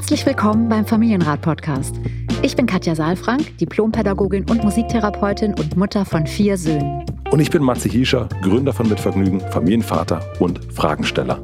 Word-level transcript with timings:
Herzlich 0.00 0.24
willkommen 0.24 0.70
beim 0.70 0.86
Familienrat-Podcast. 0.86 1.94
Ich 2.40 2.56
bin 2.56 2.64
Katja 2.64 2.94
Saalfrank, 2.94 3.58
Diplompädagogin 3.58 4.48
und 4.48 4.64
Musiktherapeutin 4.64 5.52
und 5.52 5.76
Mutter 5.76 6.06
von 6.06 6.26
vier 6.26 6.56
Söhnen. 6.56 7.04
Und 7.30 7.38
ich 7.38 7.50
bin 7.50 7.62
Matze 7.62 7.90
Hiescher, 7.90 8.26
Gründer 8.40 8.72
von 8.72 8.88
Mitvergnügen, 8.88 9.40
Familienvater 9.52 10.22
und 10.40 10.64
Fragensteller. 10.72 11.38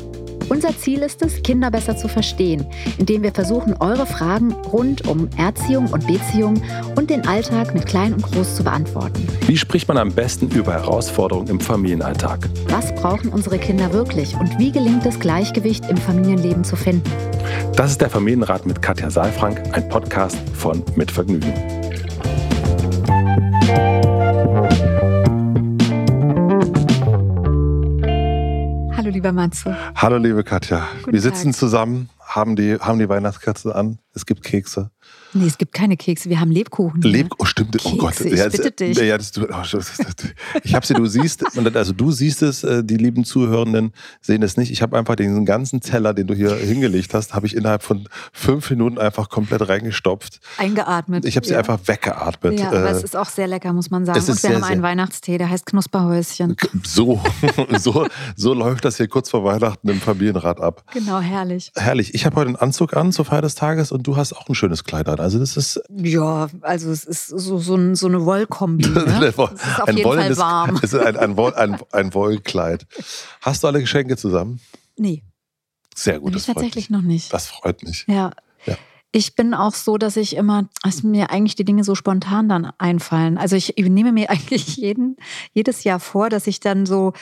Unser 0.49 0.77
Ziel 0.79 1.01
ist 1.01 1.23
es, 1.23 1.43
Kinder 1.43 1.73
besser 1.73 1.97
zu 1.97 2.07
verstehen, 2.07 2.67
indem 2.99 3.23
wir 3.23 3.33
versuchen, 3.33 3.75
eure 3.81 4.07
Fragen 4.07 4.53
rund 4.53 5.07
um 5.09 5.29
Erziehung 5.37 5.89
und 5.89 6.07
Beziehung 6.07 6.63
und 6.95 7.11
den 7.11 7.27
Alltag 7.27 7.75
mit 7.75 7.87
Klein 7.87 8.13
und 8.13 8.23
Groß 8.23 8.55
zu 8.55 8.63
beantworten. 8.63 9.27
Wie 9.47 9.57
spricht 9.57 9.89
man 9.89 9.99
am 9.99 10.13
besten 10.13 10.49
über 10.51 10.73
Herausforderungen 10.73 11.49
im 11.49 11.61
Familienalltag? 11.61 12.49
Was 12.69 12.95
brauchen 12.95 13.31
unsere 13.31 13.59
Kinder 13.59 13.93
wirklich 13.93 14.37
und 14.37 14.57
wie 14.59 14.71
gelingt 14.71 15.05
es, 15.05 15.19
Gleichgewicht 15.19 15.85
im 15.91 15.97
Familienleben 15.97 16.63
zu 16.63 16.77
finden? 16.77 17.11
Das 17.75 17.91
ist 17.91 18.01
der 18.01 18.11
Familienrat 18.11 18.67
mit 18.67 18.81
Katja 18.81 19.11
Saalfrank, 19.11 19.61
ein 19.73 19.89
Podcast 19.89 20.39
von 20.55 20.85
Mitvergnügen. 20.95 21.53
Hallo 21.53 21.86
lieber 29.27 29.33
Matze. 29.33 29.77
Hallo 29.97 30.19
liebe 30.19 30.45
Katja. 30.45 30.87
Guten 31.01 31.13
Wir 31.13 31.21
sitzen 31.21 31.51
Tag. 31.51 31.59
zusammen, 31.59 32.11
haben 32.21 32.55
die, 32.55 32.79
haben 32.79 32.99
die 33.01 33.09
Weihnachtskerzen 33.09 33.73
an. 33.73 33.99
Es 34.15 34.25
gibt 34.25 34.43
Kekse. 34.45 34.91
Nee, 35.33 35.47
es 35.47 35.59
gibt 35.59 35.75
keine 35.75 35.97
Kekse, 35.97 36.31
wir 36.31 36.41
haben 36.41 36.51
Lebkuchen. 36.51 37.03
Leb 37.03 37.29
oh, 37.39 37.45
stimmt. 37.45 37.77
oh 37.85 37.91
Kekse, 37.91 37.97
Gott. 37.99 38.21
ich 38.33 38.39
Ja, 38.39 38.49
bitte 38.49 38.71
das- 38.71 38.75
dich. 38.77 38.97
Ja, 38.99 39.19
das, 39.19 39.33
oh, 39.37 39.45
das, 39.47 39.71
das, 39.71 39.89
ich 40.63 40.75
habe 40.75 40.87
sie, 40.87 40.95
du 40.95 41.05
siehst, 41.07 41.45
also 41.77 41.93
du 41.93 42.11
siehst 42.11 42.43
es, 42.43 42.65
äh, 42.65 42.83
die 42.83 42.97
lieben 42.97 43.25
Zuhörenden 43.25 43.93
sehen 44.23 44.43
es 44.43 44.57
nicht. 44.57 44.71
Ich 44.71 44.81
habe 44.81 44.97
einfach 44.97 45.15
diesen 45.17 45.45
ganzen 45.45 45.81
Teller, 45.81 46.15
den 46.15 46.27
du 46.27 46.35
hier 46.35 46.55
hingelegt 46.57 47.13
hast, 47.13 47.35
habe 47.35 47.47
ich 47.47 47.55
innerhalb 47.55 47.83
von 47.83 48.09
fünf 48.33 48.71
Minuten 48.71 48.99
einfach 48.99 49.29
komplett 49.29 49.69
reingestopft. 49.69 50.41
Eingeatmet. 50.57 51.27
Ich 51.27 51.37
habe 51.37 51.47
sie 51.47 51.53
ja. 51.53 51.59
einfach 51.59 51.81
weggeatmet. 51.85 52.59
Ja, 52.59 52.69
aber 52.69 52.89
Äh, 52.89 52.93
es 52.93 53.03
ist 53.03 53.17
auch 53.17 53.29
sehr 53.29 53.47
lecker, 53.47 53.73
muss 53.75 53.91
man 53.91 54.07
sagen. 54.07 54.19
Und 54.19 54.27
wir 54.29 54.35
sehr, 54.35 54.55
haben 54.55 54.65
einen 54.65 54.83
Weihnachtstee, 54.83 55.37
der 55.37 55.51
heißt 55.51 55.67
Knusperhäuschen. 55.67 56.57
so, 56.83 57.21
so, 57.79 58.07
so 58.37 58.55
läuft 58.55 58.87
das 58.87 58.97
hier 58.97 59.09
kurz 59.09 59.29
vor 59.29 59.45
Weihnachten 59.45 59.89
im 59.89 60.01
Familienrat 60.01 60.61
ab. 60.61 60.85
Genau, 60.95 61.21
herrlich. 61.21 61.73
Herrlich. 61.77 62.15
Ich 62.15 62.25
habe 62.25 62.37
heute 62.37 62.49
einen 62.49 62.57
Anzug 62.57 62.97
an 62.97 63.13
zur 63.13 63.27
Feier 63.27 63.43
des 63.43 63.55
Tages 63.55 63.93
und 63.93 64.07
du 64.07 64.17
hast 64.17 64.33
auch 64.33 64.49
ein 64.49 64.55
schönes 64.55 64.85
Kleid 64.85 64.96
an. 65.05 65.21
Also 65.21 65.39
das 65.39 65.57
ist 65.57 65.81
Ja, 65.91 66.49
also 66.63 66.91
es 66.91 67.05
ist 67.05 67.29
so, 67.29 67.59
so, 67.59 67.75
ein, 67.77 67.95
so 67.95 68.07
eine 68.07 68.25
Wollkombi. 68.25 68.87
Ne? 69.07 69.27
Es 69.27 69.35
ist 69.35 69.39
auf 69.39 69.93
jeden 69.93 70.13
Fall 70.13 70.37
warm. 70.37 70.77
Es 70.83 70.93
ist 70.93 71.01
ein, 71.01 71.17
ein, 71.17 71.37
Woll, 71.37 71.55
ein, 71.55 71.79
ein 71.93 72.15
Wollkleid. 72.15 72.87
Hast 73.41 73.63
du 73.63 73.67
alle 73.69 73.81
Geschenke 73.81 74.17
zusammen? 74.17 74.61
Nee, 74.97 75.23
Sehr 75.95 76.21
gut, 76.21 76.35
ich 76.35 76.47
tatsächlich 76.47 76.89
mich. 76.89 76.91
noch 76.91 77.03
nicht. 77.03 77.33
Das 77.33 77.47
freut 77.49 77.83
mich. 77.83 78.05
Ja. 78.09 78.33
Ja. 78.65 78.77
Ich 79.13 79.35
bin 79.35 79.55
auch 79.55 79.75
so, 79.75 79.99
dass 79.99 80.17
ich 80.17 80.37
immer, 80.37 80.69
dass 80.83 81.03
mir 81.03 81.31
eigentlich 81.31 81.55
die 81.55 81.65
Dinge 81.65 81.85
so 81.85 81.95
spontan 81.95 82.49
dann 82.49 82.73
einfallen. 82.79 83.39
Also 83.39 83.57
ich 83.57 83.75
nehme 83.77 84.13
mir 84.13 84.31
eigentlich 84.31 84.77
jeden, 84.77 85.17
jedes 85.53 85.85
Jahr 85.85 86.01
vor, 86.01 86.29
dass 86.29 86.47
ich 86.47 86.61
dann 86.61 86.87
so 86.87 87.13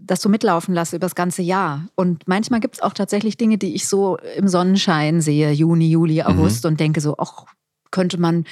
das 0.00 0.22
so 0.22 0.28
mitlaufen 0.28 0.74
lasse 0.74 0.96
über 0.96 1.06
das 1.06 1.14
ganze 1.14 1.42
Jahr. 1.42 1.88
Und 1.94 2.26
manchmal 2.26 2.60
gibt 2.60 2.76
es 2.76 2.82
auch 2.82 2.94
tatsächlich 2.94 3.36
Dinge, 3.36 3.58
die 3.58 3.74
ich 3.74 3.88
so 3.88 4.16
im 4.36 4.48
Sonnenschein 4.48 5.20
sehe, 5.20 5.50
Juni, 5.52 5.90
Juli, 5.90 6.22
Mhm. 6.22 6.26
August 6.26 6.64
und 6.66 6.80
denke 6.80 7.00
so, 7.00 7.16
ach, 7.18 7.44
könnte 7.90 8.18
man. 8.18 8.44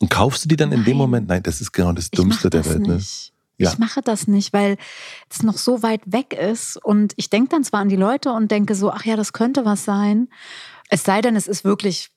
Und 0.00 0.10
kaufst 0.10 0.44
du 0.44 0.48
die 0.48 0.56
dann 0.56 0.72
in 0.72 0.84
dem 0.84 0.92
Nein. 0.92 0.96
Moment? 0.96 1.28
Nein, 1.28 1.42
das 1.42 1.60
ist 1.60 1.72
genau 1.72 1.92
das 1.92 2.10
Dummste 2.10 2.46
mache 2.46 2.50
der 2.50 2.62
das 2.62 2.70
Welt. 2.70 2.86
Ne? 2.86 2.94
nicht. 2.96 3.32
Ja. 3.58 3.70
Ich 3.72 3.78
mache 3.78 4.00
das 4.00 4.26
nicht, 4.26 4.52
weil 4.52 4.78
es 5.28 5.42
noch 5.42 5.58
so 5.58 5.82
weit 5.82 6.00
weg 6.06 6.32
ist. 6.32 6.82
Und 6.82 7.12
ich 7.16 7.28
denke 7.28 7.50
dann 7.50 7.62
zwar 7.62 7.80
an 7.80 7.90
die 7.90 7.96
Leute 7.96 8.32
und 8.32 8.50
denke 8.50 8.74
so, 8.74 8.90
ach 8.90 9.04
ja, 9.04 9.16
das 9.16 9.32
könnte 9.34 9.64
was 9.66 9.84
sein. 9.84 10.28
Es 10.88 11.04
sei 11.04 11.20
denn, 11.20 11.36
es 11.36 11.46
ist 11.46 11.62
wirklich 11.64 12.10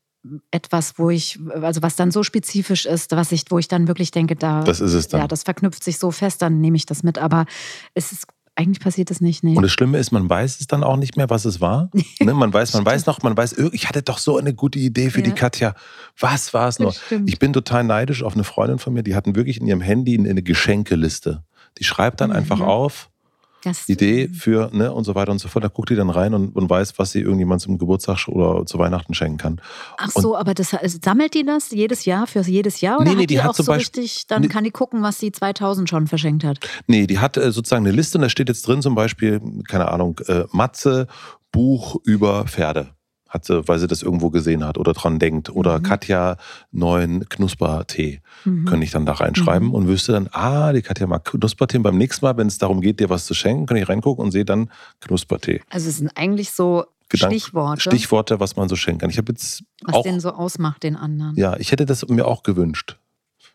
etwas, 0.52 0.98
wo 0.98 1.10
ich, 1.10 1.38
also 1.62 1.82
was 1.82 1.96
dann 1.96 2.12
so 2.12 2.24
spezifisch 2.24 2.86
ist, 2.86 3.12
was 3.12 3.32
ich, 3.32 3.44
wo 3.50 3.60
ich 3.60 3.68
dann 3.68 3.88
wirklich 3.88 4.12
denke, 4.12 4.36
da, 4.36 4.64
Das 4.64 4.80
ist 4.80 4.94
es 4.94 5.08
dann. 5.10 5.22
ja, 5.22 5.28
das 5.28 5.44
verknüpft 5.44 5.84
sich 5.84 5.98
so 5.98 6.12
fest, 6.12 6.42
dann 6.42 6.62
nehme 6.62 6.78
ich 6.78 6.86
das 6.86 7.04
mit. 7.04 7.18
Aber 7.18 7.46
es 7.94 8.12
ist, 8.14 8.28
eigentlich 8.56 8.80
passiert 8.80 9.10
es 9.12 9.20
nicht, 9.20 9.44
nee. 9.44 9.56
Und 9.58 9.64
das 9.64 9.72
Schlimme 9.72 9.98
ist, 9.98 10.12
man 10.12 10.30
weiß 10.30 10.60
es 10.62 10.68
dann 10.68 10.84
auch 10.84 10.96
nicht 10.96 11.18
mehr, 11.18 11.30
was 11.30 11.44
es 11.46 11.60
war. 11.60 11.90
ne? 12.22 12.34
Man 12.34 12.54
weiß, 12.54 12.74
man 12.74 12.86
weiß 12.86 13.06
noch, 13.08 13.22
man 13.24 13.36
weiß, 13.36 13.54
ich 13.74 13.90
hatte 13.90 14.02
doch 14.04 14.18
so 14.20 14.38
eine 14.38 14.54
gute 14.54 14.80
Idee 14.80 15.10
für 15.10 15.20
Ja. 15.20 15.26
die 15.26 15.32
Katja. 15.34 15.74
Was 16.20 16.54
war 16.54 16.68
es 16.70 16.80
noch? 16.80 16.94
Stimmt. 16.94 17.30
Ich 17.30 17.40
bin 17.40 17.52
total 17.52 17.84
neidisch 17.84 18.24
auf 18.24 18.34
eine 18.36 18.44
Freundin 18.44 18.80
von 18.80 18.94
mir, 18.94 19.04
die 19.04 19.16
hatten 19.16 19.36
wirklich 19.36 19.60
in 19.60 19.68
ihrem 19.68 19.82
Handy 19.82 20.18
eine 20.18 20.42
Geschenkeliste. 20.44 21.44
Die 21.80 21.84
schreibt 21.84 22.22
dann 22.22 22.30
Mhm. 22.30 22.36
einfach 22.38 22.60
auf, 22.62 23.10
Idee 23.88 24.28
für, 24.30 24.70
ne, 24.74 24.92
und 24.92 25.04
so 25.04 25.16
weiter 25.16 25.32
und 25.32 25.40
so 25.40 25.48
fort. 25.48 25.64
Da 25.64 25.68
guckt 25.70 25.90
die 25.90 25.96
dann 25.96 26.10
rein 26.10 26.34
und, 26.34 26.56
und 26.56 26.70
weiß, 26.70 26.98
was 27.00 27.12
sie 27.12 27.20
irgendjemand 27.22 27.62
zum 27.62 27.78
Geburtstag 27.78 28.28
oder 28.28 28.66
zu 28.66 28.78
Weihnachten 28.80 29.14
schenken 29.14 29.38
kann. 29.38 29.62
Ach 29.98 30.10
so, 30.12 30.36
aber 30.38 30.54
das, 30.54 30.74
also 30.74 30.98
sammelt 31.04 31.34
die 31.34 31.44
das 31.46 31.72
jedes 31.72 32.06
Jahr 32.06 32.28
für 32.28 32.42
jedes 32.42 32.82
Jahr? 32.82 32.98
Oder 33.00 33.10
Nee, 33.12 33.16
nee, 33.16 33.16
hat 33.16 33.22
die 33.22 33.28
die, 33.36 33.42
hat 33.42 33.50
auch 33.52 33.56
so 33.56 33.64
Beispiel- 33.66 34.02
richtig, 34.04 34.28
dann 34.28 34.42
Nee. 34.44 34.48
kann 34.50 34.64
die 34.64 34.72
gucken, 34.72 35.02
was 35.02 35.20
sie 35.20 35.32
2000 35.32 35.90
schon 35.90 36.08
verschenkt 36.08 36.44
hat? 36.44 36.60
Nee, 36.88 37.08
die 37.08 37.20
hat 37.20 37.38
äh, 37.38 37.52
sozusagen 37.52 37.86
eine 37.86 37.96
Liste 37.96 38.18
und 38.18 38.22
da 38.24 38.30
steht 38.30 38.50
jetzt 38.50 38.68
drin 38.68 38.82
zum 38.82 38.96
Beispiel, 38.96 39.42
keine 39.68 39.90
Ahnung, 39.92 40.20
äh, 40.28 40.44
Matze, 40.52 41.08
Buch 41.52 41.98
über 42.04 42.46
Pferde. 42.46 42.90
Hat 43.34 43.46
sie, 43.46 43.68
weil 43.68 43.80
sie 43.80 43.88
das 43.88 44.04
irgendwo 44.04 44.30
gesehen 44.30 44.64
hat 44.64 44.78
oder 44.78 44.94
dran 44.94 45.18
denkt. 45.18 45.50
Oder 45.50 45.80
Mhm. 45.80 45.84
Katja, 45.84 46.38
neuen 46.72 47.28
Knuspertee. 47.30 48.22
Mhm. 48.46 48.66
Könnte 48.66 48.84
ich 48.86 48.92
dann 48.92 49.08
da 49.08 49.14
reinschreiben 49.14 49.70
Mhm. 49.70 49.74
und 49.74 49.88
wüsste 49.88 50.12
dann, 50.12 50.30
ah, 50.34 50.72
die 50.72 50.84
Katja 50.84 51.08
mag 51.08 51.26
Knuspertee. 51.26 51.78
Und 51.78 51.84
beim 51.84 51.98
nächsten 51.98 52.24
Mal, 52.26 52.38
wenn 52.38 52.46
es 52.48 52.60
darum 52.60 52.80
geht, 52.80 53.00
dir 53.00 53.10
was 53.10 53.26
zu 53.26 53.34
schenken, 53.34 53.66
kann 53.66 53.78
ich 53.78 53.90
reingucken 53.90 54.24
und 54.24 54.32
sehe 54.32 54.46
dann 54.46 54.70
Knuspertee. 55.00 55.62
Also 55.72 55.90
es 55.90 55.98
sind 55.98 56.12
eigentlich 56.16 56.52
so 56.52 56.86
Gedank- 57.10 57.32
Stichworte, 57.34 57.82
Stichworte, 57.82 58.40
was 58.40 58.56
man 58.56 58.70
so 58.70 58.76
schenken 58.76 59.00
kann. 59.02 59.10
Ich 59.10 59.18
habe 59.18 59.32
jetzt 59.32 59.64
was 59.84 59.96
auch 59.96 60.04
den 60.04 60.20
so 60.20 60.30
ausmacht, 60.32 60.84
den 60.84 60.96
anderen. 60.96 61.36
Ja, 61.36 61.58
ich 61.58 61.72
hätte 61.72 61.86
das 61.88 62.08
mir 62.08 62.28
auch 62.28 62.44
gewünscht. 62.44 62.98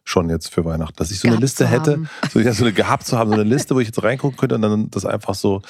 Schon 0.05 0.31
jetzt 0.31 0.53
für 0.53 0.65
Weihnachten. 0.65 0.97
Dass 0.97 1.11
ich 1.11 1.21
so 1.21 1.28
eine 1.28 1.37
Liste 1.37 1.67
hätte, 1.67 2.03
so, 2.33 2.41
ja, 2.41 2.53
so 2.53 2.65
eine 2.65 2.72
gehabt 2.72 3.05
zu 3.06 3.19
haben, 3.19 3.28
so 3.31 3.34
eine 3.34 3.43
Liste, 3.44 3.75
wo 3.75 3.81
ich 3.81 3.88
jetzt 3.88 4.03
reingucken 4.03 4.37
könnte 4.38 4.55
und 4.55 4.62
dann 4.62 4.91
das 4.91 5.05
einfach 5.05 5.34
so 5.34 5.61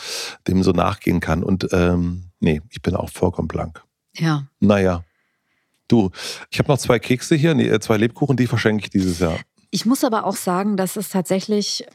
dem 0.46 0.62
so 0.62 0.70
nachgehen 0.72 1.18
kann. 1.20 1.42
Und 1.42 1.68
ähm, 1.72 2.24
nee, 2.40 2.62
ich 2.70 2.80
bin 2.80 2.94
auch 2.94 3.10
vollkommen 3.10 3.48
blank. 3.48 3.82
Ja. 4.18 4.46
Naja. 4.60 5.04
Du, 5.88 6.10
ich 6.50 6.58
habe 6.58 6.68
noch 6.68 6.78
zwei 6.78 6.98
Kekse 6.98 7.34
hier, 7.34 7.54
nee, 7.54 7.68
äh, 7.68 7.80
zwei 7.80 7.96
Lebkuchen, 7.96 8.36
die 8.36 8.46
verschenke 8.46 8.84
ich 8.84 8.90
dieses 8.90 9.20
Jahr. 9.20 9.38
Ich 9.70 9.86
muss 9.86 10.04
aber 10.04 10.24
auch 10.24 10.36
sagen, 10.36 10.76
dass 10.76 10.96
es 10.96 11.08
tatsächlich 11.08 11.86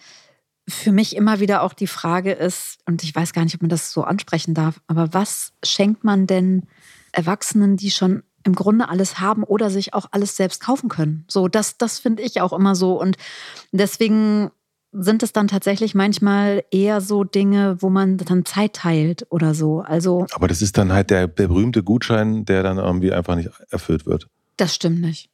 für 0.68 0.92
mich 0.92 1.16
immer 1.16 1.40
wieder 1.40 1.62
auch 1.62 1.74
die 1.74 1.88
Frage 1.88 2.32
ist, 2.32 2.80
und 2.86 3.04
ich 3.04 3.14
weiß 3.14 3.34
gar 3.34 3.44
nicht, 3.44 3.56
ob 3.56 3.62
man 3.62 3.70
das 3.70 3.92
so 3.92 4.04
ansprechen 4.04 4.54
darf, 4.54 4.82
aber 4.88 5.14
was 5.14 5.54
schenkt 5.64 6.04
man 6.04 6.26
denn 6.26 6.64
Erwachsenen, 7.12 7.78
die 7.78 7.92
schon 7.92 8.24
im 8.46 8.56
Grunde 8.56 8.90
alles 8.90 9.20
haben 9.20 9.44
oder 9.44 9.70
sich 9.70 9.94
auch 9.94 10.08
alles 10.12 10.36
selbst 10.36 10.62
kaufen 10.62 10.90
können? 10.90 11.26
So, 11.30 11.48
das, 11.48 11.78
das 11.78 12.00
finde 12.00 12.24
ich 12.24 12.42
auch 12.42 12.54
immer 12.54 12.76
so. 12.76 13.00
Und 13.00 13.18
deswegen 13.72 14.52
sind 14.94 15.24
es 15.24 15.34
dann 15.34 15.48
tatsächlich 15.48 15.96
manchmal 15.96 16.64
eher 16.72 17.02
so 17.02 17.24
Dinge, 17.24 17.78
wo 17.80 17.90
man 17.90 18.18
dann 18.18 18.46
Zeit 18.46 18.74
teilt 18.74 19.26
oder 19.30 19.54
so. 19.54 19.82
Also, 19.82 20.26
Aber 20.34 20.48
das 20.48 20.62
ist 20.62 20.78
dann 20.78 20.94
halt 20.94 21.10
der 21.10 21.28
berühmte 21.28 21.84
Gutschein, 21.84 22.46
der 22.46 22.64
dann 22.64 22.78
irgendwie 22.78 23.12
einfach 23.12 23.36
nicht 23.36 23.50
erfüllt 23.70 24.06
wird. 24.06 24.28
das 24.58 24.76
stimmt 24.76 25.02
nicht. 25.02 25.30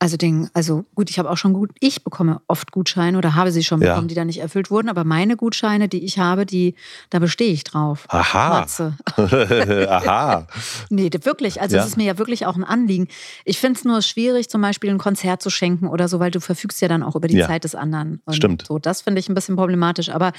Also 0.00 0.16
den, 0.18 0.50
also 0.52 0.84
gut, 0.94 1.08
ich 1.08 1.18
habe 1.18 1.30
auch 1.30 1.36
schon 1.38 1.52
gut, 1.54 1.70
ich 1.80 2.04
bekomme 2.04 2.40
oft 2.46 2.72
Gutscheine 2.72 3.16
oder 3.16 3.34
habe 3.36 3.52
sie 3.52 3.62
schon 3.64 3.80
Ja. 3.80 3.90
bekommen, 3.92 4.08
die 4.08 4.14
dann 4.14 4.26
nicht 4.26 4.40
erfüllt 4.40 4.70
wurden, 4.70 4.88
aber 4.90 5.04
meine 5.04 5.36
Gutscheine, 5.36 5.88
die 5.88 6.04
ich 6.04 6.18
habe, 6.18 6.44
die, 6.44 6.74
da 7.10 7.20
bestehe 7.20 7.52
ich 7.52 7.64
drauf. 7.64 8.04
Aha. 8.08 8.66
Aha. 9.16 10.46
Nee, 10.90 11.10
wirklich. 11.22 11.60
Also 11.60 11.76
Ja. 11.76 11.82
es 11.82 11.88
ist 11.88 11.96
mir 11.96 12.04
ja 12.04 12.18
wirklich 12.18 12.44
auch 12.44 12.56
ein 12.56 12.64
Anliegen. 12.64 13.08
Ich 13.44 13.58
finde 13.58 13.78
es 13.78 13.84
nur 13.84 14.02
schwierig, 14.02 14.48
zum 14.50 14.60
Beispiel 14.60 14.90
ein 14.90 14.98
Konzert 14.98 15.42
zu 15.42 15.48
schenken 15.50 15.86
oder 15.86 16.08
so, 16.08 16.20
weil 16.20 16.30
du 16.30 16.40
verfügst 16.40 16.80
ja 16.82 16.88
dann 16.88 17.02
auch 17.02 17.14
über 17.16 17.28
die 17.28 17.36
Ja. 17.38 17.46
Zeit 17.46 17.64
des 17.64 17.74
anderen. 17.74 18.20
Und 18.24 18.34
Stimmt. 18.34 18.64
So, 18.66 18.78
das 18.78 19.00
finde 19.02 19.20
ich 19.20 19.28
ein 19.28 19.34
bisschen 19.34 19.56
problematisch. 19.56 20.10
Aber 20.10 20.32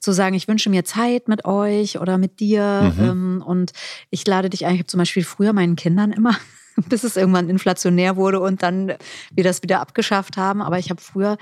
zu 0.00 0.12
sagen, 0.12 0.34
ich 0.34 0.48
wünsche 0.48 0.70
mir 0.70 0.84
Zeit 0.84 1.28
mit 1.28 1.44
euch 1.44 1.98
oder 2.00 2.18
mit 2.18 2.40
dir 2.40 2.92
Mhm. 2.96 3.04
ähm, 3.04 3.44
und 3.46 3.72
ich 4.10 4.26
lade 4.26 4.50
dich 4.50 4.66
ein. 4.66 4.74
Ich 4.74 4.80
habe 4.80 4.86
zum 4.86 4.98
Beispiel 4.98 5.22
früher 5.24 5.52
meinen 5.52 5.76
Kindern 5.76 6.12
immer 6.12 6.34
bis 6.88 7.04
es 7.04 7.16
irgendwann 7.16 7.48
inflationär 7.48 8.16
wurde 8.16 8.40
und 8.40 8.62
dann 8.62 8.92
wir 9.32 9.44
das 9.44 9.62
wieder 9.62 9.80
abgeschafft 9.80 10.36
haben. 10.36 10.62
Aber 10.62 10.78
ich 10.78 10.90
habe 10.90 11.00
früher 11.00 11.36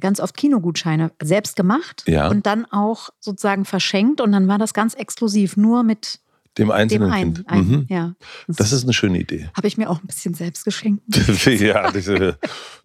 ganz 0.00 0.20
oft 0.20 0.36
Kinogutscheine 0.36 1.12
selbst 1.22 1.56
gemacht 1.56 2.04
Ja. 2.06 2.28
und 2.28 2.46
dann 2.46 2.64
auch 2.66 3.10
sozusagen 3.18 3.64
verschenkt. 3.64 4.20
Und 4.20 4.32
dann 4.32 4.48
war 4.48 4.58
das 4.58 4.74
ganz 4.74 4.94
exklusiv, 4.94 5.56
nur 5.56 5.82
mit 5.82 6.20
Dem 6.58 6.68
dem 6.68 6.70
einzelnen 6.72 7.10
einen. 7.10 7.34
Kind. 7.34 7.48
einen 7.48 7.68
Mhm. 7.68 7.86
Ja. 7.88 8.14
Das 8.48 8.72
ist 8.72 8.82
eine 8.82 8.92
schöne 8.92 9.18
Idee. 9.18 9.48
Habe 9.56 9.68
ich 9.68 9.78
mir 9.78 9.88
auch 9.88 10.00
ein 10.00 10.06
bisschen 10.06 10.34
selbst 10.34 10.64
geschenkt. 10.64 11.02
ja, 11.46 11.90
diese, 11.92 12.38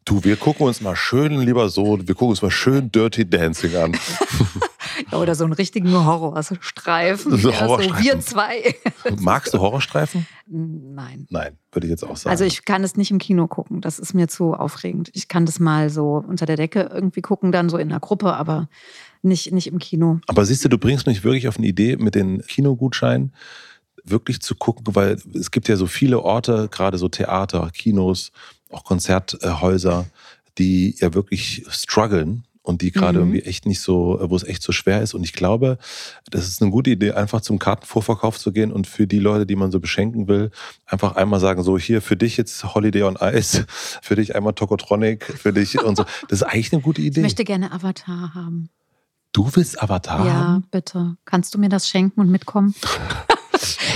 du, 0.05 0.23
wir 0.23 0.35
gucken 0.35 0.67
uns 0.67 0.81
mal 0.81 0.95
schön 0.95 1.39
lieber 1.41 1.69
so, 1.69 1.97
wir 1.99 2.15
gucken 2.15 2.29
uns 2.29 2.41
mal 2.41 2.51
schön 2.51 2.91
Dirty 2.91 3.27
Dancing 3.29 3.75
an. 3.75 3.97
Ja, 5.11 5.17
oder 5.19 5.35
so 5.35 5.43
einen 5.43 5.53
richtigen 5.53 5.93
Horrorstreifen. 5.93 7.37
So 7.37 7.49
ja, 7.49 7.61
Horrorstreifen. 7.61 7.97
So 7.97 8.03
wir 8.03 8.19
zwei. 8.21 8.75
Magst 9.19 9.53
du 9.53 9.59
Horrorstreifen? 9.59 10.25
Nein. 10.47 11.27
Nein, 11.29 11.57
würde 11.71 11.87
ich 11.87 11.91
jetzt 11.91 12.03
auch 12.03 12.15
sagen. 12.15 12.31
Also 12.31 12.45
ich 12.45 12.65
kann 12.65 12.83
es 12.83 12.95
nicht 12.95 13.11
im 13.11 13.17
Kino 13.17 13.47
gucken. 13.47 13.81
Das 13.81 13.99
ist 13.99 14.13
mir 14.13 14.27
zu 14.27 14.53
aufregend. 14.53 15.09
Ich 15.13 15.27
kann 15.27 15.45
das 15.45 15.59
mal 15.59 15.89
so 15.89 16.23
unter 16.25 16.45
der 16.45 16.55
Decke 16.55 16.89
irgendwie 16.93 17.21
gucken, 17.21 17.51
dann 17.51 17.69
so 17.69 17.77
in 17.77 17.89
einer 17.89 17.99
Gruppe, 17.99 18.33
aber 18.33 18.69
nicht, 19.25 19.51
nicht 19.51 19.67
im 19.67 19.79
Kino. 19.79 20.19
Aber 20.27 20.45
siehst 20.45 20.63
du, 20.63 20.69
du 20.69 20.77
bringst 20.77 21.07
mich 21.07 21.23
wirklich 21.23 21.47
auf 21.47 21.57
eine 21.57 21.67
Idee 21.67 21.97
mit 21.97 22.15
den 22.15 22.41
Kinogutscheinen. 22.41 23.33
wirklich 24.05 24.39
zu 24.39 24.55
gucken, 24.55 24.95
weil 24.95 25.17
es 25.33 25.51
gibt 25.51 25.67
ja 25.67 25.75
so 25.75 25.87
viele 25.87 26.21
Orte, 26.21 26.69
gerade 26.71 26.97
so 26.97 27.09
Theater, 27.09 27.69
Kinos, 27.73 28.31
auch 28.69 28.83
Konzerthäuser, 28.83 30.05
die 30.57 30.95
ja 30.99 31.13
wirklich 31.13 31.65
strugglen 31.69 32.45
und 32.61 32.81
die 32.81 32.91
gerade 32.91 33.19
mhm. 33.19 33.25
irgendwie 33.25 33.47
echt 33.47 33.65
nicht 33.65 33.79
so, 33.79 34.19
wo 34.21 34.35
es 34.35 34.43
echt 34.43 34.63
so 34.63 34.71
schwer 34.71 35.01
ist. 35.01 35.13
Und 35.13 35.23
ich 35.23 35.33
glaube, 35.33 35.77
das 36.29 36.47
ist 36.47 36.61
eine 36.61 36.71
gute 36.71 36.89
Idee, 36.91 37.11
einfach 37.11 37.41
zum 37.41 37.59
Kartenvorverkauf 37.59 38.39
zu 38.39 38.51
gehen 38.51 38.71
und 38.71 38.87
für 38.87 39.07
die 39.07 39.19
Leute, 39.19 39.45
die 39.45 39.55
man 39.55 39.71
so 39.71 39.79
beschenken 39.79 40.27
will, 40.27 40.51
einfach 40.85 41.15
einmal 41.15 41.39
sagen, 41.39 41.63
so 41.63 41.77
hier 41.77 42.01
für 42.01 42.17
dich 42.17 42.37
jetzt 42.37 42.75
Holiday 42.75 43.03
on 43.03 43.17
Ice, 43.21 43.65
für 44.01 44.15
dich 44.15 44.35
einmal 44.35 44.53
Tokotronic, 44.53 45.25
für 45.25 45.53
dich 45.53 45.81
und 45.83 45.97
so. 45.97 46.05
Das 46.27 46.41
ist 46.41 46.43
eigentlich 46.43 46.73
eine 46.73 46.81
gute 46.81 47.01
Idee. 47.01 47.19
Ich 47.19 47.23
möchte 47.23 47.43
gerne 47.43 47.71
Avatar 47.71 48.33
haben. 48.33 48.69
Du 49.35 49.49
willst 49.53 49.81
Avatar 49.81 50.25
ja, 50.25 50.33
haben? 50.33 50.61
Ja, 50.61 50.67
bitte. 50.71 51.17
Kannst 51.25 51.53
du 51.53 51.59
mir 51.59 51.67
das 51.67 51.89
schenken 51.89 52.21
und 52.21 52.29
mitkommen? 52.29 52.73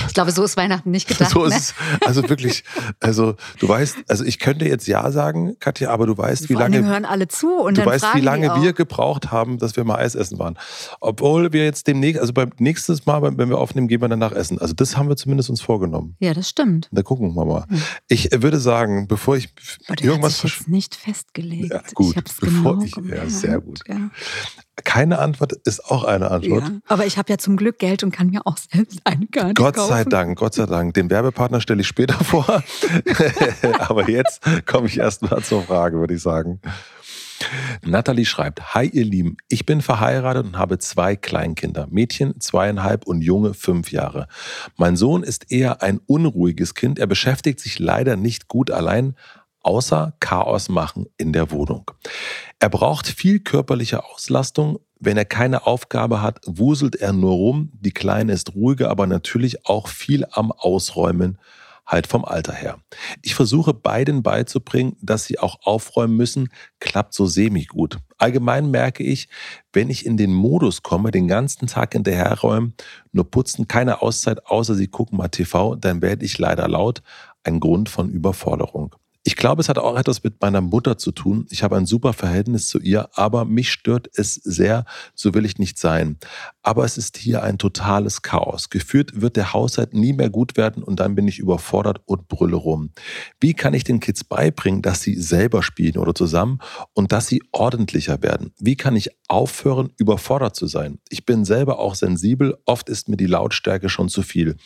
Ich 0.08 0.14
glaube, 0.14 0.32
so 0.32 0.42
ist 0.42 0.56
Weihnachten 0.56 0.90
nicht 0.90 1.06
gedacht. 1.06 1.30
So 1.30 1.44
ist 1.44 1.52
ne? 1.52 1.58
es. 1.58 1.74
Also 2.06 2.28
wirklich, 2.28 2.64
also 2.98 3.36
du 3.60 3.68
weißt, 3.68 3.98
also 4.08 4.24
ich 4.24 4.40
könnte 4.40 4.64
jetzt 4.64 4.88
ja 4.88 5.10
sagen, 5.12 5.56
Katja, 5.60 5.90
aber 5.90 6.06
du 6.06 6.18
weißt, 6.18 6.48
wie 6.48 6.54
lange. 6.54 6.84
hören 6.84 7.04
alle 7.04 7.28
zu 7.28 7.58
und 7.60 7.78
du 7.78 7.86
weißt, 7.86 8.14
wie 8.14 8.20
lange 8.20 8.48
wir 8.60 8.72
gebraucht 8.72 9.30
haben, 9.30 9.58
dass 9.58 9.76
wir 9.76 9.84
mal 9.84 9.96
Eis 9.96 10.16
essen 10.16 10.38
waren. 10.38 10.58
Obwohl 11.00 11.52
wir 11.52 11.64
jetzt 11.64 11.86
demnächst, 11.86 12.20
also 12.20 12.32
beim 12.32 12.50
nächsten 12.58 12.98
Mal, 13.04 13.22
wenn 13.22 13.48
wir 13.48 13.58
aufnehmen, 13.58 13.86
gehen 13.86 14.00
wir 14.00 14.08
danach 14.08 14.32
essen. 14.32 14.58
Also 14.58 14.74
das 14.74 14.96
haben 14.96 15.08
wir 15.08 15.16
zumindest 15.16 15.48
uns 15.48 15.60
vorgenommen. 15.60 16.16
Ja, 16.18 16.34
das 16.34 16.48
stimmt. 16.48 16.88
Da 16.90 17.02
gucken 17.02 17.34
wir 17.34 17.44
mal. 17.44 17.66
Hm. 17.68 17.82
Ich 18.08 18.30
würde 18.32 18.58
sagen, 18.58 19.06
bevor 19.06 19.36
ich 19.36 19.54
aber 19.86 20.02
irgendwas 20.02 20.38
hat 20.38 20.50
sich 20.50 20.58
jetzt 20.58 20.68
nicht 20.68 20.96
festgelegt. 20.96 21.72
Ja, 21.72 21.82
gut. 21.94 22.10
Ich 22.10 22.16
habe 22.16 22.26
es 22.26 22.36
genau 22.38 22.82
ich, 22.82 22.96
Ja, 22.96 23.28
sehr 23.28 23.60
gut. 23.60 23.80
Ja. 23.86 24.10
Keine 24.84 25.18
Antwort 25.18 25.52
ist 25.52 25.84
auch 25.90 26.04
eine 26.04 26.30
Antwort. 26.30 26.62
Ja, 26.62 26.70
aber 26.86 27.06
ich 27.06 27.18
habe 27.18 27.30
ja 27.30 27.38
zum 27.38 27.56
Glück 27.56 27.78
Geld 27.78 28.02
und 28.02 28.10
kann 28.10 28.28
mir 28.28 28.46
auch 28.46 28.56
selbst 28.58 29.00
eine 29.04 29.26
Karte 29.26 29.54
Gott 29.54 29.74
kaufen. 29.74 29.88
sei 29.88 30.04
Dank, 30.04 30.38
Gott 30.38 30.54
sei 30.54 30.66
Dank. 30.66 30.94
Den 30.94 31.10
Werbepartner 31.10 31.60
stelle 31.60 31.80
ich 31.80 31.88
später 31.88 32.14
vor. 32.24 32.62
aber 33.78 34.08
jetzt 34.08 34.40
komme 34.66 34.86
ich 34.86 34.98
erst 34.98 35.22
mal 35.22 35.42
zur 35.42 35.62
Frage, 35.62 35.98
würde 35.98 36.14
ich 36.14 36.22
sagen. 36.22 36.60
Natalie 37.82 38.26
schreibt, 38.26 38.74
Hi 38.74 38.86
ihr 38.86 39.04
Lieben, 39.04 39.36
ich 39.48 39.64
bin 39.66 39.80
verheiratet 39.80 40.44
und 40.44 40.58
habe 40.58 40.78
zwei 40.78 41.16
Kleinkinder, 41.16 41.86
Mädchen 41.90 42.38
zweieinhalb 42.40 43.06
und 43.06 43.22
Junge 43.22 43.54
fünf 43.54 43.92
Jahre. 43.92 44.28
Mein 44.76 44.96
Sohn 44.96 45.22
ist 45.22 45.50
eher 45.50 45.82
ein 45.82 46.00
unruhiges 46.06 46.74
Kind, 46.74 46.98
er 46.98 47.06
beschäftigt 47.06 47.60
sich 47.60 47.78
leider 47.78 48.16
nicht 48.16 48.48
gut 48.48 48.70
allein, 48.70 49.14
außer 49.62 50.14
Chaos 50.20 50.68
machen 50.68 51.06
in 51.16 51.32
der 51.32 51.50
Wohnung. 51.50 51.90
Er 52.58 52.68
braucht 52.68 53.06
viel 53.06 53.40
körperliche 53.40 54.04
Auslastung. 54.04 54.78
Wenn 54.98 55.16
er 55.16 55.24
keine 55.24 55.66
Aufgabe 55.66 56.20
hat, 56.20 56.40
wuselt 56.44 56.96
er 56.96 57.12
nur 57.12 57.32
rum. 57.32 57.72
Die 57.80 57.92
Kleine 57.92 58.32
ist 58.32 58.54
ruhiger, 58.54 58.90
aber 58.90 59.06
natürlich 59.06 59.66
auch 59.66 59.88
viel 59.88 60.26
am 60.30 60.52
Ausräumen, 60.52 61.38
halt 61.86 62.06
vom 62.06 62.24
Alter 62.24 62.52
her. 62.52 62.78
Ich 63.22 63.34
versuche 63.34 63.74
beiden 63.74 64.22
beizubringen, 64.22 64.96
dass 65.00 65.24
sie 65.24 65.38
auch 65.38 65.58
aufräumen 65.62 66.16
müssen, 66.16 66.50
klappt 66.78 67.14
so 67.14 67.26
semi 67.26 67.64
gut. 67.64 67.98
Allgemein 68.18 68.70
merke 68.70 69.02
ich, 69.02 69.28
wenn 69.72 69.90
ich 69.90 70.06
in 70.06 70.16
den 70.16 70.32
Modus 70.32 70.82
komme, 70.82 71.10
den 71.10 71.26
ganzen 71.26 71.66
Tag 71.66 71.94
hinterherräumen, 71.94 72.74
nur 73.12 73.30
putzen, 73.30 73.66
keine 73.66 74.02
Auszeit, 74.02 74.46
außer 74.46 74.74
sie 74.74 74.88
gucken 74.88 75.18
mal 75.18 75.28
TV, 75.28 75.74
dann 75.74 76.02
werde 76.02 76.24
ich 76.24 76.38
leider 76.38 76.68
laut. 76.68 77.02
Ein 77.42 77.58
Grund 77.58 77.88
von 77.88 78.10
Überforderung. 78.10 78.94
Ich 79.22 79.36
glaube, 79.36 79.60
es 79.60 79.68
hat 79.68 79.76
auch 79.76 79.98
etwas 79.98 80.24
mit 80.24 80.40
meiner 80.40 80.62
Mutter 80.62 80.96
zu 80.96 81.12
tun. 81.12 81.44
Ich 81.50 81.62
habe 81.62 81.76
ein 81.76 81.84
super 81.84 82.14
Verhältnis 82.14 82.68
zu 82.68 82.80
ihr, 82.80 83.10
aber 83.18 83.44
mich 83.44 83.70
stört 83.70 84.08
es 84.14 84.34
sehr, 84.34 84.86
so 85.14 85.34
will 85.34 85.44
ich 85.44 85.58
nicht 85.58 85.78
sein. 85.78 86.18
Aber 86.62 86.86
es 86.86 86.96
ist 86.96 87.18
hier 87.18 87.42
ein 87.42 87.58
totales 87.58 88.22
Chaos. 88.22 88.70
Geführt 88.70 89.20
wird 89.20 89.36
der 89.36 89.52
Haushalt 89.52 89.92
nie 89.92 90.14
mehr 90.14 90.30
gut 90.30 90.56
werden 90.56 90.82
und 90.82 91.00
dann 91.00 91.14
bin 91.16 91.28
ich 91.28 91.38
überfordert 91.38 92.00
und 92.06 92.28
brülle 92.28 92.56
rum. 92.56 92.92
Wie 93.40 93.52
kann 93.52 93.74
ich 93.74 93.84
den 93.84 94.00
Kids 94.00 94.24
beibringen, 94.24 94.80
dass 94.80 95.02
sie 95.02 95.20
selber 95.20 95.62
spielen 95.62 95.98
oder 95.98 96.14
zusammen 96.14 96.58
und 96.94 97.12
dass 97.12 97.26
sie 97.26 97.42
ordentlicher 97.52 98.22
werden? 98.22 98.54
Wie 98.58 98.76
kann 98.76 98.96
ich 98.96 99.10
aufhören, 99.28 99.92
überfordert 99.98 100.56
zu 100.56 100.66
sein? 100.66 100.98
Ich 101.10 101.26
bin 101.26 101.44
selber 101.44 101.78
auch 101.78 101.94
sensibel. 101.94 102.56
Oft 102.64 102.88
ist 102.88 103.10
mir 103.10 103.18
die 103.18 103.26
Lautstärke 103.26 103.90
schon 103.90 104.08
zu 104.08 104.22
viel. 104.22 104.56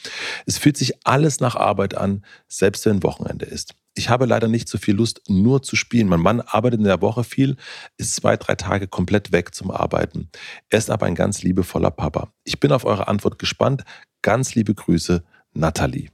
Es 0.47 0.59
fühlt 0.59 0.77
sich 0.77 1.05
alles 1.05 1.41
nach 1.41 1.57
Arbeit 1.57 1.97
an, 1.97 2.25
selbst 2.47 2.87
wenn 2.87 3.03
Wochenende 3.03 3.47
ist 3.47 3.75
ich 3.95 4.09
habe 4.09 4.27
leider 4.27 4.49
nicht 4.49 4.69
so 4.69 4.79
viel 4.79 4.95
Lust, 4.95 5.23
nur 5.29 5.63
zu 5.63 5.77
spielen. 5.77 6.09
Mein 6.09 6.21
Mann 6.21 6.41
arbeitet 6.41 6.81
in 6.81 6.85
der 6.85 7.01
Woche 7.01 7.25
viel, 7.25 7.57
ist 7.97 8.17
zwei, 8.17 8.37
drei 8.37 8.57
Tage 8.57 8.89
komplett 8.89 9.33
weg 9.33 9.55
zum 9.55 9.71
Arbeiten. 9.71 10.29
Er 10.69 10.79
ist 10.79 10.91
aber 10.91 11.07
ein 11.07 11.15
ganz 11.15 11.43
liebevoller 11.43 11.91
Papa. 11.91 12.29
Ich 12.43 12.61
bin 12.61 12.73
auf 12.73 12.85
eure 12.85 13.09
Antwort 13.09 13.39
gespannt. 13.39 13.85
Ganz 14.23 14.55
liebe 14.55 14.75
Grüße, 14.75 15.23
Nathalie. 15.53 16.09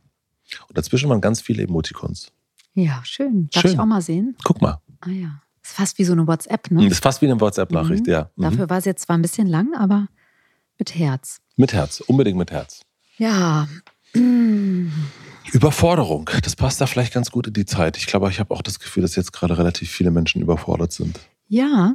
Und 0.68 0.76
dazwischen 0.76 1.08
waren 1.08 1.20
ganz 1.20 1.40
viele 1.40 1.62
Emoticons. 1.62 2.32
Ja, 2.74 3.00
schön. 3.04 3.48
Darf 3.52 3.62
schön. 3.62 3.72
ich 3.72 3.78
auch 3.78 3.86
mal 3.86 4.02
sehen? 4.02 4.36
Guck 4.44 4.60
mal. 4.60 4.80
Ah 5.00 5.10
ja. 5.10 5.42
Ist 5.62 5.72
fast 5.72 5.98
wie 5.98 6.04
so 6.04 6.12
eine 6.12 6.26
WhatsApp, 6.26 6.70
ne? 6.70 6.84
Das 6.84 6.92
ist 6.92 7.02
fast 7.02 7.22
wie 7.22 7.26
eine 7.26 7.40
WhatsApp-Nachricht, 7.40 8.06
mhm. 8.06 8.12
ja. 8.12 8.30
Mhm. 8.36 8.42
Dafür 8.42 8.70
war 8.70 8.78
es 8.78 8.84
jetzt 8.84 9.02
zwar 9.02 9.16
ein 9.16 9.22
bisschen 9.22 9.46
lang, 9.46 9.74
aber 9.74 10.08
mit 10.78 10.94
Herz. 10.94 11.40
Mit 11.56 11.72
Herz, 11.72 12.00
unbedingt 12.00 12.38
mit 12.38 12.50
Herz. 12.50 12.82
Ja. 13.18 13.68
Überforderung, 15.52 16.30
das 16.42 16.56
passt 16.56 16.80
da 16.80 16.86
vielleicht 16.86 17.12
ganz 17.12 17.30
gut 17.30 17.46
in 17.46 17.52
die 17.52 17.66
Zeit. 17.66 17.96
Ich 17.96 18.06
glaube, 18.06 18.28
ich 18.30 18.40
habe 18.40 18.54
auch 18.54 18.62
das 18.62 18.80
Gefühl, 18.80 19.02
dass 19.02 19.16
jetzt 19.16 19.32
gerade 19.32 19.58
relativ 19.58 19.90
viele 19.90 20.10
Menschen 20.10 20.42
überfordert 20.42 20.92
sind. 20.92 21.20
Ja, 21.48 21.94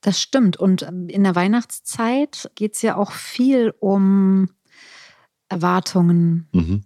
das 0.00 0.20
stimmt. 0.20 0.56
Und 0.56 0.82
ähm, 0.82 1.08
in 1.08 1.24
der 1.24 1.34
Weihnachtszeit 1.34 2.50
geht 2.54 2.74
es 2.74 2.82
ja 2.82 2.96
auch 2.96 3.12
viel 3.12 3.74
um 3.80 4.48
Erwartungen, 5.48 6.48
mhm. 6.52 6.84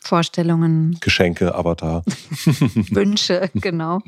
Vorstellungen. 0.00 0.98
Geschenke, 1.00 1.54
Avatar. 1.54 2.04
Wünsche, 2.90 3.50
genau. 3.54 4.00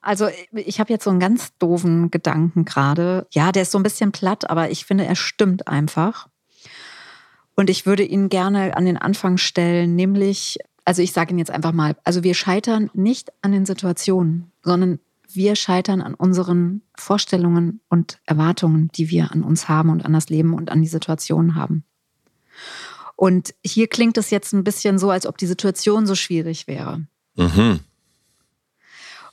Also 0.00 0.28
ich 0.52 0.78
habe 0.78 0.92
jetzt 0.92 1.04
so 1.04 1.10
einen 1.10 1.20
ganz 1.20 1.56
doofen 1.58 2.10
Gedanken 2.10 2.64
gerade. 2.64 3.26
Ja, 3.32 3.50
der 3.50 3.62
ist 3.62 3.72
so 3.72 3.78
ein 3.78 3.82
bisschen 3.82 4.12
platt, 4.12 4.48
aber 4.48 4.70
ich 4.70 4.84
finde, 4.84 5.04
er 5.04 5.16
stimmt 5.16 5.66
einfach. 5.66 6.28
Und 7.56 7.70
ich 7.70 7.86
würde 7.86 8.04
ihn 8.04 8.28
gerne 8.28 8.76
an 8.76 8.84
den 8.84 8.98
Anfang 8.98 9.38
stellen, 9.38 9.96
nämlich, 9.96 10.58
also 10.84 11.02
ich 11.02 11.12
sage 11.12 11.32
ihn 11.32 11.38
jetzt 11.38 11.50
einfach 11.50 11.72
mal, 11.72 11.96
also 12.04 12.22
wir 12.22 12.34
scheitern 12.34 12.90
nicht 12.92 13.32
an 13.42 13.50
den 13.50 13.66
Situationen, 13.66 14.52
sondern 14.62 15.00
wir 15.28 15.56
scheitern 15.56 16.02
an 16.02 16.14
unseren 16.14 16.82
Vorstellungen 16.94 17.80
und 17.88 18.20
Erwartungen, 18.26 18.90
die 18.94 19.10
wir 19.10 19.32
an 19.32 19.42
uns 19.42 19.68
haben 19.68 19.90
und 19.90 20.04
an 20.04 20.12
das 20.12 20.28
Leben 20.28 20.54
und 20.54 20.70
an 20.70 20.82
die 20.82 20.88
Situation 20.88 21.54
haben. 21.56 21.84
Und 23.16 23.54
hier 23.64 23.88
klingt 23.88 24.18
es 24.18 24.30
jetzt 24.30 24.52
ein 24.52 24.62
bisschen 24.62 24.98
so, 24.98 25.10
als 25.10 25.26
ob 25.26 25.38
die 25.38 25.46
Situation 25.46 26.06
so 26.06 26.14
schwierig 26.14 26.66
wäre. 26.66 27.06
Mhm. 27.36 27.80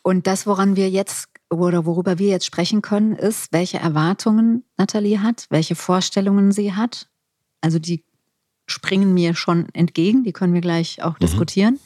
Und 0.02 0.28
das, 0.28 0.48
woran 0.48 0.76
wir 0.76 0.90
jetzt 0.90 1.28
oder 1.50 1.86
worüber 1.86 2.18
wir 2.20 2.30
jetzt 2.30 2.46
sprechen 2.46 2.82
können, 2.82 3.14
ist, 3.16 3.52
welche 3.52 3.78
Erwartungen 3.78 4.64
Nathalie 4.78 5.22
hat, 5.22 5.46
welche 5.50 5.76
Vorstellungen 5.76 6.52
sie 6.52 6.74
hat. 6.74 7.10
Also 7.62 7.80
die 7.80 8.04
springen 8.68 9.14
mir 9.14 9.36
schon 9.36 9.68
entgegen, 9.74 10.24
die 10.24 10.34
können 10.34 10.54
wir 10.54 10.62
gleich 10.62 11.04
auch 11.04 11.14
mhm. 11.14 11.20
diskutieren. 11.22 11.80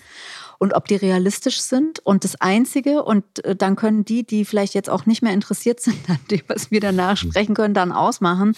Und 0.60 0.74
ob 0.74 0.88
die 0.88 0.96
realistisch 0.96 1.62
sind. 1.62 2.00
Und 2.00 2.24
das 2.24 2.41
Einzige, 2.41 3.03
und 3.03 3.46
äh, 3.46 3.55
dann 3.55 3.75
können 3.75 4.05
die, 4.05 4.25
die 4.25 4.43
vielleicht 4.43 4.74
jetzt 4.74 4.89
auch 4.89 5.05
nicht 5.05 5.22
mehr 5.22 5.34
interessiert 5.34 5.79
sind 5.79 6.10
an 6.10 6.19
dem, 6.31 6.41
was 6.48 6.72
wir 6.72 6.79
danach 6.79 7.24
mhm. 7.24 7.29
sprechen 7.29 7.55
können, 7.55 7.74
dann 7.74 7.91
ausmachen. 7.91 8.55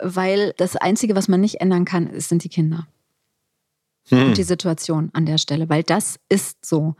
Weil 0.00 0.52
das 0.56 0.76
Einzige, 0.76 1.14
was 1.14 1.28
man 1.28 1.40
nicht 1.40 1.60
ändern 1.60 1.84
kann, 1.84 2.10
sind 2.18 2.42
die 2.42 2.48
Kinder. 2.48 2.88
Hm. 4.10 4.28
Und 4.28 4.38
die 4.38 4.42
Situation 4.42 5.10
an 5.12 5.26
der 5.26 5.38
Stelle, 5.38 5.68
weil 5.68 5.82
das 5.82 6.18
ist 6.28 6.64
so. 6.64 6.94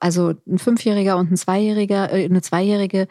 Also 0.00 0.34
ein 0.46 0.58
Fünfjähriger 0.58 1.16
und 1.16 1.32
ein 1.32 1.36
Zweijähriger, 1.36 2.12
äh, 2.12 2.24
eine 2.24 2.42
Zweijährige, 2.42 3.08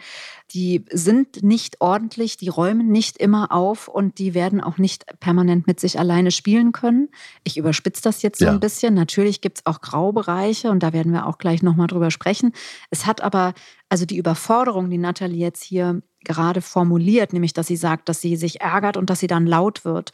die 0.53 0.85
sind 0.91 1.41
nicht 1.41 1.81
ordentlich, 1.81 2.37
die 2.37 2.49
räumen 2.49 2.91
nicht 2.91 3.17
immer 3.17 3.51
auf 3.51 3.87
und 3.87 4.19
die 4.19 4.33
werden 4.33 4.61
auch 4.61 4.77
nicht 4.77 5.05
permanent 5.19 5.65
mit 5.65 5.79
sich 5.79 5.97
alleine 5.97 6.31
spielen 6.31 6.71
können. 6.71 7.09
Ich 7.43 7.57
überspitze 7.57 8.03
das 8.03 8.21
jetzt 8.21 8.39
so 8.39 8.47
ein 8.47 8.59
bisschen. 8.59 8.93
Natürlich 8.93 9.41
gibt 9.41 9.59
es 9.59 9.65
auch 9.65 9.81
Graubereiche 9.81 10.69
und 10.69 10.83
da 10.83 10.93
werden 10.93 11.11
wir 11.11 11.25
auch 11.25 11.39
gleich 11.39 11.63
nochmal 11.63 11.87
drüber 11.87 12.11
sprechen. 12.11 12.51
Es 12.91 13.05
hat 13.05 13.21
aber, 13.21 13.53
also 13.89 14.05
die 14.05 14.17
Überforderung, 14.17 14.89
die 14.89 14.99
Nathalie 14.99 15.39
jetzt 15.39 15.63
hier 15.63 16.01
gerade 16.23 16.61
formuliert, 16.61 17.33
nämlich 17.33 17.53
dass 17.53 17.67
sie 17.67 17.75
sagt, 17.75 18.07
dass 18.07 18.21
sie 18.21 18.35
sich 18.35 18.61
ärgert 18.61 18.97
und 18.97 19.09
dass 19.09 19.19
sie 19.19 19.27
dann 19.27 19.47
laut 19.47 19.83
wird 19.85 20.11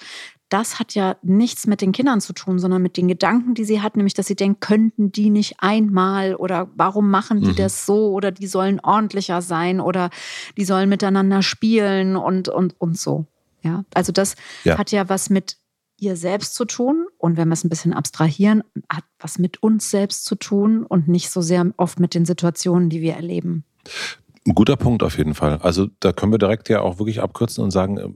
das 0.50 0.80
hat 0.80 0.96
ja 0.96 1.16
nichts 1.22 1.68
mit 1.68 1.82
den 1.82 1.92
Kindern 1.92 2.22
zu 2.22 2.34
tun, 2.34 2.60
sondern 2.60 2.82
mit 2.82 2.98
den 2.98 3.08
Gedanken, 3.08 3.54
die 3.54 3.64
sie 3.64 3.82
hat, 3.82 3.96
nämlich 3.96 4.16
dass 4.16 4.28
sie 4.28 4.36
denkt, 4.36 4.62
könnten 4.62 5.12
die 5.12 5.30
nicht 5.30 5.58
einmal 5.60 6.36
oder 6.36 6.70
warum 6.76 7.12
machen 7.12 7.42
die 7.42 7.52
mhm. 7.52 7.56
das 7.56 7.86
so 7.86 8.12
oder 8.12 8.32
die 8.32 8.48
sollen 8.48 8.80
ordentlicher 8.80 9.42
sein 9.42 9.80
oder 9.80 10.10
die 10.58 10.66
sollen 10.66 10.90
miteinander 10.90 11.44
spielen 11.44 12.16
und, 12.16 12.50
und, 12.50 12.80
und 12.82 12.98
so. 12.98 13.26
Ja, 13.62 13.84
also 13.94 14.12
das 14.12 14.36
ja. 14.64 14.78
hat 14.78 14.92
ja 14.92 15.10
was 15.10 15.30
mit 15.30 15.58
ihr 15.98 16.16
selbst 16.16 16.56
zu 16.56 16.66
tun 16.66 17.08
und 17.18 17.38
wenn 17.38 17.50
wir 17.50 17.54
es 17.54 17.64
ein 17.64 17.70
bisschen 17.70 17.94
abstrahieren, 17.94 18.64
hat 18.90 19.04
was 19.20 19.38
mit 19.38 19.62
uns 19.62 19.92
selbst 19.92 20.26
zu 20.26 20.36
tun 20.36 20.86
und 20.86 21.08
nicht 21.08 21.30
so 21.30 21.42
sehr 21.42 21.72
oft 21.78 22.00
mit 22.00 22.14
den 22.16 22.26
Situationen, 22.26 22.90
die 22.90 23.02
wir 23.02 23.16
erleben. 23.16 23.66
Guter 24.46 24.78
Punkt 24.78 25.04
auf 25.04 25.18
jeden 25.18 25.36
Fall. 25.36 25.60
Also 25.62 25.88
da 26.00 26.12
können 26.12 26.32
wir 26.32 26.40
direkt 26.40 26.70
ja 26.70 26.82
auch 26.82 27.00
wirklich 27.00 27.22
abkürzen 27.22 27.64
und 27.64 27.72
sagen, 27.72 27.98
äh, 27.98 28.10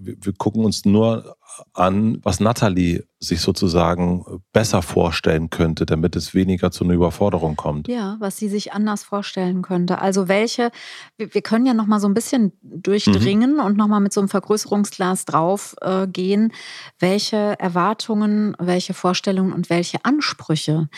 wir 0.00 0.32
gucken 0.32 0.64
uns 0.64 0.84
nur 0.84 1.36
an, 1.72 2.18
was 2.22 2.40
Natalie 2.40 3.04
sich 3.22 3.40
sozusagen 3.40 4.24
besser 4.52 4.82
vorstellen 4.82 5.48
könnte, 5.48 5.86
damit 5.86 6.16
es 6.16 6.34
weniger 6.34 6.72
zu 6.72 6.82
einer 6.82 6.94
Überforderung 6.94 7.54
kommt. 7.54 7.86
Ja, 7.86 8.16
was 8.18 8.36
sie 8.36 8.48
sich 8.48 8.72
anders 8.72 9.04
vorstellen 9.04 9.62
könnte. 9.62 10.00
Also 10.00 10.26
welche, 10.26 10.72
wir, 11.16 11.28
können 11.42 11.64
ja 11.64 11.72
noch 11.72 11.86
mal 11.86 12.00
so 12.00 12.08
ein 12.08 12.14
bisschen 12.14 12.52
durchdringen 12.62 13.54
mhm. 13.54 13.60
und 13.60 13.76
noch 13.76 13.86
mal 13.86 14.00
mit 14.00 14.12
so 14.12 14.20
einem 14.20 14.28
Vergrößerungsglas 14.28 15.24
drauf 15.24 15.76
äh, 15.80 16.08
gehen, 16.08 16.52
welche 16.98 17.58
Erwartungen, 17.60 18.56
welche 18.58 18.92
Vorstellungen 18.92 19.52
und 19.52 19.70
welche 19.70 20.04
Ansprüche. 20.04 20.88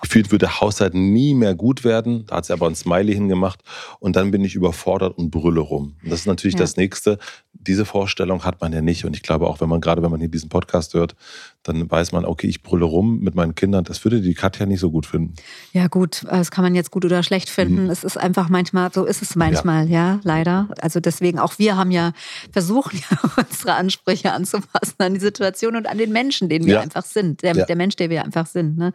Gefühlt 0.00 0.30
würde 0.30 0.46
der 0.46 0.60
Haushalt 0.60 0.94
nie 0.94 1.34
mehr 1.34 1.56
gut 1.56 1.82
werden. 1.82 2.26
Da 2.26 2.36
hat 2.36 2.46
sie 2.46 2.52
aber 2.52 2.68
ein 2.68 2.76
Smiley 2.76 3.14
hingemacht 3.14 3.60
und 3.98 4.14
dann 4.14 4.30
bin 4.30 4.44
ich 4.44 4.54
überfordert 4.54 5.18
und 5.18 5.30
brülle 5.30 5.60
rum. 5.60 5.96
Und 6.02 6.12
das 6.12 6.20
ist 6.20 6.26
natürlich 6.26 6.54
ja. 6.54 6.60
das 6.60 6.76
Nächste. 6.76 7.18
Diese 7.66 7.84
Vorstellung 7.84 8.44
hat 8.44 8.60
man 8.60 8.72
ja 8.72 8.80
nicht. 8.80 9.04
Und 9.04 9.16
ich 9.16 9.22
glaube 9.22 9.46
auch, 9.46 9.60
wenn 9.60 9.68
man 9.68 9.80
gerade, 9.80 10.02
wenn 10.02 10.10
man 10.10 10.20
hier 10.20 10.28
diesen 10.28 10.48
Podcast 10.48 10.94
hört, 10.94 11.14
dann 11.62 11.90
weiß 11.90 12.12
man, 12.12 12.24
okay, 12.24 12.46
ich 12.46 12.62
brülle 12.62 12.84
rum 12.84 13.20
mit 13.20 13.34
meinen 13.34 13.54
Kindern. 13.54 13.84
Das 13.84 14.04
würde 14.04 14.20
die 14.20 14.34
Katja 14.34 14.66
nicht 14.66 14.80
so 14.80 14.90
gut 14.90 15.06
finden. 15.06 15.34
Ja, 15.72 15.86
gut, 15.86 16.24
das 16.28 16.50
kann 16.50 16.64
man 16.64 16.74
jetzt 16.74 16.90
gut 16.90 17.04
oder 17.04 17.22
schlecht 17.22 17.48
finden. 17.48 17.84
Mhm. 17.84 17.90
Es 17.90 18.04
ist 18.04 18.16
einfach 18.16 18.48
manchmal, 18.48 18.92
so 18.92 19.04
ist 19.04 19.22
es 19.22 19.36
manchmal, 19.36 19.88
ja. 19.88 20.14
ja, 20.14 20.20
leider. 20.24 20.68
Also 20.80 21.00
deswegen, 21.00 21.38
auch 21.38 21.58
wir 21.58 21.76
haben 21.76 21.90
ja 21.90 22.12
versucht, 22.50 22.94
ja, 23.10 23.18
unsere 23.36 23.74
Ansprüche 23.74 24.32
anzupassen 24.32 24.96
an 24.98 25.14
die 25.14 25.20
Situation 25.20 25.76
und 25.76 25.86
an 25.86 25.98
den 25.98 26.12
Menschen, 26.12 26.48
den 26.48 26.66
wir 26.66 26.74
ja. 26.74 26.80
einfach 26.80 27.04
sind. 27.04 27.42
Der, 27.42 27.54
der 27.54 27.76
Mensch, 27.76 27.96
der 27.96 28.10
wir 28.10 28.24
einfach 28.24 28.46
sind. 28.46 28.76
Ne? 28.76 28.92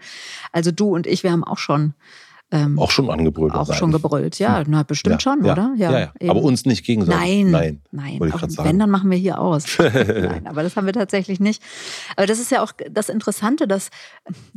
Also 0.52 0.72
du 0.72 0.94
und 0.94 1.08
ich, 1.08 1.24
wir 1.24 1.32
haben 1.32 1.44
auch 1.44 1.58
schon 1.58 1.94
ähm, 2.50 2.80
auch 2.80 2.92
schon 2.92 3.10
angebrüllt. 3.10 3.54
Auch 3.54 3.74
schon 3.74 3.92
gebrüllt, 3.92 4.40
ja, 4.40 4.64
na, 4.66 4.84
bestimmt 4.84 5.16
ja, 5.16 5.20
schon, 5.20 5.44
ja, 5.44 5.52
oder? 5.52 5.74
Ja, 5.76 6.00
ja, 6.00 6.12
aber 6.30 6.42
uns 6.42 6.66
nicht 6.66 6.86
gegenseitig. 6.86 7.20
Nein, 7.20 7.52
nein, 7.52 7.82
nein. 7.92 8.20
Wollte 8.22 8.38
ich 8.50 8.58
wenn, 8.60 8.80
dann 8.80 8.90
machen 8.90 9.12
wir 9.12 9.18
hier 9.18 9.40
aus. 9.40 9.66
nein, 9.80 10.48
aber 10.48 10.64
das 10.64 10.78
haben 10.78 10.86
wir 10.86 10.94
tatsächlich 10.94 11.42
nicht. 11.42 11.62
Aber 12.16 12.26
das 12.26 12.40
ist 12.40 12.50
ja 12.50 12.64
auch 12.64 12.72
das 12.90 13.10
Interessante, 13.10 13.68
dass 13.68 13.90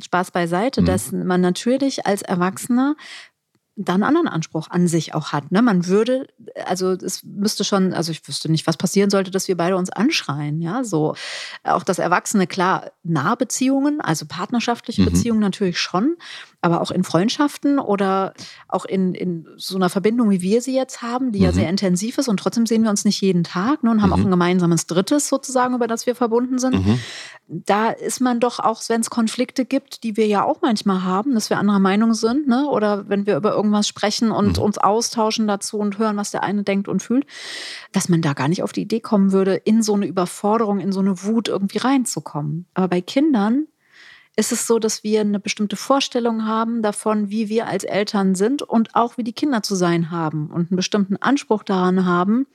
Spaß 0.04 0.30
beiseite, 0.30 0.82
mhm. 0.82 0.86
dass 0.86 1.10
man 1.10 1.40
natürlich 1.40 2.06
als 2.06 2.22
Erwachsener 2.22 2.94
dann 3.84 4.02
einen 4.02 4.16
anderen 4.16 4.28
Anspruch 4.28 4.68
an 4.70 4.86
sich 4.88 5.14
auch 5.14 5.32
hat. 5.32 5.50
Ne? 5.52 5.62
Man 5.62 5.86
würde, 5.86 6.26
also 6.66 6.92
es 6.92 7.22
müsste 7.24 7.64
schon, 7.64 7.94
also 7.94 8.12
ich 8.12 8.26
wüsste 8.28 8.50
nicht, 8.50 8.66
was 8.66 8.76
passieren 8.76 9.10
sollte, 9.10 9.30
dass 9.30 9.48
wir 9.48 9.56
beide 9.56 9.76
uns 9.76 9.90
anschreien. 9.90 10.60
Ja, 10.60 10.84
so 10.84 11.14
auch 11.64 11.82
das 11.82 11.98
Erwachsene, 11.98 12.46
klar, 12.46 12.92
Nahbeziehungen, 13.02 14.00
also 14.00 14.26
partnerschaftliche 14.26 15.02
mhm. 15.02 15.06
Beziehungen 15.06 15.40
natürlich 15.40 15.78
schon, 15.78 16.16
aber 16.60 16.82
auch 16.82 16.90
in 16.90 17.04
Freundschaften 17.04 17.78
oder 17.78 18.34
auch 18.68 18.84
in, 18.84 19.14
in 19.14 19.46
so 19.56 19.76
einer 19.76 19.88
Verbindung, 19.88 20.30
wie 20.30 20.42
wir 20.42 20.60
sie 20.60 20.74
jetzt 20.74 21.00
haben, 21.00 21.32
die 21.32 21.38
mhm. 21.38 21.44
ja 21.46 21.52
sehr 21.52 21.70
intensiv 21.70 22.18
ist 22.18 22.28
und 22.28 22.38
trotzdem 22.38 22.66
sehen 22.66 22.82
wir 22.82 22.90
uns 22.90 23.04
nicht 23.04 23.20
jeden 23.22 23.44
Tag 23.44 23.82
ne, 23.82 23.90
und 23.90 24.02
haben 24.02 24.10
mhm. 24.10 24.14
auch 24.14 24.18
ein 24.18 24.30
gemeinsames 24.30 24.86
Drittes 24.86 25.28
sozusagen, 25.28 25.74
über 25.74 25.86
das 25.86 26.06
wir 26.06 26.14
verbunden 26.14 26.58
sind. 26.58 26.74
Da 27.52 27.90
ist 27.90 28.20
man 28.20 28.38
doch 28.38 28.60
auch, 28.60 28.80
wenn 28.88 29.00
es 29.00 29.10
Konflikte 29.10 29.64
gibt, 29.64 30.04
die 30.04 30.16
wir 30.16 30.28
ja 30.28 30.44
auch 30.44 30.62
manchmal 30.62 31.02
haben, 31.02 31.34
dass 31.34 31.50
wir 31.50 31.58
anderer 31.58 31.80
Meinung 31.80 32.14
sind, 32.14 32.46
ne? 32.46 32.68
oder 32.68 33.08
wenn 33.08 33.26
wir 33.26 33.36
über 33.36 33.52
irgendwas 33.52 33.88
sprechen 33.88 34.30
und 34.30 34.58
mhm. 34.58 34.62
uns 34.62 34.78
austauschen 34.78 35.48
dazu 35.48 35.78
und 35.78 35.98
hören, 35.98 36.16
was 36.16 36.30
der 36.30 36.44
eine 36.44 36.62
denkt 36.62 36.86
und 36.86 37.02
fühlt, 37.02 37.26
dass 37.90 38.08
man 38.08 38.22
da 38.22 38.34
gar 38.34 38.46
nicht 38.46 38.62
auf 38.62 38.72
die 38.72 38.82
Idee 38.82 39.00
kommen 39.00 39.32
würde, 39.32 39.56
in 39.56 39.82
so 39.82 39.94
eine 39.94 40.06
Überforderung, 40.06 40.78
in 40.78 40.92
so 40.92 41.00
eine 41.00 41.24
Wut 41.24 41.48
irgendwie 41.48 41.78
reinzukommen. 41.78 42.66
Aber 42.74 42.86
bei 42.86 43.00
Kindern 43.00 43.66
ist 44.36 44.52
es 44.52 44.66
so, 44.66 44.78
dass 44.78 45.02
wir 45.02 45.20
eine 45.20 45.40
bestimmte 45.40 45.76
Vorstellung 45.76 46.46
haben 46.46 46.82
davon, 46.82 47.30
wie 47.30 47.48
wir 47.48 47.66
als 47.66 47.84
Eltern 47.84 48.34
sind 48.34 48.62
und 48.62 48.94
auch 48.94 49.18
wie 49.18 49.24
die 49.24 49.32
Kinder 49.32 49.62
zu 49.62 49.74
sein 49.74 50.10
haben 50.10 50.50
und 50.50 50.70
einen 50.70 50.76
bestimmten 50.76 51.16
Anspruch 51.16 51.62
daran 51.62 52.06
haben. 52.06 52.46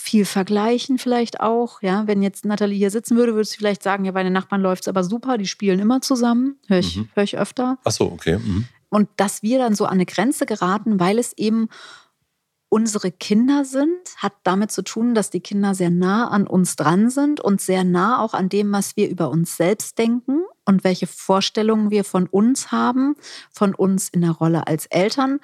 Viel 0.00 0.24
vergleichen 0.24 0.96
vielleicht 0.96 1.40
auch. 1.40 1.82
Ja, 1.82 2.06
wenn 2.06 2.22
jetzt 2.22 2.44
Nathalie 2.44 2.78
hier 2.78 2.92
sitzen 2.92 3.16
würde, 3.16 3.34
würde 3.34 3.48
sie 3.48 3.56
vielleicht 3.56 3.82
sagen, 3.82 4.04
ja, 4.04 4.12
bei 4.12 4.22
den 4.22 4.32
Nachbarn 4.32 4.62
läuft 4.62 4.84
es 4.84 4.88
aber 4.88 5.02
super, 5.02 5.38
die 5.38 5.48
spielen 5.48 5.80
immer 5.80 6.00
zusammen. 6.00 6.56
Höre 6.68 6.78
ich, 6.78 6.96
mhm. 6.96 7.08
hör 7.14 7.24
ich 7.24 7.36
öfter. 7.36 7.78
Ach 7.82 7.90
so, 7.90 8.04
okay. 8.04 8.38
Mhm. 8.38 8.66
Und 8.90 9.08
dass 9.16 9.42
wir 9.42 9.58
dann 9.58 9.74
so 9.74 9.86
an 9.86 9.94
eine 9.94 10.06
Grenze 10.06 10.46
geraten, 10.46 11.00
weil 11.00 11.18
es 11.18 11.32
eben 11.36 11.68
unsere 12.68 13.10
Kinder 13.10 13.64
sind, 13.64 13.98
hat 14.18 14.34
damit 14.44 14.70
zu 14.70 14.82
tun, 14.82 15.16
dass 15.16 15.30
die 15.30 15.40
Kinder 15.40 15.74
sehr 15.74 15.90
nah 15.90 16.28
an 16.28 16.46
uns 16.46 16.76
dran 16.76 17.10
sind 17.10 17.40
und 17.40 17.60
sehr 17.60 17.82
nah 17.82 18.22
auch 18.22 18.34
an 18.34 18.48
dem, 18.48 18.70
was 18.70 18.96
wir 18.96 19.10
über 19.10 19.30
uns 19.30 19.56
selbst 19.56 19.98
denken 19.98 20.42
und 20.64 20.84
welche 20.84 21.08
Vorstellungen 21.08 21.90
wir 21.90 22.04
von 22.04 22.28
uns 22.28 22.70
haben, 22.70 23.16
von 23.50 23.74
uns 23.74 24.08
in 24.10 24.20
der 24.20 24.30
Rolle 24.30 24.68
als 24.68 24.86
Eltern 24.86 25.40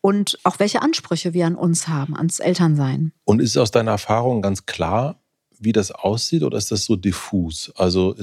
und 0.00 0.38
auch 0.44 0.58
welche 0.58 0.82
Ansprüche 0.82 1.34
wir 1.34 1.46
an 1.46 1.54
uns 1.54 1.88
haben, 1.88 2.16
ans 2.16 2.38
Elternsein. 2.38 3.12
Und 3.24 3.40
ist 3.40 3.56
aus 3.56 3.70
deiner 3.70 3.92
Erfahrung 3.92 4.42
ganz 4.42 4.66
klar, 4.66 5.20
wie 5.58 5.72
das 5.72 5.90
aussieht 5.90 6.42
oder 6.42 6.56
ist 6.56 6.70
das 6.70 6.84
so 6.84 6.96
diffus? 6.96 7.72
Also 7.76 8.14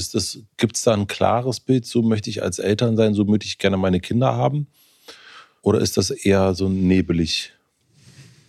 gibt 0.58 0.78
es 0.78 0.84
da 0.84 0.94
ein 0.94 1.08
klares 1.08 1.60
Bild, 1.60 1.86
so 1.86 2.02
möchte 2.02 2.30
ich 2.30 2.42
als 2.42 2.60
Eltern 2.60 2.96
sein, 2.96 3.14
so 3.14 3.26
möchte 3.26 3.46
ich 3.46 3.58
gerne 3.58 3.78
meine 3.78 4.00
Kinder 4.00 4.36
haben? 4.36 4.68
Oder 5.62 5.80
ist 5.82 5.98
das 5.98 6.12
eher 6.12 6.54
so 6.54 6.70
nebelig? 6.70 7.52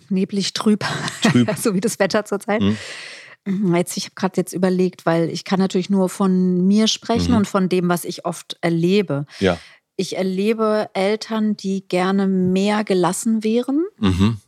Neblig 0.09 0.53
trüb, 0.53 0.85
trüb. 1.23 1.51
so 1.59 1.75
wie 1.75 1.81
das 1.81 1.99
Wetter 1.99 2.25
zurzeit. 2.25 2.61
Mhm. 2.61 3.75
Jetzt, 3.75 3.97
ich 3.97 4.07
habe 4.07 4.15
gerade 4.17 4.37
jetzt 4.37 4.53
überlegt, 4.53 5.07
weil 5.07 5.31
ich 5.31 5.45
kann 5.45 5.59
natürlich 5.59 5.89
nur 5.89 6.09
von 6.09 6.67
mir 6.67 6.89
sprechen 6.89 7.31
mhm. 7.31 7.39
und 7.39 7.49
von 7.49 7.69
dem, 7.69 7.89
was 7.89 8.05
ich 8.05 8.25
oft 8.25 8.57
erlebe. 8.61 9.25
Ja. 9.41 9.59
Ich 9.97 10.17
erlebe 10.17 10.91
Eltern, 10.93 11.57
die 11.57 11.87
gerne 11.89 12.27
mehr 12.27 12.85
gelassen 12.85 13.43
wären. 13.43 13.85
Mhm. 13.99 14.39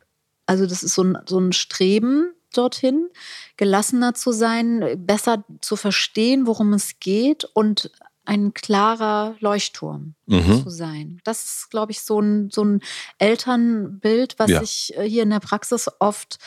Also 0.47 0.67
das 0.67 0.83
ist 0.83 0.95
so 0.95 1.02
ein, 1.02 1.19
so 1.26 1.38
ein 1.38 1.52
Streben 1.52 2.33
dorthin, 2.55 3.09
gelassener 3.57 4.14
zu 4.14 4.33
sein, 4.33 5.05
besser 5.07 5.45
zu 5.61 5.76
verstehen, 5.76 6.47
worum 6.47 6.73
es 6.73 6.99
geht 7.00 7.45
und 7.45 7.90
ein 8.25 8.52
klarer 8.52 9.37
Leuchtturm 9.40 10.14
mhm. 10.26 10.62
zu 10.62 10.69
sein. 10.69 11.19
Das 11.25 11.45
ist, 11.45 11.71
glaube 11.71 11.93
ich, 11.93 12.02
so 12.02 12.21
ein, 12.21 12.50
so 12.50 12.62
ein 12.62 12.81
Elternbild, 13.19 14.38
was 14.38 14.50
ja. 14.50 14.62
ich 14.62 14.95
äh, 14.97 15.09
hier 15.09 15.23
in 15.23 15.31
der 15.31 15.40
Praxis 15.40 15.88
oft 15.99 16.38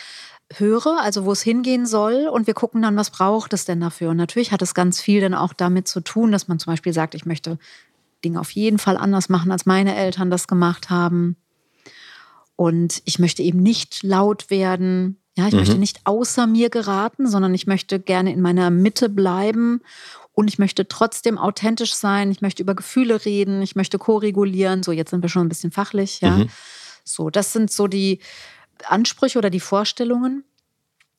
höre, 0.57 1.01
also 1.01 1.25
wo 1.25 1.31
es 1.31 1.41
hingehen 1.41 1.85
soll 1.87 2.27
und 2.27 2.45
wir 2.45 2.53
gucken 2.53 2.81
dann, 2.81 2.97
was 2.97 3.09
braucht 3.09 3.53
es 3.53 3.65
denn 3.65 3.79
dafür. 3.79 4.11
Und 4.11 4.17
natürlich 4.17 4.51
hat 4.51 4.61
es 4.61 4.75
ganz 4.75 5.01
viel 5.01 5.21
dann 5.21 5.33
auch 5.33 5.53
damit 5.53 5.87
zu 5.87 6.01
tun, 6.01 6.31
dass 6.31 6.47
man 6.47 6.59
zum 6.59 6.71
Beispiel 6.71 6.93
sagt, 6.93 7.15
ich 7.15 7.25
möchte 7.25 7.57
Dinge 8.21 8.39
auf 8.39 8.51
jeden 8.51 8.79
Fall 8.79 8.97
anders 8.97 9.29
machen, 9.29 9.51
als 9.51 9.65
meine 9.65 9.95
Eltern 9.95 10.29
das 10.29 10.47
gemacht 10.47 10.89
haben. 10.89 11.37
Und 12.55 13.01
ich 13.05 13.19
möchte 13.19 13.41
eben 13.41 13.61
nicht 13.61 14.03
laut 14.03 14.49
werden. 14.49 15.17
Ja, 15.35 15.47
ich 15.47 15.53
mhm. 15.53 15.59
möchte 15.59 15.77
nicht 15.77 16.01
außer 16.03 16.45
mir 16.45 16.69
geraten, 16.69 17.27
sondern 17.27 17.53
ich 17.53 17.65
möchte 17.65 17.99
gerne 17.99 18.33
in 18.33 18.41
meiner 18.41 18.69
Mitte 18.69 19.09
bleiben 19.09 19.81
und 20.33 20.47
ich 20.47 20.59
möchte 20.59 20.87
trotzdem 20.87 21.37
authentisch 21.37 21.93
sein. 21.93 22.31
Ich 22.31 22.41
möchte 22.41 22.63
über 22.63 22.75
Gefühle 22.75 23.25
reden. 23.25 23.61
Ich 23.61 23.75
möchte 23.75 23.97
koregulieren. 23.97 24.83
So, 24.83 24.91
jetzt 24.91 25.09
sind 25.09 25.21
wir 25.23 25.29
schon 25.29 25.45
ein 25.45 25.49
bisschen 25.49 25.71
fachlich, 25.71 26.21
ja. 26.21 26.37
Mhm. 26.37 26.49
So, 27.03 27.29
das 27.29 27.51
sind 27.51 27.71
so 27.71 27.87
die 27.87 28.19
Ansprüche 28.87 29.37
oder 29.39 29.49
die 29.49 29.59
Vorstellungen. 29.59 30.43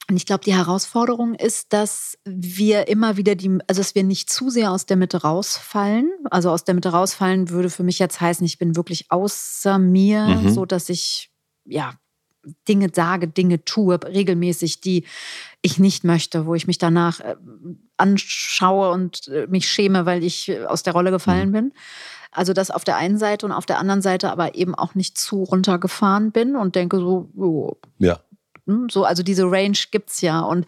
Und 0.09 0.17
ich 0.17 0.27
glaube, 0.27 0.45
die 0.45 0.55
Herausforderung 0.55 1.35
ist, 1.35 1.73
dass 1.73 2.19
wir 2.25 2.89
immer 2.89 3.17
wieder 3.17 3.35
die, 3.35 3.59
also 3.69 3.81
dass 3.81 3.95
wir 3.95 4.03
nicht 4.03 4.31
zu 4.31 4.51
sehr 4.51 4.73
aus 4.73 4.85
der 4.85 4.97
Mitte 4.97 5.23
rausfallen. 5.23 6.11
Also 6.31 6.51
aus 6.51 6.65
der 6.65 6.75
Mitte 6.75 6.91
rausfallen 6.91 7.51
würde 7.51 7.71
für 7.71 7.85
mich 7.85 7.99
jetzt 7.99 8.21
heißen, 8.21 8.45
ich 8.45 8.59
bin 8.59 8.77
wirklich 8.77 9.11
außer 9.11 9.79
mir, 9.79 10.27
mhm. 10.27 10.51
so 10.51 10.67
dass 10.67 10.89
ich 10.89 11.31
ja 11.65 11.95
Dinge 12.69 12.89
sage, 12.93 13.29
Dinge 13.29 13.65
tue, 13.65 13.99
regelmäßig, 14.03 14.81
die 14.81 15.05
ich 15.63 15.79
nicht 15.79 16.03
möchte, 16.03 16.47
wo 16.47 16.55
ich 16.55 16.67
mich 16.67 16.79
danach 16.79 17.21
äh, 17.21 17.37
anschaue 17.97 18.91
und 18.91 19.29
äh, 19.29 19.47
mich 19.49 19.69
schäme, 19.69 20.07
weil 20.07 20.25
ich 20.25 20.49
äh, 20.49 20.65
aus 20.65 20.83
der 20.83 20.93
Rolle 20.93 21.13
gefallen 21.13 21.51
mhm. 21.51 21.53
bin. 21.53 21.73
Also 22.33 22.53
das 22.53 22.71
auf 22.71 22.83
der 22.83 22.97
einen 22.97 23.19
Seite 23.19 23.47
und 23.47 23.53
auf 23.53 23.67
der 23.67 23.79
anderen 23.79 24.03
Seite 24.03 24.33
aber 24.33 24.55
eben 24.57 24.75
auch 24.75 24.95
nicht 24.95 25.19
zu 25.19 25.45
runtergefahren 25.45 26.33
bin 26.33 26.57
und 26.57 26.75
denke 26.75 26.99
so, 26.99 27.31
oh, 27.37 27.77
ja. 27.99 28.19
Hm, 28.67 28.89
so, 28.91 29.05
also 29.05 29.23
diese 29.23 29.51
Range 29.51 29.79
gibt 29.91 30.11
es 30.11 30.21
ja. 30.21 30.41
Und 30.41 30.67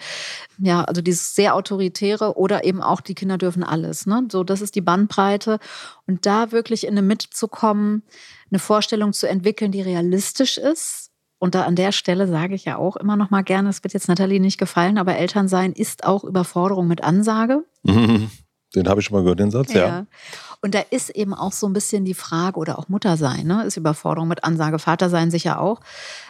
ja, 0.58 0.82
also 0.84 1.02
dieses 1.02 1.34
sehr 1.34 1.54
autoritäre 1.54 2.36
oder 2.36 2.64
eben 2.64 2.82
auch 2.82 3.00
die 3.00 3.14
Kinder 3.14 3.38
dürfen 3.38 3.62
alles. 3.62 4.06
Ne? 4.06 4.26
So, 4.30 4.44
das 4.44 4.60
ist 4.60 4.74
die 4.74 4.80
Bandbreite. 4.80 5.58
Und 6.06 6.26
da 6.26 6.52
wirklich 6.52 6.84
in 6.84 6.92
eine 6.92 7.02
Mitte 7.02 7.30
zu 7.30 7.48
kommen, 7.48 8.02
eine 8.50 8.58
Vorstellung 8.58 9.12
zu 9.12 9.28
entwickeln, 9.28 9.72
die 9.72 9.82
realistisch 9.82 10.58
ist. 10.58 11.10
Und 11.38 11.54
da 11.54 11.64
an 11.64 11.76
der 11.76 11.92
Stelle 11.92 12.26
sage 12.26 12.54
ich 12.54 12.64
ja 12.64 12.76
auch 12.78 12.96
immer 12.96 13.16
noch 13.16 13.30
mal 13.30 13.42
gerne, 13.42 13.68
es 13.68 13.84
wird 13.84 13.92
jetzt 13.92 14.08
Nathalie 14.08 14.40
nicht 14.40 14.56
gefallen, 14.56 14.96
aber 14.96 15.16
Elternsein 15.16 15.72
ist 15.72 16.04
auch 16.04 16.24
Überforderung 16.24 16.86
mit 16.86 17.04
Ansage. 17.04 17.64
Den 18.74 18.88
habe 18.88 19.00
ich 19.00 19.06
schon 19.06 19.16
mal 19.16 19.22
gehört, 19.22 19.38
den 19.38 19.50
Satz, 19.50 19.72
ja. 19.72 19.86
ja. 19.86 20.06
Und 20.64 20.75
da 20.75 20.80
ist 20.88 21.11
eben 21.11 21.35
auch 21.35 21.52
so 21.52 21.66
ein 21.66 21.75
bisschen 21.75 22.06
die 22.06 22.14
Frage, 22.14 22.59
oder 22.59 22.78
auch 22.78 22.88
Muttersein, 22.88 23.47
ne? 23.47 23.64
ist 23.64 23.76
Überforderung 23.76 24.28
mit 24.28 24.44
Ansage, 24.44 24.78
Vatersein 24.78 25.30
sicher 25.30 25.61
auch. 25.61 25.83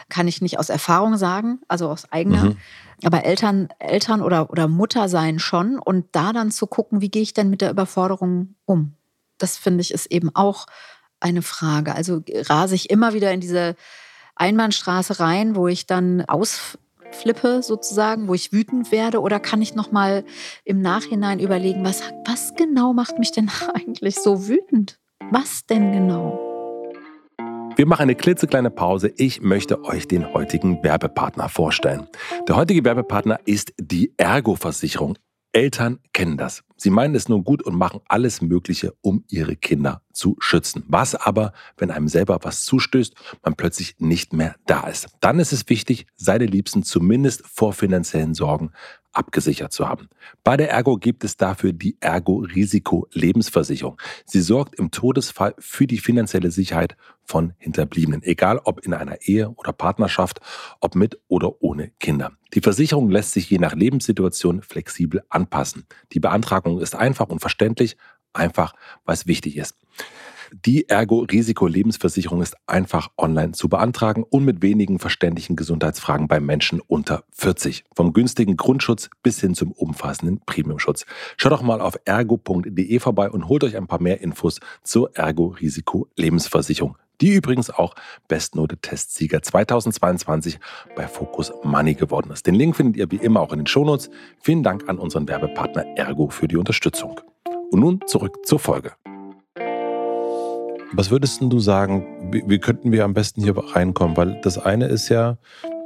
Kann 0.09 0.27
ich 0.27 0.41
nicht 0.41 0.59
aus 0.59 0.67
Erfahrung 0.67 1.15
sagen, 1.15 1.59
also 1.69 1.89
aus 1.89 2.11
eigener. 2.11 2.43
Mhm. 2.43 2.57
Aber 3.05 3.23
Eltern, 3.23 3.69
Eltern 3.79 4.21
oder, 4.21 4.49
oder 4.49 4.67
Muttersein 4.67 5.39
schon. 5.39 5.79
Und 5.79 6.07
da 6.11 6.33
dann 6.33 6.51
zu 6.51 6.67
gucken, 6.67 6.99
wie 6.99 7.07
gehe 7.07 7.21
ich 7.21 7.33
denn 7.33 7.49
mit 7.49 7.61
der 7.61 7.71
Überforderung 7.71 8.55
um? 8.65 8.95
Das 9.37 9.55
finde 9.55 9.79
ich 9.79 9.93
ist 9.93 10.07
eben 10.07 10.35
auch 10.35 10.65
eine 11.21 11.41
Frage. 11.41 11.95
Also 11.95 12.21
rase 12.29 12.75
ich 12.75 12.89
immer 12.89 13.13
wieder 13.13 13.31
in 13.31 13.39
diese 13.39 13.77
Einbahnstraße 14.35 15.21
rein, 15.21 15.55
wo 15.55 15.69
ich 15.69 15.85
dann 15.85 16.25
aus 16.25 16.77
flippe 17.15 17.63
sozusagen, 17.63 18.27
wo 18.27 18.33
ich 18.33 18.51
wütend 18.51 18.91
werde? 18.91 19.21
Oder 19.21 19.39
kann 19.39 19.61
ich 19.61 19.75
nochmal 19.75 20.23
im 20.63 20.81
Nachhinein 20.81 21.39
überlegen, 21.39 21.83
was, 21.83 22.01
was 22.25 22.53
genau 22.55 22.93
macht 22.93 23.17
mich 23.19 23.31
denn 23.31 23.49
eigentlich 23.73 24.15
so 24.15 24.47
wütend? 24.47 24.99
Was 25.31 25.65
denn 25.65 25.91
genau? 25.91 26.39
Wir 27.77 27.85
machen 27.85 28.03
eine 28.03 28.15
klitzekleine 28.15 28.69
Pause. 28.69 29.11
Ich 29.17 29.41
möchte 29.41 29.83
euch 29.83 30.07
den 30.07 30.33
heutigen 30.33 30.81
Werbepartner 30.81 31.49
vorstellen. 31.49 32.07
Der 32.47 32.55
heutige 32.55 32.85
Werbepartner 32.85 33.39
ist 33.45 33.73
die 33.77 34.13
Ergo-Versicherung. 34.15 35.17
Eltern 35.55 35.99
kennen 36.11 36.35
das. 36.35 36.65
Sie 36.75 36.89
meinen 36.89 37.15
es 37.15 37.29
nur 37.29 37.41
gut 37.41 37.63
und 37.63 37.75
machen 37.77 38.01
alles 38.09 38.41
Mögliche, 38.41 38.93
um 38.99 39.23
ihre 39.29 39.55
Kinder 39.55 40.01
zu 40.11 40.35
schützen. 40.39 40.83
Was 40.89 41.15
aber, 41.15 41.53
wenn 41.77 41.91
einem 41.91 42.09
selber 42.09 42.39
was 42.41 42.65
zustößt, 42.65 43.15
man 43.41 43.55
plötzlich 43.55 43.95
nicht 43.97 44.33
mehr 44.33 44.57
da 44.65 44.85
ist? 44.87 45.07
Dann 45.21 45.39
ist 45.39 45.53
es 45.53 45.69
wichtig, 45.69 46.07
seine 46.17 46.45
Liebsten 46.45 46.83
zumindest 46.83 47.47
vor 47.47 47.71
finanziellen 47.71 48.33
Sorgen 48.33 48.71
abgesichert 49.15 49.71
zu 49.71 49.87
haben. 49.87 50.09
Bei 50.43 50.57
der 50.57 50.69
Ergo 50.69 50.97
gibt 50.97 51.23
es 51.23 51.37
dafür 51.37 51.73
die 51.73 51.97
Ergo 51.99 52.39
Risiko 52.39 53.07
Lebensversicherung. 53.11 53.99
Sie 54.25 54.41
sorgt 54.41 54.75
im 54.75 54.91
Todesfall 54.91 55.55
für 55.59 55.87
die 55.87 55.97
finanzielle 55.97 56.51
Sicherheit 56.51 56.95
von 57.23 57.53
Hinterbliebenen, 57.57 58.23
egal 58.23 58.59
ob 58.63 58.85
in 58.85 58.93
einer 58.93 59.21
Ehe 59.21 59.49
oder 59.49 59.73
Partnerschaft, 59.73 60.41
ob 60.79 60.95
mit 60.95 61.19
oder 61.27 61.61
ohne 61.61 61.91
Kinder. 61.99 62.31
Die 62.53 62.61
Versicherung 62.61 63.09
lässt 63.09 63.31
sich 63.31 63.49
je 63.49 63.57
nach 63.57 63.73
Lebenssituation 63.73 64.61
flexibel 64.61 65.23
anpassen. 65.29 65.85
Die 66.13 66.19
Beantragung 66.19 66.79
ist 66.79 66.95
einfach 66.95 67.27
und 67.29 67.39
verständlich, 67.39 67.97
einfach 68.33 68.73
weil 69.05 69.15
es 69.15 69.27
wichtig 69.27 69.57
ist. 69.57 69.75
Die 70.51 70.89
Ergo-Risiko-Lebensversicherung 70.89 72.41
ist 72.41 72.55
einfach 72.67 73.09
online 73.17 73.53
zu 73.53 73.69
beantragen 73.69 74.23
und 74.23 74.45
mit 74.45 74.61
wenigen 74.61 74.99
verständlichen 74.99 75.55
Gesundheitsfragen 75.55 76.27
bei 76.27 76.39
Menschen 76.39 76.81
unter 76.81 77.23
40. 77.31 77.85
Vom 77.95 78.13
günstigen 78.13 78.57
Grundschutz 78.57 79.09
bis 79.23 79.39
hin 79.39 79.55
zum 79.55 79.71
umfassenden 79.71 80.41
Premiumschutz. 80.45 81.05
Schaut 81.37 81.51
doch 81.51 81.61
mal 81.61 81.81
auf 81.81 81.97
ergo.de 82.05 82.99
vorbei 82.99 83.29
und 83.29 83.47
holt 83.47 83.63
euch 83.63 83.75
ein 83.75 83.87
paar 83.87 84.01
mehr 84.01 84.21
Infos 84.21 84.59
zur 84.83 85.15
Ergo-Risiko-Lebensversicherung 85.15 86.97
die 87.21 87.33
übrigens 87.33 87.69
auch 87.69 87.95
Bestnote-Testsieger 88.27 89.41
2022 89.41 90.59
bei 90.95 91.07
Focus 91.07 91.53
Money 91.63 91.93
geworden 91.93 92.31
ist. 92.31 92.45
Den 92.45 92.55
Link 92.55 92.75
findet 92.75 92.97
ihr 92.97 93.11
wie 93.11 93.23
immer 93.23 93.41
auch 93.41 93.51
in 93.51 93.59
den 93.59 93.67
Shownotes. 93.67 94.09
Vielen 94.41 94.63
Dank 94.63 94.89
an 94.89 94.97
unseren 94.97 95.27
Werbepartner 95.27 95.85
Ergo 95.95 96.29
für 96.29 96.47
die 96.47 96.57
Unterstützung. 96.57 97.21
Und 97.71 97.79
nun 97.79 98.01
zurück 98.05 98.45
zur 98.45 98.59
Folge. 98.59 98.93
Was 100.97 101.11
würdest 101.11 101.41
du 101.41 101.59
sagen, 101.59 102.05
wie, 102.31 102.43
wie 102.47 102.57
könnten 102.57 102.93
wir 102.93 103.03
am 103.03 103.13
besten 103.13 103.43
hier 103.43 103.57
reinkommen? 103.57 104.15
Weil 104.15 104.39
das 104.43 104.57
eine 104.57 104.87
ist 104.87 105.09
ja 105.09 105.37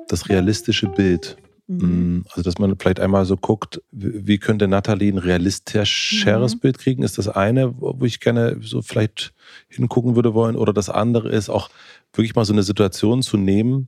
das 0.08 0.30
realistische 0.30 0.88
Bild. 0.88 1.38
Mhm. 1.66 2.18
Mm, 2.18 2.26
also, 2.30 2.44
dass 2.44 2.60
man 2.60 2.78
vielleicht 2.78 3.00
einmal 3.00 3.26
so 3.26 3.36
guckt, 3.36 3.82
wie 3.92 4.38
könnte 4.38 4.68
Nathalie 4.68 5.12
ein 5.12 5.18
realistischeres 5.18 6.56
mhm. 6.56 6.60
Bild 6.60 6.78
kriegen, 6.78 7.02
ist 7.02 7.18
das 7.18 7.28
eine, 7.28 7.74
wo 7.80 8.06
ich 8.06 8.20
gerne 8.20 8.58
so 8.62 8.84
vielleicht 8.84 9.34
hingucken 9.68 10.16
würde 10.16 10.36
wollen. 10.36 10.56
Oder 10.56 10.74
das 10.74 10.92
andere 10.92 11.30
ist 11.30 11.50
auch 11.50 11.70
wirklich 12.14 12.36
mal 12.36 12.46
so 12.46 12.54
eine 12.54 12.64
Situation 12.64 13.24
zu 13.24 13.38
nehmen. 13.38 13.88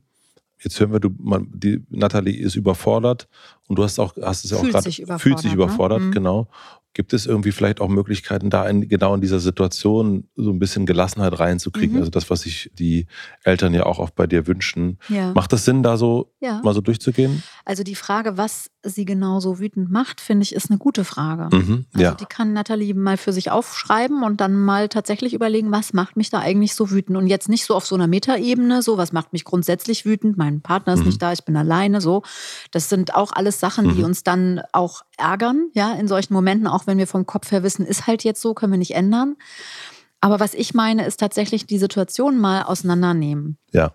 Jetzt 0.60 0.80
hören 0.80 0.92
wir, 0.92 1.00
du, 1.00 1.10
man, 1.18 1.48
die 1.52 1.84
Nathalie 1.88 2.36
ist 2.36 2.56
überfordert 2.56 3.28
und 3.68 3.78
du 3.78 3.84
hast 3.84 4.00
auch, 4.00 4.14
hast 4.20 4.44
es 4.44 4.50
ja 4.50 4.56
auch 4.56 4.62
gerade, 4.62 4.90
fühlt 5.18 5.38
sich 5.38 5.52
überfordert, 5.52 6.00
ne? 6.00 6.06
Mhm. 6.06 6.12
genau. 6.12 6.48
Gibt 6.94 7.14
es 7.14 7.24
irgendwie 7.26 7.52
vielleicht 7.52 7.80
auch 7.80 7.88
Möglichkeiten, 7.88 8.50
da 8.50 8.68
in, 8.68 8.86
genau 8.88 9.14
in 9.14 9.20
dieser 9.20 9.40
Situation 9.40 10.28
so 10.36 10.50
ein 10.50 10.58
bisschen 10.58 10.84
Gelassenheit 10.84 11.38
reinzukriegen? 11.38 11.94
Mhm. 11.94 12.00
Also 12.00 12.10
das, 12.10 12.28
was 12.28 12.42
sich 12.42 12.70
die 12.74 13.06
Eltern 13.44 13.72
ja 13.72 13.86
auch 13.86 13.98
oft 13.98 14.14
bei 14.14 14.26
dir 14.26 14.46
wünschen. 14.46 14.98
Ja. 15.08 15.32
Macht 15.32 15.52
das 15.52 15.64
Sinn, 15.64 15.82
da 15.82 15.96
so 15.96 16.32
ja. 16.40 16.60
mal 16.62 16.74
so 16.74 16.80
durchzugehen? 16.80 17.42
Also 17.64 17.82
die 17.82 17.94
Frage, 17.94 18.36
was 18.36 18.70
sie 18.82 19.04
genau 19.04 19.40
so 19.40 19.58
wütend 19.58 19.90
macht, 19.90 20.20
finde 20.20 20.42
ich, 20.42 20.54
ist 20.54 20.70
eine 20.70 20.78
gute 20.78 21.04
Frage. 21.04 21.54
Mhm. 21.54 21.86
Also 21.92 22.04
ja. 22.04 22.14
die 22.14 22.26
kann 22.26 22.52
Nathalie 22.52 22.94
mal 22.94 23.16
für 23.16 23.32
sich 23.32 23.50
aufschreiben 23.50 24.22
und 24.22 24.40
dann 24.40 24.60
mal 24.60 24.88
tatsächlich 24.88 25.34
überlegen, 25.34 25.70
was 25.70 25.92
macht 25.92 26.16
mich 26.16 26.30
da 26.30 26.40
eigentlich 26.40 26.74
so 26.74 26.90
wütend? 26.90 27.16
Und 27.16 27.26
jetzt 27.26 27.48
nicht 27.48 27.64
so 27.64 27.74
auf 27.74 27.86
so 27.86 27.94
einer 27.94 28.06
Metaebene, 28.06 28.82
so 28.82 28.98
was 28.98 29.12
macht 29.12 29.32
mich 29.32 29.44
grundsätzlich 29.44 30.04
wütend? 30.04 30.36
Mein 30.36 30.60
Partner 30.60 30.94
ist 30.94 31.00
mhm. 31.00 31.06
nicht 31.06 31.22
da, 31.22 31.32
ich 31.32 31.44
bin 31.44 31.56
alleine, 31.56 32.00
so. 32.00 32.22
Das 32.70 32.88
sind 32.88 33.14
auch 33.14 33.32
alles 33.32 33.60
Sachen, 33.60 33.94
die 33.94 34.00
mhm. 34.00 34.06
uns 34.06 34.24
dann 34.24 34.62
auch 34.72 35.02
ärgern, 35.16 35.68
ja, 35.74 35.92
in 35.94 36.08
solchen 36.08 36.34
Momenten, 36.34 36.66
auch 36.66 36.86
wenn 36.86 36.98
wir 36.98 37.06
vom 37.06 37.26
Kopf 37.26 37.50
her 37.52 37.62
wissen, 37.62 37.86
ist 37.86 38.06
halt 38.06 38.24
jetzt 38.24 38.40
so, 38.40 38.54
können 38.54 38.72
wir 38.72 38.78
nicht 38.78 38.94
ändern. 38.94 39.36
Aber 40.20 40.38
was 40.38 40.54
ich 40.54 40.72
meine, 40.72 41.04
ist 41.04 41.18
tatsächlich 41.18 41.66
die 41.66 41.78
Situation 41.78 42.38
mal 42.38 42.62
auseinandernehmen. 42.62 43.58
Ja. 43.72 43.94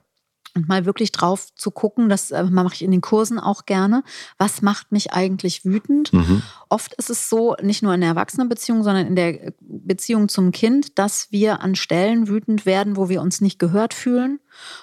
Und 0.58 0.67
mal 0.67 0.86
wirklich 0.86 1.12
drauf 1.12 1.54
zu 1.56 1.70
gucken, 1.72 2.10
das 2.10 2.32
äh, 2.32 2.43
mache 2.43 2.74
ich 2.74 2.84
in 2.84 2.91
den 2.91 3.02
Kursen 3.02 3.39
auch 3.39 3.65
gerne. 3.65 4.04
Was 4.38 4.62
macht 4.62 4.91
mich 4.91 5.13
eigentlich 5.13 5.63
wütend? 5.63 6.12
Mhm. 6.12 6.41
Oft 6.67 6.93
ist 6.96 7.10
es 7.10 7.30
so, 7.30 7.56
nicht 7.62 7.84
nur 7.84 7.93
in 7.93 8.02
der 8.02 8.10
Erwachsenenbeziehung, 8.10 8.82
sondern 8.84 9.06
in 9.08 9.15
der 9.15 9.54
Beziehung 9.60 10.30
zum 10.30 10.52
Kind, 10.52 10.98
dass 10.98 11.32
wir 11.32 11.62
an 11.62 11.76
Stellen 11.76 12.28
wütend 12.28 12.65
werden, 12.65 12.98
wo 12.98 13.08
wir 13.08 13.22
uns 13.22 13.39
nicht 13.39 13.60
gehört 13.60 13.93
fühlen, 13.93 14.39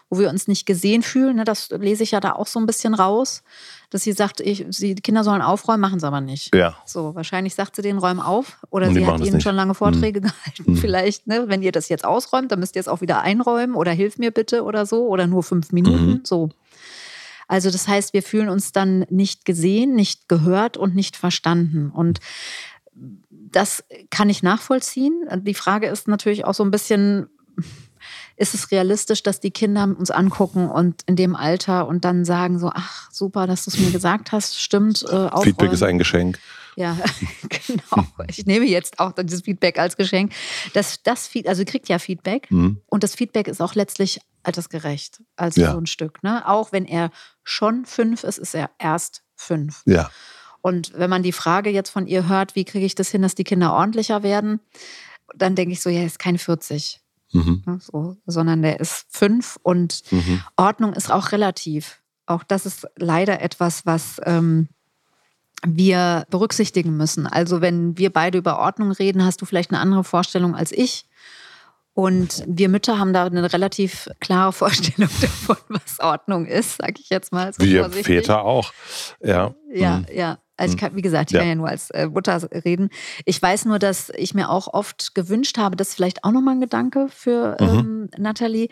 wo 0.09 0.19
wir 0.21 0.31
uns 0.31 0.47
nicht 0.47 0.65
gesehen 0.65 1.03
fühlen. 1.03 1.37
Ne, 1.37 1.45
das 1.45 1.71
lese 1.71 2.05
ich 2.05 2.13
ja 2.13 2.21
da 2.21 2.33
auch 2.33 2.47
so 2.47 2.61
ein 2.61 2.67
bisschen 2.67 2.95
raus 2.95 3.43
dass 3.95 4.03
sie 4.03 4.11
sagt, 4.11 4.41
ich, 4.41 4.67
sie, 4.71 4.97
die 4.97 5.03
Kinder 5.03 5.23
sollen 5.23 5.41
aufräumen, 5.41 5.81
machen 5.81 6.01
sie 6.01 6.07
aber 6.09 6.21
nicht. 6.21 6.53
Ja. 6.53 6.77
So, 6.85 7.15
wahrscheinlich 7.15 7.55
sagt 7.55 7.77
sie 7.77 7.83
den 7.83 7.99
Räumen 7.99 8.19
auf 8.19 8.59
oder 8.71 8.93
sie 8.93 9.07
hat 9.07 9.21
ihnen 9.21 9.41
schon 9.41 9.55
lange 9.55 9.73
Vorträge 9.73 10.19
mhm. 10.19 10.25
gehalten. 10.25 10.73
Mhm. 10.73 10.77
Vielleicht, 10.79 11.29
ne, 11.29 11.45
wenn 11.47 11.63
ihr 11.63 11.71
das 11.71 11.89
jetzt 11.89 12.05
ausräumt, 12.05 12.51
dann 12.51 12.59
müsst 12.59 12.75
ihr 12.75 12.81
es 12.81 12.89
auch 12.89 13.03
wieder 13.03 13.21
einräumen 13.21 13.77
oder 13.77 13.93
hilf 13.93 14.19
mir 14.19 14.33
bitte 14.33 14.65
oder 14.65 14.85
so 14.85 15.07
oder 15.07 15.29
nur 15.29 15.45
fünf 15.45 15.71
Minuten. 15.71 16.07
Mhm. 16.07 16.21
So. 16.25 16.49
Also 17.47 17.71
das 17.71 17.87
heißt, 17.87 18.15
wir 18.15 18.25
fühlen 18.25 18.49
uns 18.49 18.73
dann 18.73 19.07
nicht 19.11 19.45
gesehen, 19.45 19.95
nicht 19.95 20.29
gehört 20.29 20.77
und 20.77 20.97
nicht 20.97 21.15
verstanden. 21.17 21.93
Und 21.95 22.19
das 23.31 23.85
kann 24.11 24.29
ich 24.29 24.43
nachvollziehen. 24.43 25.23
Die 25.43 25.55
Frage 25.55 25.87
ist 25.87 26.09
natürlich 26.09 26.45
auch 26.45 26.55
so 26.55 26.65
ein 26.65 26.73
bisschen, 26.73 27.29
ist 28.37 28.55
es 28.55 28.71
realistisch, 28.71 29.23
dass 29.23 29.41
die 29.41 29.51
Kinder 29.51 29.85
uns 29.85 30.11
angucken 30.11 30.69
und 30.69 31.03
in 31.07 31.17
dem 31.17 31.37
Alter 31.37 31.87
und 31.87 32.05
dann 32.05 32.25
sagen 32.25 32.59
so, 32.59 32.71
ach 32.75 33.11
super, 33.11 33.47
dass 33.47 33.65
du 33.65 33.71
es 33.71 33.79
mir 33.79 33.91
gesagt 33.91 34.33
hast, 34.33 34.61
stimmt. 34.61 35.05
Äh, 35.05 35.31
Feedback 35.43 35.73
ist 35.73 35.83
ein 35.83 35.99
Geschenk. 35.99 36.39
Ja, 36.77 36.97
genau. 37.67 38.07
Ich 38.29 38.47
nehme 38.47 38.67
jetzt 38.67 38.99
auch 38.99 39.13
dieses 39.13 39.43
Feedback 39.43 39.79
als 39.79 39.97
Geschenk. 39.97 40.33
Das, 40.73 41.03
das, 41.03 41.31
also 41.47 41.65
kriegt 41.65 41.89
ja 41.89 41.99
Feedback 41.99 42.51
mhm. 42.51 42.81
und 42.87 43.05
das 43.05 43.15
Feedback 43.15 43.47
ist 43.49 43.61
auch 43.61 43.75
letztlich 43.75 44.21
altersgerecht, 44.43 45.23
also 45.37 45.61
ja. 45.61 45.73
so 45.73 45.79
ein 45.79 45.87
Stück. 45.87 46.23
Ne? 46.23 46.47
Auch 46.47 46.73
wenn 46.73 46.85
er 46.85 47.11
schon 47.45 47.87
fünf 47.87 48.25
ist, 48.25 48.39
ist 48.39 48.55
er 48.55 48.71
erst 48.79 49.23
fünf. 49.37 49.83
Ja. 49.87 50.11
Und 50.61 50.93
wenn 50.95 51.11
man 51.11 51.23
die 51.23 51.33
Frage 51.33 51.71
jetzt 51.71 51.91
von 51.91 52.07
ihr 52.07 52.29
hört, 52.29 52.57
wie 52.57 52.65
kriege 52.65 52.87
ich 52.87 52.95
das 52.95 53.11
hin, 53.11 53.23
dass 53.23 53.35
die 53.35 53.45
Kinder 53.45 53.75
ordentlicher 53.75 54.23
werden, 54.23 54.61
dann 55.35 55.55
denke 55.55 55.73
ich 55.73 55.81
so, 55.81 55.91
ja, 55.91 56.03
ist 56.03 56.19
kein 56.19 56.39
40. 56.39 57.01
Mhm. 57.35 57.63
Ne, 57.67 57.79
so, 57.81 58.17
sondern 58.27 58.63
der 58.63 58.79
ist 58.81 59.07
fünf 59.11 59.59
und 59.63 60.03
mhm. 60.11 60.41
Ordnung 60.57 60.93
ist 60.93 61.11
auch 61.11 61.33
relativ. 61.33 62.01
Auch 62.27 62.45
das 62.45 62.65
ist 62.65 62.87
leider 62.97 63.43
etwas, 63.43 63.85
was 63.85 64.21
ähm, 64.25 64.69
wir 65.67 66.27
berücksichtigen 66.31 66.97
müssen. 66.97 67.27
Also 67.27 67.61
wenn 67.61 67.99
wir 67.99 68.13
beide 68.13 68.39
über 68.39 68.59
Ordnung 68.61 68.93
reden, 68.93 69.25
hast 69.25 69.43
du 69.43 69.47
vielleicht 69.47 69.71
eine 69.71 69.81
andere 69.81 70.05
Vorstellung 70.05 70.55
als 70.55 70.71
ich. 70.71 71.07
Und 71.93 72.43
wir 72.47 72.69
Mütter 72.69 72.99
haben 72.99 73.13
da 73.13 73.25
eine 73.25 73.53
relativ 73.53 74.09
klare 74.21 74.53
Vorstellung 74.55 75.11
davon, 75.21 75.57
was 75.69 76.01
Ordnung 76.01 76.47
ist, 76.47 76.79
sage 76.79 76.95
ich 77.01 77.11
jetzt 77.11 77.33
mal. 77.33 77.53
So 77.53 77.65
wir 77.65 77.91
Väter 77.91 78.45
auch. 78.45 78.73
Ja. 79.21 79.55
Ja, 79.73 79.99
mhm. 79.99 80.07
ja. 80.13 80.39
Also 80.57 80.75
ich 80.75 80.81
hm. 80.81 80.89
kann, 80.89 80.97
wie 80.97 81.03
gesagt, 81.03 81.31
ich 81.31 81.35
ja. 81.35 81.41
kann 81.41 81.49
ja 81.49 81.55
nur 81.55 81.69
als 81.69 81.91
äh, 81.91 82.07
Mutter 82.07 82.41
reden. 82.65 82.91
Ich 83.25 83.41
weiß 83.41 83.65
nur, 83.65 83.79
dass 83.79 84.11
ich 84.17 84.35
mir 84.35 84.51
auch 84.51 84.73
oft 84.73 85.15
gewünscht 85.15 85.59
habe, 85.59 85.77
das 85.77 85.89
ist 85.89 85.95
vielleicht 85.95 86.25
auch 86.25 86.31
nochmal 86.31 86.55
ein 86.55 86.61
Gedanke 86.61 87.09
für 87.09 87.57
mhm. 87.61 87.69
ähm, 87.69 88.11
Nathalie, 88.17 88.69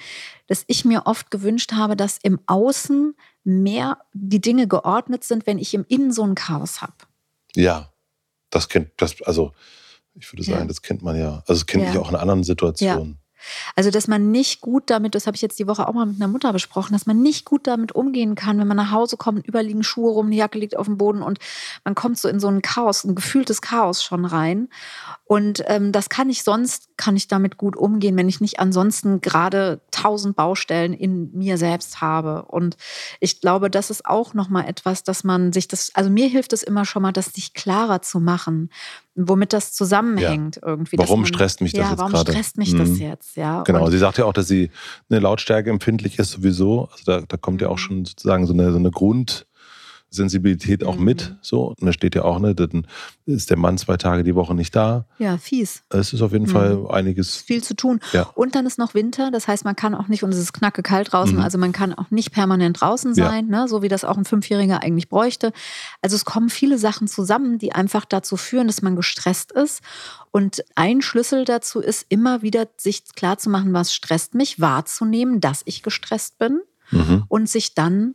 dass 0.47 0.64
ich 0.66 0.85
mir 0.85 1.07
oft 1.07 1.31
gewünscht 1.31 1.73
habe, 1.73 1.97
dass 1.97 2.18
im 2.23 2.38
Außen 2.47 3.14
mehr 3.45 3.99
die 4.12 4.40
Dinge 4.40 4.68
geordnet 4.68 5.25
sind, 5.25 5.47
wenn 5.47 5.59
ich 5.59 5.75
im 5.75 5.85
Innen 5.88 6.12
so 6.12 6.23
ein 6.23 6.35
Chaos 6.35 6.83
habe. 6.83 6.95
Ja, 7.57 7.90
das 8.51 8.68
kennt, 8.68 8.90
das, 8.99 9.21
also 9.23 9.53
ich 10.14 10.33
würde 10.33 10.45
sagen, 10.45 10.61
ja. 10.61 10.66
das 10.66 10.83
kennt 10.83 11.03
man 11.03 11.18
ja. 11.18 11.42
Also 11.47 11.55
das 11.55 11.66
kenne 11.66 11.85
ja. 11.85 11.90
ich 11.90 11.99
auch 11.99 12.11
in 12.11 12.16
anderen 12.16 12.45
Situationen. 12.45 13.18
Also, 13.77 13.91
dass 13.91 14.09
man 14.09 14.31
nicht 14.31 14.61
gut 14.61 14.85
damit, 14.91 15.15
das 15.15 15.27
habe 15.27 15.35
ich 15.35 15.43
jetzt 15.43 15.59
die 15.59 15.67
Woche 15.67 15.89
auch 15.89 15.93
mal 15.93 16.07
mit 16.07 16.17
einer 16.17 16.29
Mutter 16.29 16.53
besprochen, 16.53 16.93
dass 16.93 17.07
man 17.07 17.21
nicht 17.23 17.45
gut 17.45 17.67
damit 17.67 17.93
umgehen 17.93 18.35
kann, 18.35 18.59
wenn 18.59 18.69
man 18.69 18.77
nach 18.77 18.91
Hause 18.91 19.17
kommt, 19.17 19.47
überliegen 19.47 19.83
Schuhe 19.83 20.13
rum, 20.13 20.31
die 20.31 20.37
Jacke 20.37 20.59
liegt 20.59 20.77
auf 20.77 20.87
dem 20.87 20.99
Boden 20.99 21.23
und 21.23 21.39
man 21.85 21.95
kommt 21.95 22.19
so 22.19 22.29
in 22.29 22.41
so 22.41 22.49
ein 22.49 22.63
Chaos, 22.63 23.05
ein 23.05 23.15
gefühltes 23.15 23.63
Chaos 23.63 24.03
schon 24.03 24.25
rein. 24.25 24.69
Und 25.25 25.65
ähm, 25.67 25.93
das 25.93 26.11
kann 26.11 26.29
ich 26.29 26.43
sonst, 26.43 26.91
kann 26.99 27.17
ich 27.17 27.27
damit 27.27 27.57
gut 27.57 27.75
umgehen, 27.75 28.17
wenn 28.17 28.29
ich 28.29 28.43
nicht 28.43 28.61
ansonsten 28.61 29.23
gerade 29.23 29.81
tausend 29.91 30.37
Baustellen 30.37 30.93
in 30.93 31.33
mir 31.33 31.57
selbst 31.57 32.03
habe. 32.03 32.43
Und 32.43 32.77
ich 33.19 33.41
glaube, 33.41 33.71
das 33.71 33.89
ist 33.89 34.05
auch 34.05 34.35
nochmal 34.35 34.69
etwas, 34.69 35.05
dass 35.05 35.25
man 35.25 35.53
sich 35.53 35.69
das, 35.69 35.91
also 35.95 36.11
mir 36.11 36.29
hilft 36.29 36.53
es 36.53 36.63
immer 36.63 36.85
schon 36.85 37.03
mal, 37.03 37.13
das 37.13 37.33
sich 37.33 37.55
klarer 37.55 38.03
zu 38.03 38.21
machen 38.21 38.69
womit 39.14 39.53
das 39.53 39.72
zusammenhängt 39.72 40.57
ja. 40.57 40.68
irgendwie. 40.68 40.98
Warum 40.98 41.20
man, 41.20 41.27
stresst 41.27 41.61
mich 41.61 41.72
das 41.72 41.81
ja, 41.81 41.90
jetzt 41.90 41.98
warum 41.98 42.12
gerade? 42.12 42.33
stresst 42.33 42.59
mich 42.59 42.72
mhm. 42.72 42.79
das 42.79 42.98
jetzt, 42.98 43.37
ja. 43.37 43.62
Genau, 43.62 43.85
und 43.85 43.90
sie 43.90 43.98
sagt 43.98 44.18
ja 44.18 44.25
auch, 44.25 44.33
dass 44.33 44.48
sie 44.48 44.70
eine 45.11 45.20
Lautstärke 45.20 45.70
empfindlich 45.70 46.18
ist 46.18 46.31
sowieso. 46.31 46.88
Also 46.92 47.05
da, 47.07 47.20
da 47.27 47.37
kommt 47.37 47.61
ja 47.61 47.68
auch 47.68 47.77
mhm. 47.77 47.79
schon 47.79 48.05
sozusagen 48.05 48.46
so 48.46 48.53
eine, 48.53 48.72
so 48.72 48.79
eine 48.79 48.90
Grund, 48.90 49.46
Sensibilität 50.12 50.85
auch 50.85 50.96
Mhm. 50.96 51.05
mit. 51.05 51.35
So, 51.40 51.68
und 51.68 51.83
da 51.83 51.92
steht 51.92 52.14
ja 52.14 52.22
auch, 52.22 52.38
ne, 52.38 52.55
dann 52.55 52.87
ist 53.27 53.51
der 53.51 53.57
Mann 53.57 53.79
zwei 53.79 53.96
Tage 53.96 54.22
die 54.25 54.35
Woche 54.35 54.55
nicht 54.55 54.77
da. 54.77 55.07
Ja, 55.18 55.38
fies. 55.38 55.83
Es 55.88 56.12
ist 56.12 56.20
auf 56.22 56.33
jeden 56.33 56.44
Mhm. 56.44 56.51
Fall 56.51 56.87
einiges. 56.90 57.37
Viel 57.37 57.62
zu 57.62 57.75
tun. 57.75 57.98
Ja. 58.12 58.25
Und 58.35 58.55
dann 58.55 58.66
ist 58.66 58.79
noch 58.79 58.94
Winter, 58.94 59.31
das 59.31 59.48
heißt, 59.48 59.64
man 59.64 59.75
kann 59.75 59.94
auch 59.94 60.09
nicht, 60.09 60.22
und 60.22 60.31
es 60.31 60.38
ist 60.38 60.53
knacke 60.53 60.83
kalt 60.83 61.12
draußen, 61.12 61.37
Mhm. 61.37 61.42
also 61.42 61.57
man 61.59 61.72
kann 61.72 61.94
auch 61.94 62.11
nicht 62.11 62.31
permanent 62.33 62.81
draußen 62.81 63.14
Ja. 63.14 63.29
sein, 63.31 63.46
ne, 63.48 63.66
so 63.68 63.81
wie 63.83 63.88
das 63.88 64.05
auch 64.05 64.18
ein 64.18 64.25
Fünfjähriger 64.25 64.83
eigentlich 64.83 65.09
bräuchte. 65.09 65.53
Also 66.03 66.14
es 66.16 66.25
kommen 66.25 66.51
viele 66.51 66.79
Sachen 66.79 67.09
zusammen, 67.09 67.59
die 67.59 67.72
einfach 67.72 68.05
dazu 68.05 68.37
führen, 68.37 68.66
dass 68.66 68.83
man 68.83 68.96
gestresst 68.96 69.51
ist. 69.53 69.81
Und 70.31 70.64
ein 70.75 71.03
Schlüssel 71.03 71.44
dazu 71.44 71.81
ist, 71.81 72.07
immer 72.09 72.42
wieder 72.42 72.66
sich 72.77 73.05
klarzumachen, 73.16 73.72
was 73.72 73.94
stresst 73.94 74.35
mich, 74.35 74.61
wahrzunehmen, 74.61 75.40
dass 75.40 75.62
ich 75.64 75.83
gestresst 75.83 76.38
bin 76.38 76.61
Mhm. 76.90 77.25
und 77.29 77.48
sich 77.48 77.75
dann 77.75 78.14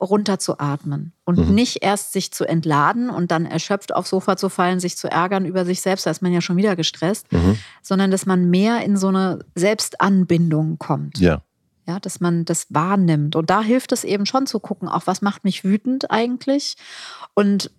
runterzuatmen 0.00 1.12
und 1.24 1.38
Mhm. 1.38 1.54
nicht 1.54 1.82
erst 1.82 2.12
sich 2.12 2.32
zu 2.32 2.44
entladen 2.48 3.10
und 3.10 3.30
dann 3.30 3.44
erschöpft 3.46 3.94
aufs 3.94 4.10
Sofa 4.10 4.36
zu 4.36 4.48
fallen, 4.48 4.80
sich 4.80 4.96
zu 4.96 5.10
ärgern 5.10 5.44
über 5.44 5.64
sich 5.64 5.80
selbst, 5.82 6.06
da 6.06 6.10
ist 6.10 6.22
man 6.22 6.32
ja 6.32 6.40
schon 6.40 6.56
wieder 6.56 6.74
gestresst, 6.76 7.30
Mhm. 7.32 7.58
sondern 7.82 8.10
dass 8.10 8.24
man 8.26 8.48
mehr 8.50 8.82
in 8.82 8.96
so 8.96 9.08
eine 9.08 9.40
Selbstanbindung 9.54 10.78
kommt. 10.78 11.18
Ja. 11.18 11.42
Ja, 11.86 11.98
dass 11.98 12.20
man 12.20 12.44
das 12.44 12.66
wahrnimmt. 12.70 13.34
Und 13.36 13.50
da 13.50 13.62
hilft 13.62 13.90
es 13.92 14.04
eben 14.04 14.24
schon 14.26 14.46
zu 14.46 14.60
gucken, 14.60 14.88
auch 14.88 15.06
was 15.06 15.22
macht 15.22 15.44
mich 15.44 15.64
wütend 15.64 16.10
eigentlich 16.10 16.76
und 17.34 17.70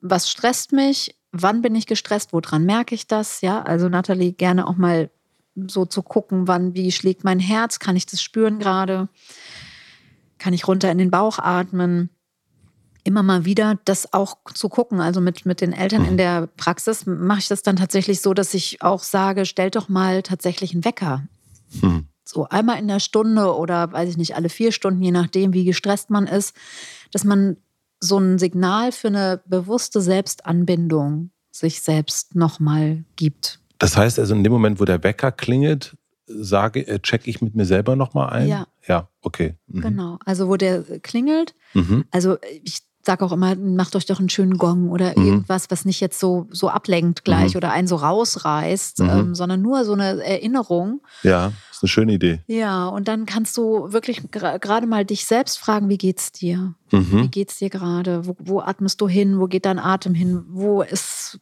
was 0.00 0.30
stresst 0.30 0.72
mich, 0.72 1.16
wann 1.32 1.60
bin 1.62 1.74
ich 1.74 1.86
gestresst, 1.86 2.32
woran 2.32 2.64
merke 2.64 2.94
ich 2.94 3.06
das? 3.06 3.40
Ja, 3.40 3.62
also 3.62 3.88
Nathalie, 3.88 4.32
gerne 4.32 4.66
auch 4.66 4.76
mal 4.76 5.10
so 5.68 5.84
zu 5.86 6.02
gucken, 6.02 6.48
wann, 6.48 6.74
wie 6.74 6.92
schlägt 6.92 7.24
mein 7.24 7.40
Herz, 7.40 7.78
kann 7.78 7.96
ich 7.96 8.06
das 8.06 8.22
spüren 8.22 8.58
gerade? 8.58 9.08
Kann 10.38 10.52
ich 10.52 10.68
runter 10.68 10.90
in 10.90 10.98
den 10.98 11.10
Bauch 11.10 11.38
atmen? 11.38 12.10
Immer 13.04 13.22
mal 13.22 13.44
wieder 13.44 13.78
das 13.84 14.12
auch 14.12 14.36
zu 14.52 14.68
gucken. 14.68 15.00
Also 15.00 15.20
mit, 15.20 15.46
mit 15.46 15.60
den 15.60 15.72
Eltern 15.72 16.04
in 16.04 16.16
der 16.16 16.48
Praxis 16.48 17.06
mache 17.06 17.38
ich 17.38 17.48
das 17.48 17.62
dann 17.62 17.76
tatsächlich 17.76 18.20
so, 18.20 18.34
dass 18.34 18.52
ich 18.52 18.82
auch 18.82 19.02
sage, 19.02 19.46
stellt 19.46 19.76
doch 19.76 19.88
mal 19.88 20.22
tatsächlich 20.22 20.72
einen 20.72 20.84
Wecker. 20.84 21.22
Mhm. 21.80 22.08
So 22.24 22.48
einmal 22.48 22.78
in 22.80 22.88
der 22.88 22.98
Stunde 22.98 23.54
oder 23.54 23.92
weiß 23.92 24.08
ich 24.08 24.16
nicht, 24.16 24.34
alle 24.34 24.48
vier 24.48 24.72
Stunden, 24.72 25.00
je 25.02 25.12
nachdem, 25.12 25.52
wie 25.52 25.64
gestresst 25.64 26.10
man 26.10 26.26
ist, 26.26 26.56
dass 27.12 27.22
man 27.22 27.56
so 28.00 28.18
ein 28.18 28.38
Signal 28.38 28.90
für 28.92 29.08
eine 29.08 29.40
bewusste 29.46 30.00
Selbstanbindung 30.00 31.30
sich 31.52 31.82
selbst 31.82 32.34
nochmal 32.34 33.04
gibt. 33.14 33.60
Das 33.78 33.96
heißt 33.96 34.18
also, 34.18 34.34
in 34.34 34.44
dem 34.44 34.52
Moment, 34.52 34.80
wo 34.80 34.84
der 34.84 35.02
Wecker 35.02 35.32
klingelt, 35.32 35.96
sage, 36.26 36.86
äh, 36.86 36.98
check 37.00 37.26
ich 37.26 37.40
mit 37.40 37.54
mir 37.54 37.66
selber 37.66 37.96
nochmal 37.96 38.30
ein? 38.30 38.48
Ja. 38.48 38.66
Ja, 38.88 39.08
okay. 39.22 39.56
Mhm. 39.66 39.80
Genau. 39.80 40.18
Also 40.24 40.48
wo 40.48 40.56
der 40.56 40.82
klingelt, 41.00 41.54
Mhm. 41.74 42.04
also 42.10 42.36
ich 42.62 42.80
sage 43.02 43.24
auch 43.24 43.30
immer, 43.30 43.54
macht 43.54 43.94
euch 43.94 44.04
doch 44.06 44.18
einen 44.18 44.28
schönen 44.28 44.58
Gong 44.58 44.88
oder 44.90 45.16
Mhm. 45.16 45.26
irgendwas, 45.26 45.70
was 45.70 45.84
nicht 45.84 46.00
jetzt 46.00 46.18
so, 46.18 46.48
so 46.50 46.68
ablenkt 46.68 47.24
gleich 47.24 47.54
Mhm. 47.54 47.58
oder 47.58 47.70
einen 47.70 47.86
so 47.86 47.94
rausreißt, 47.94 48.98
Mhm. 48.98 49.08
ähm, 49.10 49.34
sondern 49.36 49.62
nur 49.62 49.84
so 49.84 49.92
eine 49.92 50.24
Erinnerung. 50.24 51.00
Ja, 51.22 51.52
ist 51.70 51.82
eine 51.84 51.88
schöne 51.88 52.14
Idee. 52.14 52.40
Ja, 52.48 52.88
und 52.88 53.06
dann 53.06 53.24
kannst 53.24 53.56
du 53.56 53.92
wirklich 53.92 54.28
gerade 54.32 54.88
mal 54.88 55.04
dich 55.04 55.24
selbst 55.24 55.58
fragen, 55.60 55.88
wie 55.88 55.98
geht's 55.98 56.32
dir? 56.32 56.74
Wie 56.90 56.96
Mhm. 56.96 57.30
geht's 57.30 57.58
dir 57.58 57.70
gerade? 57.70 58.26
Wo, 58.26 58.34
wo 58.40 58.60
atmest 58.60 59.00
du 59.00 59.06
hin? 59.08 59.38
Wo 59.38 59.46
geht 59.46 59.66
dein 59.66 59.78
Atem 59.78 60.14
hin? 60.14 60.44
Wo 60.48 60.82
ist 60.82 61.38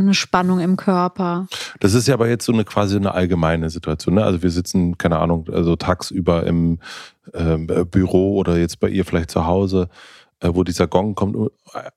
eine 0.00 0.14
Spannung 0.14 0.60
im 0.60 0.76
Körper? 0.76 1.46
Das 1.80 1.94
ist 1.94 2.08
ja 2.08 2.14
aber 2.14 2.28
jetzt 2.28 2.44
so 2.44 2.52
eine 2.52 2.64
quasi 2.64 2.96
eine 2.96 3.12
allgemeine 3.14 3.70
Situation. 3.70 4.14
Ne? 4.16 4.24
Also 4.24 4.42
wir 4.42 4.50
sitzen, 4.50 4.98
keine 4.98 5.18
Ahnung, 5.18 5.46
also 5.52 5.76
tagsüber 5.76 6.44
im 6.46 6.78
ähm, 7.34 7.68
äh, 7.70 7.84
Büro 7.84 8.36
oder 8.36 8.56
jetzt 8.58 8.80
bei 8.80 8.88
ihr 8.88 9.04
vielleicht 9.04 9.30
zu 9.30 9.46
Hause, 9.46 9.88
äh, 10.40 10.50
wo 10.52 10.62
dieser 10.64 10.86
Gong 10.86 11.14
kommt. 11.16 11.36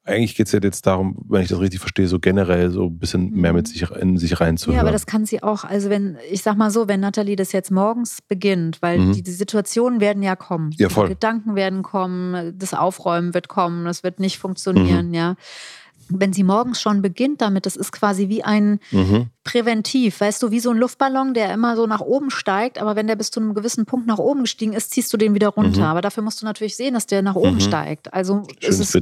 Eigentlich 0.04 0.36
geht 0.36 0.48
es 0.48 0.52
ja 0.52 0.60
jetzt 0.62 0.86
darum, 0.88 1.16
wenn 1.30 1.44
ich 1.44 1.50
das 1.50 1.60
richtig 1.60 1.80
verstehe, 1.80 2.08
so 2.08 2.20
generell 2.20 2.72
so 2.72 2.86
ein 2.88 2.98
bisschen 2.98 3.30
mehr 3.32 3.52
Mhm. 3.52 3.58
mit 3.58 3.68
sich 3.68 3.90
in 3.92 4.18
sich 4.18 4.40
reinzuhören. 4.42 4.76
Ja, 4.78 4.82
aber 4.82 4.92
das 4.92 5.06
kann 5.06 5.26
sie 5.26 5.44
auch. 5.44 5.64
Also 5.64 5.90
wenn, 5.92 6.18
ich 6.32 6.42
sag 6.42 6.58
mal 6.58 6.72
so, 6.72 6.88
wenn 6.88 7.00
Nathalie 7.02 7.36
das 7.36 7.52
jetzt 7.52 7.70
morgens 7.72 8.18
beginnt, 8.28 8.82
weil 8.82 8.98
Mhm. 9.00 9.14
die, 9.14 9.22
die 9.24 9.32
Situationen 9.32 10.00
werden 10.02 10.24
ja 10.24 10.36
kommen. 10.36 10.72
Ja, 10.78 10.90
voll. 10.90 11.08
Die 11.08 11.14
Gedanken 11.14 11.56
werden 11.56 11.84
kommen, 11.84 12.58
das 12.58 12.74
Aufräumen 12.74 13.34
wird 13.36 13.48
kommen, 13.48 13.86
das 13.86 14.04
wird 14.04 14.20
nicht 14.20 14.40
funktionieren, 14.40 15.10
Mhm. 15.10 15.14
ja. 15.14 15.36
Wenn 16.10 16.34
sie 16.34 16.44
morgens 16.44 16.82
schon 16.82 17.02
beginnt 17.02 17.42
damit, 17.42 17.66
das 17.66 17.76
ist 17.76 17.92
quasi 17.92 18.30
wie 18.30 18.44
ein 18.44 18.80
mhm. 18.92 19.28
Präventiv, 19.44 20.22
weißt 20.22 20.44
du, 20.44 20.52
wie 20.52 20.60
so 20.60 20.70
ein 20.70 20.78
Luftballon, 20.78 21.34
der 21.34 21.52
immer 21.54 21.76
so 21.76 21.88
nach 21.88 22.02
oben 22.02 22.30
steigt, 22.30 22.80
aber 22.80 22.96
wenn 22.96 23.08
der 23.08 23.16
bis 23.16 23.32
zu 23.32 23.40
einem 23.40 23.54
gewissen 23.54 23.86
Punkt 23.86 24.06
nach 24.06 24.20
oben 24.20 24.42
gestiegen 24.42 24.74
ist, 24.74 24.92
ziehst 24.92 25.12
du 25.12 25.18
den 25.18 25.34
wieder 25.34 25.48
runter. 25.50 25.82
Mhm. 25.82 25.86
Aber 25.88 26.02
dafür 26.02 26.22
musst 26.22 26.42
du 26.42 26.46
natürlich 26.46 26.76
sehen, 26.76 26.94
dass 26.94 27.08
der 27.08 27.22
nach 27.22 27.36
oben 27.36 27.56
Mhm. 27.56 27.62
steigt. 27.62 28.14
Also 28.14 28.44
ist 28.60 28.80
es 28.80 28.96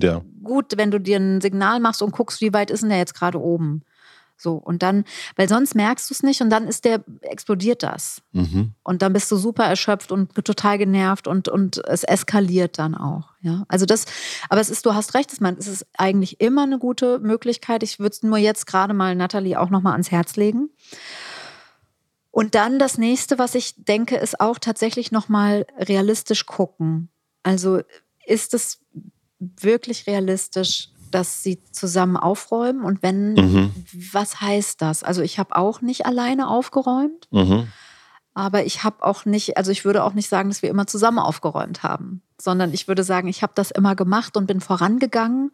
gut, 0.43 0.77
wenn 0.77 0.91
du 0.91 0.99
dir 0.99 1.17
ein 1.17 1.41
Signal 1.41 1.79
machst 1.79 2.01
und 2.01 2.11
guckst, 2.11 2.41
wie 2.41 2.53
weit 2.53 2.71
ist 2.71 2.81
denn 2.81 2.89
der 2.89 2.99
jetzt 2.99 3.15
gerade 3.15 3.39
oben. 3.39 3.83
So, 4.41 4.53
und 4.53 4.83
dann, 4.83 5.03
weil 5.35 5.49
sonst 5.49 5.75
merkst 5.75 6.09
du 6.09 6.13
es 6.13 6.23
nicht 6.23 6.41
und 6.41 6.49
dann 6.49 6.65
ist 6.65 6.85
der, 6.85 7.03
explodiert 7.21 7.83
das. 7.83 8.21
Mhm. 8.31 8.71
Und 8.83 9.01
dann 9.01 9.11
bist 9.11 9.29
du 9.31 9.35
super 9.35 9.65
erschöpft 9.65 10.13
und 10.13 10.33
total 10.33 10.77
genervt 10.77 11.27
und, 11.27 11.49
und 11.49 11.83
es 11.85 12.05
eskaliert 12.05 12.79
dann 12.79 12.95
auch. 12.95 13.33
Ja, 13.41 13.65
also 13.67 13.85
das, 13.85 14.05
aber 14.47 14.61
es 14.61 14.69
ist, 14.69 14.85
du 14.85 14.93
hast 14.93 15.13
recht, 15.13 15.31
es 15.31 15.67
ist 15.67 15.85
eigentlich 15.97 16.39
immer 16.39 16.63
eine 16.63 16.79
gute 16.79 17.19
Möglichkeit. 17.19 17.83
Ich 17.83 17.99
würde 17.99 18.13
es 18.13 18.23
nur 18.23 18.37
jetzt 18.37 18.65
gerade 18.65 18.93
mal 18.93 19.13
Nathalie 19.13 19.59
auch 19.59 19.69
nochmal 19.69 19.91
ans 19.91 20.09
Herz 20.09 20.37
legen. 20.37 20.69
Und 22.31 22.55
dann 22.55 22.79
das 22.79 22.97
nächste, 22.97 23.39
was 23.39 23.55
ich 23.55 23.73
denke, 23.83 24.15
ist 24.15 24.39
auch 24.39 24.59
tatsächlich 24.59 25.11
nochmal 25.11 25.65
realistisch 25.77 26.45
gucken. 26.45 27.09
Also 27.43 27.81
ist 28.25 28.53
es 28.53 28.79
wirklich 29.39 30.07
realistisch, 30.07 30.89
dass 31.11 31.43
sie 31.43 31.61
zusammen 31.71 32.17
aufräumen? 32.17 32.83
Und 32.83 33.03
wenn, 33.03 33.33
Mhm. 33.33 33.71
was 34.11 34.41
heißt 34.41 34.81
das? 34.81 35.03
Also 35.03 35.21
ich 35.21 35.39
habe 35.39 35.55
auch 35.55 35.81
nicht 35.81 36.05
alleine 36.05 36.47
aufgeräumt. 36.47 37.27
Mhm. 37.31 37.67
Aber 38.33 38.63
ich 38.63 38.83
habe 38.83 39.03
auch 39.03 39.25
nicht, 39.25 39.57
also 39.57 39.71
ich 39.71 39.83
würde 39.85 40.03
auch 40.03 40.13
nicht 40.13 40.29
sagen, 40.29 40.49
dass 40.49 40.61
wir 40.61 40.69
immer 40.69 40.87
zusammen 40.87 41.19
aufgeräumt 41.19 41.83
haben, 41.83 42.21
sondern 42.39 42.73
ich 42.73 42.87
würde 42.87 43.03
sagen, 43.03 43.27
ich 43.27 43.41
habe 43.43 43.53
das 43.55 43.71
immer 43.71 43.95
gemacht 43.95 44.37
und 44.37 44.45
bin 44.45 44.61
vorangegangen 44.61 45.51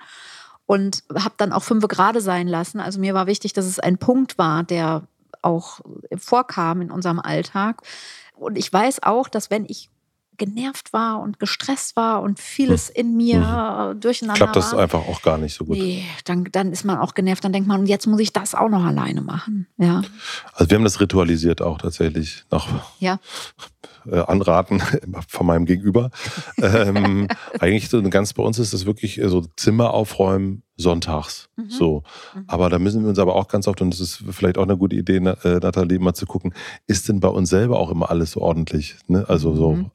und 0.68 1.04
habe 1.16 1.34
dann 1.38 1.54
auch 1.54 1.64
fünf 1.64 1.88
gerade 1.88 2.22
sein 2.22 2.48
lassen. 2.48 2.80
Also 2.80 3.00
mir 3.00 3.14
war 3.14 3.28
wichtig, 3.28 3.54
dass 3.54 3.66
es 3.66 3.80
ein 3.80 3.98
Punkt 3.98 4.38
war, 4.38 4.64
der 4.64 5.08
auch 5.42 5.80
vorkam 6.18 6.82
in 6.82 6.92
unserem 6.92 7.20
Alltag. 7.20 7.82
Und 8.36 8.58
ich 8.58 8.72
weiß 8.72 9.04
auch, 9.04 9.30
dass 9.30 9.50
wenn 9.50 9.66
ich 9.66 9.90
genervt 10.38 10.94
war 10.94 11.20
und 11.20 11.40
gestresst 11.40 11.96
war 11.96 12.22
und 12.22 12.40
vieles 12.40 12.90
in 12.90 13.16
mir 13.16 13.94
äh, 13.94 14.00
durcheinander 14.00 14.38
Klappt 14.38 14.56
das 14.56 14.74
war, 14.74 14.80
einfach 14.80 15.08
auch 15.08 15.22
gar 15.22 15.38
nicht 15.38 15.54
so 15.56 15.66
gut. 15.66 15.78
nee, 15.78 16.06
dann, 16.26 16.46
dann 16.52 16.72
ist 16.72 16.84
man 16.84 16.98
auch 16.98 17.14
genervt. 17.14 17.44
Dann 17.44 17.54
denkt 17.54 17.68
man, 17.68 17.82
und 17.82 17.88
jetzt 17.88 18.08
muss 18.08 18.20
ich 18.20 18.34
das 18.34 18.56
auch 18.56 18.70
noch 18.70 18.84
alleine 18.84 19.22
machen. 19.22 19.68
Ja, 19.78 20.02
Also 20.54 20.70
wir 20.70 20.78
haben 20.78 20.84
das 20.84 21.00
ritualisiert 21.00 21.62
auch 21.62 21.78
tatsächlich 21.78 22.44
nach 22.52 22.68
ja. 23.00 23.20
äh, 24.06 24.20
Anraten 24.20 24.82
von 25.28 25.46
meinem 25.48 25.66
Gegenüber. 25.66 26.12
ähm, 26.58 27.28
eigentlich 27.60 27.90
so 27.90 28.02
ganz 28.04 28.34
bei 28.34 28.44
uns 28.44 28.60
ist 28.60 28.74
das 28.74 28.86
wirklich 28.86 29.20
äh, 29.20 29.30
so 29.30 29.46
Zimmer 29.56 29.94
aufräumen 29.94 30.64
sonntags. 30.78 31.50
Mhm. 31.56 31.70
So. 31.70 32.04
Mhm. 32.34 32.44
Aber 32.48 32.70
da 32.70 32.80
müssen 32.80 33.02
wir 33.04 33.10
uns 33.10 33.20
aber 33.20 33.36
auch 33.36 33.48
ganz 33.48 33.68
oft, 33.68 33.82
und 33.82 33.92
das 33.92 34.00
ist 34.00 34.24
vielleicht 34.32 34.58
auch 34.58 34.64
eine 34.64 34.78
gute 34.78 34.96
Idee, 34.96 35.18
äh, 35.18 35.60
Nathalie, 35.62 36.00
mal 36.00 36.14
zu 36.14 36.26
gucken, 36.26 36.54
ist 36.88 37.08
denn 37.10 37.20
bei 37.20 37.30
uns 37.30 37.50
selber 37.50 37.80
auch 37.80 37.90
immer 37.92 38.10
alles 38.10 38.32
so 38.32 38.42
ordentlich? 38.42 38.96
Ne? 39.08 39.26
Also 39.28 39.56
so, 39.56 39.72
Mhm. 39.74 39.92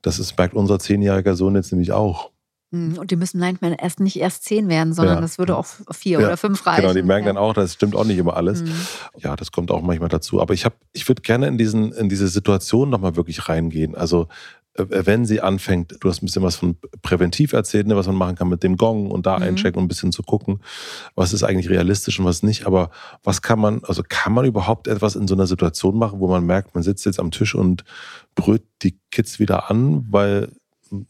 das 0.00 0.18
ist, 0.18 0.36
merkt 0.38 0.54
unser 0.54 0.78
zehnjähriger 0.78 1.36
Sohn 1.36 1.54
jetzt 1.54 1.72
nämlich 1.72 1.92
auch. 1.92 2.30
Mm, 2.70 2.94
Und 2.98 3.10
die 3.10 3.16
müssen 3.16 3.38
manchmal 3.38 3.76
erst 3.78 4.00
nicht 4.00 4.16
erst 4.18 4.44
zehn 4.44 4.70
werden, 4.70 4.94
sondern 4.94 5.16
Ja. 5.16 5.20
das 5.20 5.36
würde 5.36 5.54
auch 5.58 5.66
vier 5.90 6.20
Ja, 6.20 6.26
oder 6.28 6.36
fünf 6.38 6.66
reichen. 6.66 6.80
Genau, 6.80 6.94
die 6.94 7.02
merken 7.02 7.26
ja. 7.26 7.34
dann 7.34 7.42
auch, 7.42 7.52
das 7.52 7.74
stimmt 7.74 7.94
auch 7.94 8.04
nicht 8.06 8.16
immer 8.16 8.34
alles. 8.34 8.62
Mhm. 8.62 8.72
Ja, 9.18 9.36
das 9.36 9.52
kommt 9.52 9.70
auch 9.70 9.82
manchmal 9.82 10.08
dazu. 10.08 10.40
Aber 10.40 10.54
ich 10.54 10.64
habe, 10.64 10.74
ich 10.92 11.06
würde 11.06 11.20
gerne 11.20 11.48
in 11.48 11.58
diesen, 11.58 11.92
in 11.92 12.08
diese 12.08 12.28
Situation 12.28 12.88
nochmal 12.88 13.14
wirklich 13.16 13.46
reingehen. 13.50 13.94
Also 13.94 14.28
wenn 14.74 15.26
sie 15.26 15.40
anfängt, 15.42 15.96
du 16.00 16.08
hast 16.08 16.22
ein 16.22 16.26
bisschen 16.26 16.42
was 16.42 16.56
von 16.56 16.76
präventiv 17.02 17.52
erzählt, 17.52 17.86
ne, 17.86 17.94
was 17.96 18.06
man 18.06 18.16
machen 18.16 18.36
kann 18.36 18.48
mit 18.48 18.62
dem 18.62 18.76
Gong 18.76 19.10
und 19.10 19.26
da 19.26 19.36
Mhm. 19.36 19.42
einchecken 19.42 19.78
und 19.78 19.84
ein 19.84 19.88
bisschen 19.88 20.12
zu 20.12 20.22
gucken, 20.22 20.60
was 21.14 21.32
ist 21.34 21.42
eigentlich 21.42 21.68
realistisch 21.68 22.18
und 22.18 22.24
was 22.24 22.42
nicht. 22.42 22.66
Aber 22.66 22.90
was 23.22 23.42
kann 23.42 23.58
man, 23.58 23.82
also 23.84 24.02
kann 24.08 24.32
man 24.32 24.44
überhaupt 24.46 24.88
etwas 24.88 25.14
in 25.14 25.28
so 25.28 25.34
einer 25.34 25.46
Situation 25.46 25.98
machen, 25.98 26.20
wo 26.20 26.28
man 26.28 26.46
merkt, 26.46 26.74
man 26.74 26.82
sitzt 26.82 27.04
jetzt 27.04 27.20
am 27.20 27.30
Tisch 27.30 27.54
und 27.54 27.84
brüllt 28.34 28.62
die 28.82 28.98
Kids 29.10 29.38
wieder 29.38 29.70
an, 29.70 30.06
weil 30.10 30.48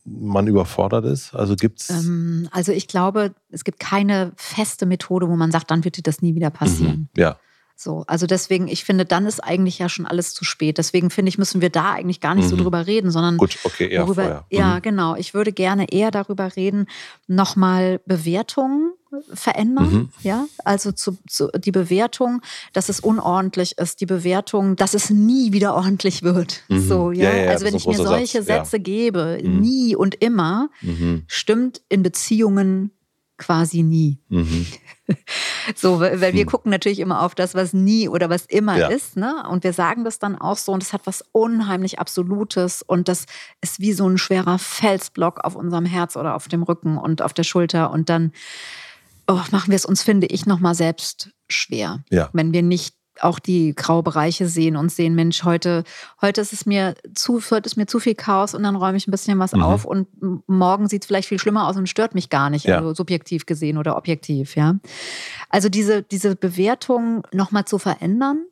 man 0.05 0.47
überfordert 0.49 1.05
ist? 1.05 1.35
Also 1.35 1.55
gibt's 1.57 1.89
Ähm, 1.91 2.49
also 2.51 2.73
ich 2.73 2.89
glaube, 2.89 3.33
es 3.51 3.63
gibt 3.65 3.79
keine 3.81 4.33
feste 4.37 4.87
Methode, 4.87 5.29
wo 5.29 5.37
man 5.37 5.53
sagt, 5.53 5.71
dann 5.71 5.85
wird 5.85 5.97
dir 5.97 6.03
das 6.03 6.21
nie 6.21 6.35
wieder 6.35 6.51
passieren. 6.51 7.09
Mhm. 7.15 7.21
Ja. 7.21 7.37
So, 7.77 8.05
also 8.07 8.27
deswegen, 8.27 8.69
ich 8.69 8.85
finde, 8.85 9.05
dann 9.05 9.27
ist 9.27 9.41
eigentlich 9.43 9.79
ja 9.79 9.89
schon 9.89 10.07
alles 10.07 10.35
zu 10.35 10.45
spät. 10.45 10.79
Deswegen 10.79 11.11
finde 11.11 11.31
ich, 11.31 11.39
müssen 11.39 11.61
wir 11.61 11.71
da 11.71 11.93
eigentlich 11.93 12.21
gar 12.21 12.35
nicht 12.35 12.49
so 12.49 12.57
Mhm. 12.57 12.61
drüber 12.63 12.87
reden, 12.87 13.11
sondern 13.11 13.37
Gut, 13.39 13.59
okay, 13.65 13.89
eher 13.89 14.03
worüber, 14.07 14.23
vorher. 14.23 14.45
ja, 14.51 14.77
Mhm. 14.77 14.83
genau. 14.83 15.17
Ich 15.17 15.35
würde 15.35 15.53
gerne 15.53 15.91
eher 15.91 16.11
darüber 16.11 16.55
reden, 16.57 16.87
nochmal 17.27 18.01
Bewertungen 18.07 18.93
verändern. 19.35 19.93
Mhm. 19.93 20.09
Ja, 20.23 20.47
also 20.65 20.91
zu, 20.93 21.19
zu, 21.29 21.49
die 21.59 21.71
Bewertung, 21.73 22.41
dass 22.73 22.89
es 22.89 23.01
unordentlich 23.01 23.77
ist, 23.79 24.01
die 24.01 24.07
Bewertung, 24.07 24.77
dass 24.77 24.95
es 24.95 25.11
nie 25.11 25.53
wieder 25.53 25.75
ordentlich 25.75 26.23
wird. 26.23 26.63
Mhm. 26.69 26.81
So, 26.89 27.11
ja. 27.13 27.31
ja, 27.31 27.45
ja 27.45 27.51
also 27.51 27.67
wenn 27.67 27.75
ich 27.75 27.87
mir 27.87 27.97
solche 27.97 28.43
Satz. 28.43 28.71
Sätze 28.71 28.81
gebe, 28.81 29.39
mhm. 29.43 29.61
nie 29.61 29.97
und 29.97 30.15
immer, 30.23 30.71
mhm. 30.81 31.25
stimmt 31.27 31.83
in 31.91 32.03
Beziehungen 32.03 32.91
quasi 33.43 33.83
nie. 33.83 34.19
Mhm. 34.29 34.67
So, 35.77 36.01
weil 36.01 36.21
wir 36.21 36.33
mhm. 36.33 36.49
gucken 36.49 36.71
natürlich 36.71 37.01
immer 37.01 37.23
auf 37.23 37.35
das, 37.35 37.55
was 37.55 37.73
nie 37.75 38.09
oder 38.09 38.31
was 38.31 38.47
immer 38.47 38.79
ja. 38.79 38.87
ist, 38.89 39.17
ne? 39.17 39.45
Und 39.51 39.63
wir 39.63 39.73
sagen 39.73 40.05
das 40.05 40.19
dann 40.19 40.39
auch 40.39 40.57
so 40.57 40.73
und 40.73 40.83
es 40.83 40.93
hat 40.93 41.03
was 41.05 41.23
unheimlich 41.33 41.99
Absolutes 41.99 42.83
und 42.83 43.09
das 43.09 43.27
ist 43.61 43.79
wie 43.79 43.93
so 43.93 44.09
ein 44.09 44.17
schwerer 44.17 44.59
Felsblock 44.59 45.45
auf 45.45 45.55
unserem 45.55 45.85
Herz 45.85 46.17
oder 46.17 46.35
auf 46.35 46.49
dem 46.49 46.63
Rücken 46.63 46.97
und 46.97 47.21
auf 47.21 47.35
der 47.35 47.43
Schulter 47.43 47.91
und 47.91 48.09
dann 48.09 48.33
oh, 49.27 49.41
machen 49.51 49.69
wir 49.69 49.77
es 49.77 49.85
uns, 49.85 50.03
finde 50.03 50.29
ich, 50.29 50.47
nochmal 50.47 50.75
selbst 50.75 51.31
schwer, 51.49 52.05
ja. 52.11 52.31
wenn 52.33 52.53
wir 52.53 52.63
nicht 52.63 52.95
auch 53.21 53.39
die 53.39 53.75
graue 53.75 54.03
Bereiche 54.03 54.47
sehen 54.47 54.77
und 54.77 54.91
sehen, 54.91 55.15
Mensch, 55.15 55.45
heute, 55.45 55.85
heute 56.21 56.41
ist 56.41 56.53
es 56.53 56.67
mir 56.67 56.95
zu, 57.15 57.41
heute 57.51 57.67
ist 57.67 57.77
mir 57.77 57.87
zu 57.87 57.99
viel 58.01 58.15
Chaos 58.15 58.55
und 58.55 58.63
dann 58.63 58.77
räume 58.77 58.97
ich 58.97 59.07
ein 59.07 59.11
bisschen 59.11 59.39
was 59.39 59.53
mhm. 59.53 59.63
auf 59.63 59.85
und 59.85 60.09
morgen 60.47 60.89
sieht 60.89 61.03
es 61.03 61.07
vielleicht 61.07 61.29
viel 61.29 61.39
schlimmer 61.39 61.69
aus 61.69 61.77
und 61.77 61.89
stört 61.89 62.15
mich 62.15 62.31
gar 62.31 62.51
nicht, 62.51 62.67
ja. 62.67 62.79
also 62.79 62.95
subjektiv 62.95 63.47
gesehen 63.47 63.79
oder 63.79 63.97
objektiv, 63.97 64.57
ja. 64.57 64.77
Also 65.49 65.69
diese, 65.69 66.03
diese 66.03 66.37
Bewertung 66.37 67.27
nochmal 67.33 67.65
zu 67.65 67.79
verändern 67.79 68.45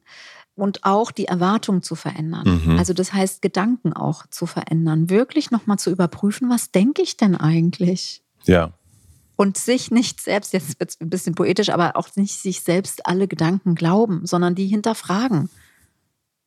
und 0.55 0.85
auch 0.85 1.11
die 1.11 1.25
Erwartung 1.25 1.83
zu 1.83 1.95
verändern. 1.95 2.63
Mhm. 2.65 2.79
Also 2.79 2.93
das 2.93 3.13
heißt, 3.13 3.41
Gedanken 3.43 3.93
auch 3.93 4.27
zu 4.27 4.47
verändern, 4.47 5.09
wirklich 5.09 5.51
nochmal 5.51 5.79
zu 5.79 5.91
überprüfen, 5.91 6.51
was 6.51 6.71
denke 6.71 7.03
ich 7.03 7.17
denn 7.17 7.35
eigentlich? 7.37 8.23
Ja 8.45 8.73
und 9.41 9.57
sich 9.57 9.91
nicht 9.91 10.21
selbst, 10.21 10.53
jetzt 10.53 10.79
wird 10.79 10.91
es 10.91 11.01
ein 11.01 11.09
bisschen 11.09 11.35
poetisch, 11.35 11.71
aber 11.71 11.97
auch 11.97 12.15
nicht 12.15 12.35
sich 12.35 12.61
selbst 12.61 13.07
alle 13.07 13.27
Gedanken 13.27 13.75
glauben, 13.75 14.27
sondern 14.27 14.55
die 14.55 14.67
hinterfragen. 14.67 15.49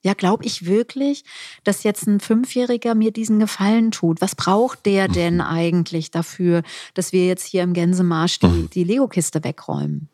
Ja, 0.03 0.13
glaube 0.13 0.45
ich 0.45 0.67
wirklich, 0.67 1.23
dass 1.63 1.82
jetzt 1.82 2.06
ein 2.06 2.19
Fünfjähriger 2.19 2.93
mir 2.93 3.10
diesen 3.10 3.39
Gefallen 3.39 3.89
tut? 3.89 4.21
Was 4.21 4.36
braucht 4.36 4.86
der 4.86 5.10
mhm. 5.10 5.13
denn 5.13 5.41
eigentlich 5.41 6.12
dafür, 6.12 6.62
dass 6.93 7.13
wir 7.13 7.25
jetzt 7.25 7.47
hier 7.47 7.63
im 7.63 7.73
Gänsemarsch 7.73 8.38
die, 8.38 8.45
mhm. 8.45 8.69
die 8.69 8.84
Lego-Kiste 8.84 9.43
wegräumen? 9.43 10.08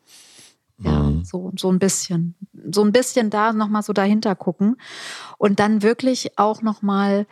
Ja, 0.78 1.02
mhm. 1.02 1.22
so, 1.26 1.52
so 1.58 1.70
ein 1.70 1.80
bisschen. 1.80 2.34
So 2.70 2.82
ein 2.82 2.92
bisschen 2.92 3.28
da 3.28 3.52
nochmal 3.52 3.82
so 3.82 3.92
dahinter 3.92 4.34
gucken. 4.34 4.76
Und 5.36 5.60
dann 5.60 5.82
wirklich 5.82 6.38
auch 6.38 6.62
nochmal, 6.62 7.26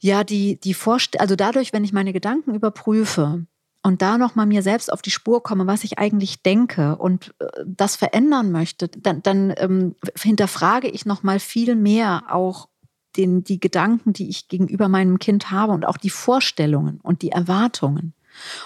ja, 0.00 0.22
die, 0.22 0.60
die 0.60 0.74
Vorstellung, 0.74 1.22
also 1.22 1.34
dadurch, 1.34 1.72
wenn 1.72 1.84
ich 1.84 1.94
meine 1.94 2.12
Gedanken 2.12 2.54
überprüfe, 2.54 3.46
und 3.84 4.00
da 4.00 4.16
nochmal 4.16 4.46
mir 4.46 4.62
selbst 4.62 4.90
auf 4.90 5.02
die 5.02 5.10
Spur 5.10 5.42
komme, 5.42 5.66
was 5.66 5.84
ich 5.84 5.98
eigentlich 5.98 6.42
denke 6.42 6.96
und 6.96 7.34
äh, 7.38 7.46
das 7.66 7.96
verändern 7.96 8.50
möchte, 8.50 8.88
dann, 8.88 9.22
dann 9.22 9.52
ähm, 9.58 9.94
hinterfrage 10.18 10.88
ich 10.88 11.04
nochmal 11.04 11.38
viel 11.38 11.76
mehr 11.76 12.24
auch 12.30 12.68
den, 13.16 13.44
die 13.44 13.60
Gedanken, 13.60 14.14
die 14.14 14.30
ich 14.30 14.48
gegenüber 14.48 14.88
meinem 14.88 15.18
Kind 15.18 15.50
habe 15.50 15.72
und 15.72 15.86
auch 15.86 15.98
die 15.98 16.10
Vorstellungen 16.10 16.98
und 17.02 17.20
die 17.20 17.30
Erwartungen. 17.30 18.14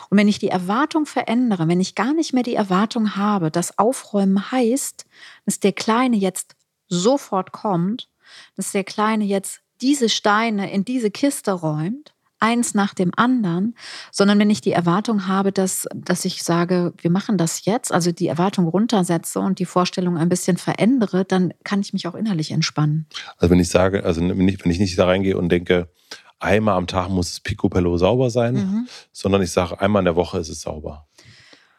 Und 0.08 0.16
wenn 0.16 0.28
ich 0.28 0.38
die 0.38 0.48
Erwartung 0.48 1.04
verändere, 1.04 1.66
wenn 1.66 1.80
ich 1.80 1.96
gar 1.96 2.14
nicht 2.14 2.32
mehr 2.32 2.44
die 2.44 2.54
Erwartung 2.54 3.16
habe, 3.16 3.50
dass 3.50 3.76
Aufräumen 3.76 4.52
heißt, 4.52 5.04
dass 5.44 5.58
der 5.58 5.72
Kleine 5.72 6.16
jetzt 6.16 6.54
sofort 6.86 7.50
kommt, 7.50 8.08
dass 8.54 8.70
der 8.70 8.84
Kleine 8.84 9.24
jetzt 9.24 9.62
diese 9.80 10.08
Steine 10.08 10.72
in 10.72 10.84
diese 10.84 11.10
Kiste 11.10 11.50
räumt, 11.50 12.14
eins 12.40 12.74
nach 12.74 12.94
dem 12.94 13.12
anderen, 13.16 13.74
sondern 14.12 14.38
wenn 14.38 14.50
ich 14.50 14.60
die 14.60 14.72
Erwartung 14.72 15.26
habe, 15.26 15.52
dass, 15.52 15.86
dass 15.94 16.24
ich 16.24 16.42
sage, 16.42 16.92
wir 17.00 17.10
machen 17.10 17.38
das 17.38 17.64
jetzt, 17.64 17.92
also 17.92 18.12
die 18.12 18.28
Erwartung 18.28 18.66
runtersetze 18.66 19.40
und 19.40 19.58
die 19.58 19.64
Vorstellung 19.64 20.16
ein 20.16 20.28
bisschen 20.28 20.56
verändere, 20.56 21.24
dann 21.24 21.52
kann 21.64 21.80
ich 21.80 21.92
mich 21.92 22.06
auch 22.06 22.14
innerlich 22.14 22.50
entspannen. 22.50 23.06
Also 23.38 23.50
wenn 23.50 23.60
ich 23.60 23.68
sage, 23.68 24.04
also 24.04 24.20
wenn 24.20 24.48
ich, 24.48 24.64
wenn 24.64 24.70
ich 24.70 24.78
nicht 24.78 24.98
da 24.98 25.06
reingehe 25.06 25.36
und 25.36 25.48
denke, 25.50 25.90
einmal 26.38 26.76
am 26.76 26.86
Tag 26.86 27.08
muss 27.08 27.30
es 27.30 27.40
picobello 27.40 27.96
sauber 27.96 28.30
sein, 28.30 28.54
mhm. 28.54 28.88
sondern 29.12 29.42
ich 29.42 29.50
sage, 29.50 29.80
einmal 29.80 30.00
in 30.00 30.06
der 30.06 30.16
Woche 30.16 30.38
ist 30.38 30.48
es 30.48 30.60
sauber. 30.60 31.08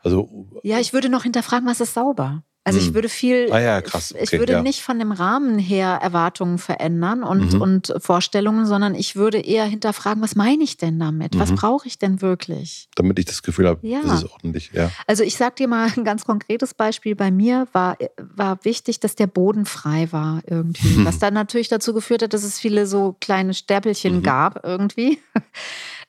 Also, 0.02 0.48
ja, 0.64 0.80
ich 0.80 0.94
würde 0.94 1.10
noch 1.10 1.24
hinterfragen, 1.24 1.68
was 1.68 1.82
ist 1.82 1.94
sauber? 1.94 2.44
Also 2.66 2.78
ich 2.78 2.88
hm. 2.88 2.94
würde 2.94 3.10
viel, 3.10 3.52
ah 3.52 3.60
ja, 3.60 3.82
krass. 3.82 4.14
Okay, 4.14 4.24
ich 4.24 4.32
würde 4.34 4.54
ja. 4.54 4.62
nicht 4.62 4.82
von 4.82 5.00
dem 5.00 5.12
Rahmen 5.12 5.58
her 5.58 6.00
Erwartungen 6.02 6.58
verändern 6.58 7.24
und, 7.24 7.54
mhm. 7.54 7.62
und 7.62 7.94
Vorstellungen, 7.98 8.66
sondern 8.66 8.96
ich 8.96 9.16
würde 9.16 9.40
eher 9.40 9.66
hinterfragen, 9.66 10.22
was 10.22 10.36
meine 10.36 10.64
ich 10.64 10.78
denn 10.78 11.00
damit? 11.00 11.36
Mhm. 11.36 11.40
Was 11.40 11.54
brauche 11.54 11.88
ich 11.88 11.98
denn 11.98 12.22
wirklich? 12.22 12.90
Damit 12.96 13.18
ich 13.18 13.26
das 13.26 13.42
Gefühl 13.42 13.68
habe, 13.68 13.88
ja. 13.88 14.02
das 14.04 14.24
ist 14.24 14.32
ordentlich. 14.32 14.72
Ja. 14.74 14.92
Also 15.08 15.24
ich 15.24 15.36
sage 15.38 15.56
dir 15.56 15.68
mal 15.68 15.90
ein 15.96 16.04
ganz 16.04 16.26
konkretes 16.26 16.74
Beispiel. 16.74 17.16
Bei 17.16 17.32
mir 17.32 17.68
war, 17.72 17.98
war 18.18 18.64
wichtig, 18.64 19.00
dass 19.00 19.16
der 19.16 19.28
Boden 19.28 19.66
frei 19.66 20.12
war 20.12 20.42
irgendwie. 20.46 21.06
Was 21.06 21.18
dann 21.18 21.34
natürlich 21.34 21.70
dazu 21.70 21.94
geführt 21.94 22.22
hat, 22.22 22.34
dass 22.34 22.44
es 22.44 22.60
viele 22.60 22.86
so 22.86 23.16
kleine 23.22 23.54
Stärpelchen 23.54 24.18
mhm. 24.18 24.24
gab 24.24 24.66
irgendwie 24.66 25.20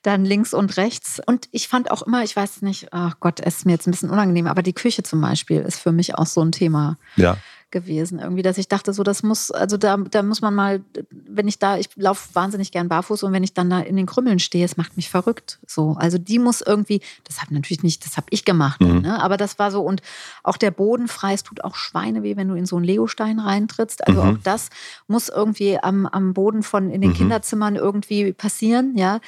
dann 0.01 0.25
links 0.25 0.53
und 0.53 0.77
rechts. 0.77 1.21
Und 1.25 1.47
ich 1.51 1.67
fand 1.67 1.91
auch 1.91 2.01
immer, 2.01 2.23
ich 2.23 2.35
weiß 2.35 2.61
nicht, 2.61 2.87
ach 2.91 3.19
Gott, 3.19 3.39
es 3.39 3.57
ist 3.57 3.65
mir 3.65 3.73
jetzt 3.73 3.87
ein 3.87 3.91
bisschen 3.91 4.09
unangenehm, 4.09 4.47
aber 4.47 4.63
die 4.63 4.73
Küche 4.73 5.03
zum 5.03 5.21
Beispiel 5.21 5.61
ist 5.61 5.79
für 5.79 5.91
mich 5.91 6.15
auch 6.15 6.25
so 6.25 6.41
ein 6.41 6.51
Thema. 6.51 6.97
Ja 7.15 7.37
gewesen. 7.71 8.19
Irgendwie, 8.19 8.41
dass 8.41 8.57
ich 8.57 8.67
dachte, 8.67 8.93
so, 8.93 9.03
das 9.03 9.23
muss, 9.23 9.49
also 9.49 9.77
da, 9.77 9.97
da 9.97 10.21
muss 10.21 10.41
man 10.41 10.53
mal, 10.53 10.81
wenn 11.09 11.47
ich 11.47 11.57
da, 11.57 11.77
ich 11.77 11.89
laufe 11.95 12.35
wahnsinnig 12.35 12.71
gern 12.71 12.89
barfuß 12.89 13.23
und 13.23 13.33
wenn 13.33 13.43
ich 13.43 13.53
dann 13.53 13.69
da 13.69 13.79
in 13.79 13.95
den 13.95 14.05
Krümmeln 14.05 14.39
stehe, 14.39 14.65
es 14.65 14.77
macht 14.77 14.97
mich 14.97 15.09
verrückt. 15.09 15.59
So, 15.65 15.95
also 15.97 16.17
die 16.17 16.37
muss 16.37 16.61
irgendwie, 16.61 17.01
das 17.23 17.41
habe 17.41 17.53
natürlich 17.53 17.83
nicht, 17.83 18.05
das 18.05 18.17
habe 18.17 18.27
ich 18.29 18.45
gemacht, 18.45 18.81
mhm. 18.81 19.01
ne? 19.01 19.21
aber 19.21 19.37
das 19.37 19.57
war 19.57 19.71
so 19.71 19.81
und 19.81 20.01
auch 20.43 20.57
der 20.57 20.71
Boden 20.71 21.07
frei, 21.07 21.33
es 21.33 21.43
tut 21.43 21.63
auch 21.63 21.75
Schweine 21.75 22.23
weh, 22.23 22.35
wenn 22.35 22.49
du 22.49 22.55
in 22.55 22.65
so 22.65 22.75
einen 22.75 22.85
Legostein 22.85 23.39
reintrittst. 23.39 24.07
Also 24.07 24.21
mhm. 24.21 24.29
auch 24.29 24.37
das 24.43 24.69
muss 25.07 25.29
irgendwie 25.29 25.79
am, 25.81 26.05
am 26.05 26.33
Boden 26.33 26.63
von 26.63 26.91
in 26.91 27.01
den 27.01 27.11
mhm. 27.11 27.15
Kinderzimmern 27.15 27.75
irgendwie 27.75 28.33
passieren, 28.33 28.97
ja. 28.97 29.19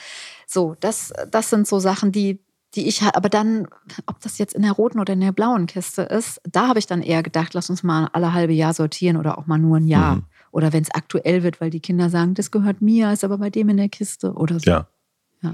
So, 0.54 0.76
das, 0.80 1.12
das 1.32 1.50
sind 1.50 1.68
so 1.68 1.80
Sachen, 1.80 2.12
die, 2.12 2.40
die 2.76 2.88
ich 2.88 3.02
aber 3.02 3.28
dann, 3.28 3.68
ob 4.06 4.20
das 4.22 4.38
jetzt 4.38 4.54
in 4.54 4.62
der 4.62 4.74
roten 4.74 5.00
oder 5.00 5.14
in 5.14 5.22
der 5.22 5.32
blauen 5.32 5.66
Kiste 5.66 6.04
ist, 6.04 6.40
da 6.44 6.68
habe 6.68 6.78
ich 6.78 6.86
dann 6.86 7.02
eher 7.02 7.24
gedacht, 7.24 7.56
lass 7.56 7.72
uns 7.72 7.82
mal 7.82 8.08
alle 8.14 8.34
halbe 8.34 8.54
Jahr 8.54 8.76
sortieren 8.76 9.18
oder 9.18 9.40
auch 9.40 9.48
mal 9.48 9.58
nur 9.58 9.78
ein 9.78 9.88
Jahr. 9.88 10.18
Mhm. 10.18 10.26
Oder 10.52 10.72
wenn 10.72 10.84
es 10.84 10.92
aktuell 10.92 11.42
wird, 11.42 11.60
weil 11.60 11.72
die 11.72 11.80
Kinder 11.80 12.12
sagen, 12.12 12.36
das 12.36 12.52
gehört 12.52 12.84
mir, 12.84 13.12
ist 13.12 13.24
aber 13.24 13.40
bei 13.40 13.50
dem 13.50 13.70
in 13.70 13.78
der 13.78 13.90
Kiste 13.90 14.34
oder 14.34 14.60
so. 14.60 14.70
Ja. 14.70 14.88
ja. 15.42 15.54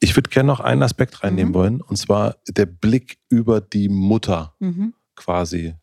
Ich 0.00 0.16
würde 0.16 0.30
gerne 0.30 0.46
noch 0.46 0.60
einen 0.60 0.82
Aspekt 0.82 1.22
reinnehmen 1.22 1.50
mhm. 1.52 1.54
wollen, 1.54 1.80
und 1.82 1.96
zwar 1.96 2.36
der 2.48 2.64
Blick 2.64 3.18
über 3.28 3.60
die 3.60 3.90
Mutter 3.90 4.54
mhm. 4.58 4.94
quasi. 5.16 5.74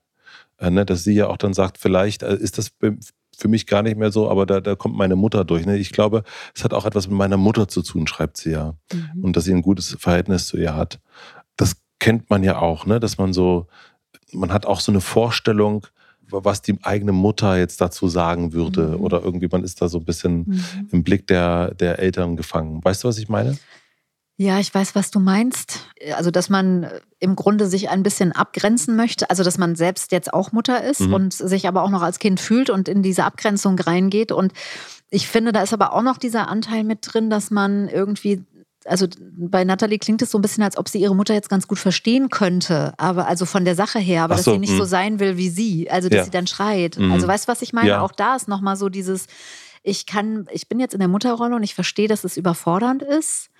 Äh, 0.57 0.71
ne, 0.71 0.83
dass 0.83 1.03
sie 1.03 1.13
ja 1.13 1.27
auch 1.27 1.37
dann 1.37 1.53
sagt, 1.53 1.77
vielleicht 1.77 2.23
äh, 2.23 2.35
ist 2.35 2.57
das 2.57 2.71
für 3.37 3.47
mich 3.47 3.67
gar 3.67 3.81
nicht 3.81 3.97
mehr 3.97 4.11
so, 4.11 4.29
aber 4.29 4.45
da, 4.45 4.61
da 4.61 4.75
kommt 4.75 4.95
meine 4.95 5.15
Mutter 5.15 5.45
durch. 5.45 5.65
Ne? 5.65 5.77
Ich 5.77 5.91
glaube, 5.91 6.23
es 6.55 6.63
hat 6.63 6.73
auch 6.73 6.85
etwas 6.85 7.07
mit 7.07 7.17
meiner 7.17 7.37
Mutter 7.37 7.67
zu 7.67 7.81
tun, 7.81 8.07
schreibt 8.07 8.37
sie 8.37 8.51
ja. 8.51 8.75
Mhm. 8.93 9.23
Und 9.23 9.35
dass 9.35 9.45
sie 9.45 9.53
ein 9.53 9.61
gutes 9.61 9.97
Verhältnis 9.99 10.47
zu 10.47 10.57
ihr 10.57 10.75
hat. 10.75 10.99
Das 11.57 11.77
kennt 11.99 12.29
man 12.29 12.43
ja 12.43 12.59
auch, 12.59 12.85
ne? 12.85 12.99
dass 12.99 13.17
man 13.17 13.33
so, 13.33 13.67
man 14.31 14.51
hat 14.51 14.65
auch 14.65 14.79
so 14.79 14.91
eine 14.91 15.01
Vorstellung, 15.01 15.87
was 16.29 16.61
die 16.61 16.77
eigene 16.83 17.11
Mutter 17.11 17.57
jetzt 17.57 17.81
dazu 17.81 18.07
sagen 18.07 18.53
würde. 18.53 18.89
Mhm. 18.89 19.01
Oder 19.01 19.21
irgendwie, 19.23 19.49
man 19.51 19.63
ist 19.63 19.81
da 19.81 19.89
so 19.89 19.97
ein 19.97 20.05
bisschen 20.05 20.45
mhm. 20.45 20.89
im 20.91 21.03
Blick 21.03 21.27
der, 21.27 21.73
der 21.73 21.99
Eltern 21.99 22.35
gefangen. 22.35 22.83
Weißt 22.83 23.03
du, 23.03 23.07
was 23.07 23.17
ich 23.17 23.29
meine? 23.29 23.57
Ja, 24.41 24.59
ich 24.59 24.73
weiß, 24.73 24.95
was 24.95 25.11
du 25.11 25.19
meinst. 25.19 25.81
Also, 26.15 26.31
dass 26.31 26.49
man 26.49 26.87
im 27.19 27.35
Grunde 27.35 27.67
sich 27.67 27.89
ein 27.89 28.01
bisschen 28.01 28.31
abgrenzen 28.31 28.95
möchte. 28.95 29.29
Also, 29.29 29.43
dass 29.43 29.59
man 29.59 29.75
selbst 29.75 30.11
jetzt 30.11 30.33
auch 30.33 30.51
Mutter 30.51 30.83
ist 30.83 31.01
mhm. 31.01 31.13
und 31.13 31.33
sich 31.33 31.67
aber 31.67 31.83
auch 31.83 31.91
noch 31.91 32.01
als 32.01 32.17
Kind 32.17 32.39
fühlt 32.39 32.71
und 32.71 32.89
in 32.89 33.03
diese 33.03 33.23
Abgrenzung 33.23 33.77
reingeht. 33.77 34.31
Und 34.31 34.51
ich 35.11 35.27
finde, 35.27 35.51
da 35.51 35.61
ist 35.61 35.73
aber 35.73 35.93
auch 35.93 36.01
noch 36.01 36.17
dieser 36.17 36.47
Anteil 36.47 36.83
mit 36.83 37.01
drin, 37.03 37.29
dass 37.29 37.51
man 37.51 37.87
irgendwie 37.87 38.43
also 38.85 39.05
bei 39.19 39.63
Natalie 39.63 39.99
klingt 39.99 40.23
es 40.23 40.31
so 40.31 40.39
ein 40.39 40.41
bisschen, 40.41 40.63
als 40.63 40.75
ob 40.75 40.89
sie 40.89 40.99
ihre 40.99 41.15
Mutter 41.15 41.35
jetzt 41.35 41.49
ganz 41.49 41.67
gut 41.67 41.77
verstehen 41.77 42.31
könnte, 42.31 42.95
aber 42.97 43.27
also 43.27 43.45
von 43.45 43.63
der 43.63 43.75
Sache 43.75 43.99
her, 43.99 44.23
aber 44.23 44.39
so, 44.39 44.45
dass 44.45 44.53
sie 44.55 44.59
nicht 44.59 44.71
mh. 44.71 44.77
so 44.79 44.85
sein 44.85 45.19
will 45.19 45.37
wie 45.37 45.49
sie, 45.49 45.87
also 45.91 46.09
dass 46.09 46.17
ja. 46.17 46.23
sie 46.23 46.31
dann 46.31 46.47
schreit. 46.47 46.97
Mhm. 46.97 47.11
Also 47.11 47.27
weißt 47.27 47.47
du, 47.47 47.51
was 47.51 47.61
ich 47.61 47.73
meine? 47.73 47.89
Ja. 47.89 48.01
Auch 48.01 48.11
da 48.11 48.35
ist 48.35 48.47
nochmal 48.47 48.77
so 48.77 48.89
dieses, 48.89 49.27
ich 49.83 50.07
kann, 50.07 50.47
ich 50.51 50.67
bin 50.67 50.79
jetzt 50.79 50.95
in 50.95 50.99
der 50.99 51.09
Mutterrolle 51.09 51.55
und 51.55 51.61
ich 51.61 51.75
verstehe, 51.75 52.07
dass 52.07 52.23
es 52.23 52.37
überfordernd 52.37 53.03
ist. 53.03 53.51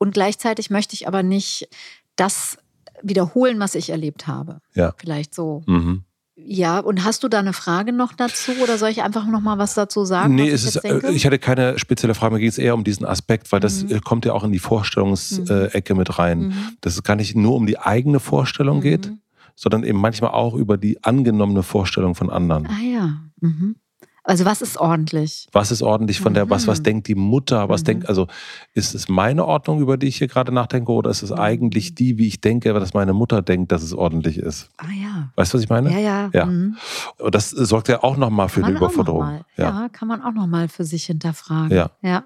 Und 0.00 0.14
gleichzeitig 0.14 0.70
möchte 0.70 0.94
ich 0.94 1.06
aber 1.06 1.22
nicht 1.22 1.68
das 2.16 2.56
wiederholen, 3.02 3.60
was 3.60 3.74
ich 3.74 3.90
erlebt 3.90 4.26
habe. 4.26 4.60
Ja. 4.74 4.94
Vielleicht 4.96 5.34
so. 5.34 5.62
Mhm. 5.66 6.04
Ja, 6.36 6.78
und 6.78 7.04
hast 7.04 7.22
du 7.22 7.28
da 7.28 7.38
eine 7.38 7.52
Frage 7.52 7.92
noch 7.92 8.14
dazu 8.14 8.52
oder 8.62 8.78
soll 8.78 8.88
ich 8.88 9.02
einfach 9.02 9.26
noch 9.26 9.42
mal 9.42 9.58
was 9.58 9.74
dazu 9.74 10.06
sagen? 10.06 10.36
Nee, 10.36 10.48
ich, 10.48 10.54
ist, 10.54 10.76
äh, 10.76 11.10
ich 11.10 11.26
hatte 11.26 11.38
keine 11.38 11.78
spezielle 11.78 12.14
Frage, 12.14 12.34
mir 12.34 12.40
geht 12.40 12.52
es 12.52 12.56
eher 12.56 12.74
um 12.74 12.82
diesen 12.82 13.04
Aspekt, 13.04 13.52
weil 13.52 13.60
das 13.60 13.84
mhm. 13.84 13.96
Äh, 13.96 14.00
kommt 14.00 14.24
ja 14.24 14.32
auch 14.32 14.42
in 14.42 14.52
die 14.52 14.58
Vorstellungsecke 14.58 15.92
mhm. 15.92 15.98
mit 15.98 16.18
rein. 16.18 16.38
Mhm. 16.38 16.54
Dass 16.80 16.94
es 16.94 17.02
gar 17.02 17.16
nicht 17.16 17.36
nur 17.36 17.54
um 17.56 17.66
die 17.66 17.78
eigene 17.78 18.20
Vorstellung 18.20 18.78
mhm. 18.78 18.82
geht, 18.82 19.12
sondern 19.54 19.84
eben 19.84 20.00
manchmal 20.00 20.30
auch 20.30 20.54
über 20.54 20.78
die 20.78 21.04
angenommene 21.04 21.62
Vorstellung 21.62 22.14
von 22.14 22.30
anderen. 22.30 22.66
Ah 22.66 22.80
ja. 22.82 23.20
Mhm. 23.40 23.76
Also 24.22 24.44
was 24.44 24.60
ist 24.62 24.76
ordentlich? 24.78 25.48
Was 25.52 25.70
ist 25.70 25.82
ordentlich 25.82 26.20
von 26.20 26.34
der, 26.34 26.50
was, 26.50 26.66
was 26.66 26.80
Mhm. 26.80 26.84
denkt 26.84 27.08
die 27.08 27.14
Mutter? 27.14 27.68
Was 27.68 27.80
Mhm. 27.82 27.84
denkt, 27.86 28.08
also 28.08 28.26
ist 28.74 28.94
es 28.94 29.08
meine 29.08 29.46
Ordnung, 29.46 29.80
über 29.80 29.96
die 29.96 30.08
ich 30.08 30.18
hier 30.18 30.28
gerade 30.28 30.52
nachdenke, 30.52 30.92
oder 30.92 31.10
ist 31.10 31.22
es 31.22 31.30
Mhm. 31.30 31.38
eigentlich 31.38 31.94
die, 31.94 32.18
wie 32.18 32.26
ich 32.26 32.40
denke, 32.40 32.72
dass 32.74 32.92
meine 32.94 33.12
Mutter 33.14 33.40
denkt, 33.42 33.72
dass 33.72 33.82
es 33.82 33.94
ordentlich 33.94 34.38
ist? 34.38 34.68
Ah 34.76 34.84
ja. 34.92 35.32
Weißt 35.36 35.52
du, 35.52 35.56
was 35.58 35.64
ich 35.64 35.70
meine? 35.70 35.90
Ja, 35.90 35.98
ja. 35.98 36.30
Ja. 36.34 36.46
mhm. 36.46 36.76
Und 37.18 37.34
das 37.34 37.50
sorgt 37.50 37.88
ja 37.88 38.02
auch 38.02 38.16
nochmal 38.16 38.48
für 38.48 38.60
Kann 38.60 38.70
eine 38.70 38.74
noch 38.78 38.82
Überforderung. 38.92 39.20
mal, 39.24 39.44
ja. 39.56 39.88
kann 39.90 40.06
man 40.08 40.22
auch 40.22 40.32
nochmal 40.32 40.68
für 40.68 40.84
sich 40.84 41.04
hinterfragen. 41.06 41.76
Ja. 41.76 41.90
ja. 42.02 42.24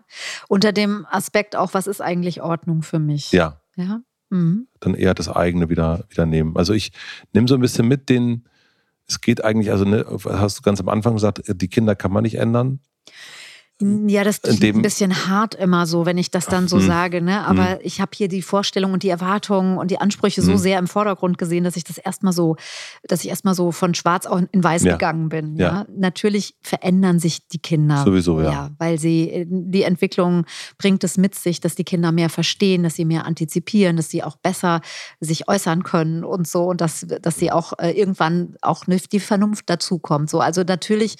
Unter 0.48 0.72
dem 0.72 1.06
Aspekt 1.10 1.54
auch, 1.56 1.74
was 1.74 1.86
ist 1.86 2.00
eigentlich 2.00 2.42
Ordnung 2.42 2.82
für 2.82 2.98
mich? 2.98 3.30
ja. 3.32 3.60
Ja. 3.76 4.00
Mhm. 4.30 4.68
dann 4.80 4.94
eher 4.94 5.14
das 5.14 5.28
eigene 5.28 5.68
wieder, 5.68 6.04
wieder 6.08 6.26
nehmen. 6.26 6.56
Also 6.56 6.72
ich 6.72 6.92
nehme 7.32 7.46
so 7.46 7.54
ein 7.54 7.60
bisschen 7.60 7.86
mit 7.86 8.08
den, 8.08 8.44
es 9.06 9.20
geht 9.20 9.44
eigentlich, 9.44 9.70
also 9.70 9.84
ne, 9.84 10.04
hast 10.24 10.58
du 10.58 10.62
ganz 10.62 10.80
am 10.80 10.88
Anfang 10.88 11.14
gesagt, 11.14 11.42
die 11.46 11.68
Kinder 11.68 11.94
kann 11.94 12.12
man 12.12 12.22
nicht 12.22 12.36
ändern. 12.36 12.80
Ja, 13.80 14.22
das 14.22 14.38
In 14.38 14.56
klingt 14.56 14.76
ein 14.76 14.82
bisschen 14.82 15.26
hart 15.28 15.56
immer 15.56 15.86
so, 15.86 16.06
wenn 16.06 16.16
ich 16.16 16.30
das 16.30 16.46
dann 16.46 16.68
so 16.68 16.78
Hm. 16.78 16.86
sage. 16.86 17.20
Ne? 17.20 17.44
Aber 17.44 17.84
ich 17.84 18.00
habe 18.00 18.12
hier 18.14 18.28
die 18.28 18.40
Vorstellung 18.40 18.92
und 18.92 19.02
die 19.02 19.08
Erwartungen 19.08 19.78
und 19.78 19.90
die 19.90 19.98
Ansprüche 20.00 20.42
so 20.42 20.52
Hm. 20.52 20.58
sehr 20.58 20.78
im 20.78 20.86
Vordergrund 20.86 21.38
gesehen, 21.38 21.64
dass 21.64 21.74
ich 21.74 21.82
das 21.82 21.98
erstmal 21.98 22.32
so, 22.32 22.54
dass 23.08 23.24
ich 23.24 23.30
erstmal 23.30 23.56
so 23.56 23.72
von 23.72 23.92
schwarz 23.94 24.28
in 24.52 24.62
weiß 24.62 24.84
Ja. 24.84 24.92
gegangen 24.92 25.28
bin. 25.28 25.56
Ja. 25.56 25.64
Ja. 25.64 25.86
Natürlich 25.96 26.54
verändern 26.62 27.18
sich 27.18 27.48
die 27.48 27.58
Kinder. 27.58 28.04
Sowieso, 28.04 28.40
ja. 28.40 28.52
Ja, 28.52 28.70
weil 28.78 29.00
sie, 29.00 29.44
die 29.48 29.82
Entwicklung 29.82 30.46
bringt 30.78 31.02
es 31.02 31.16
mit 31.18 31.34
sich, 31.34 31.58
dass 31.60 31.74
die 31.74 31.84
Kinder 31.84 32.12
mehr 32.12 32.30
verstehen, 32.30 32.84
dass 32.84 32.94
sie 32.94 33.04
mehr 33.04 33.26
antizipieren, 33.26 33.96
dass 33.96 34.08
sie 34.08 34.22
auch 34.22 34.36
besser 34.36 34.82
sich 35.18 35.48
äußern 35.48 35.82
können 35.82 36.22
und 36.22 36.46
so 36.46 36.64
und 36.66 36.80
dass, 36.80 37.04
dass 37.20 37.36
sie 37.40 37.50
auch 37.50 37.72
äh, 37.80 37.90
irgendwann 37.90 38.54
auch 38.62 38.84
die 38.86 39.20
Vernunft 39.20 39.68
dazukommt. 39.68 40.30
So, 40.30 40.38
also 40.38 40.62
natürlich 40.62 41.16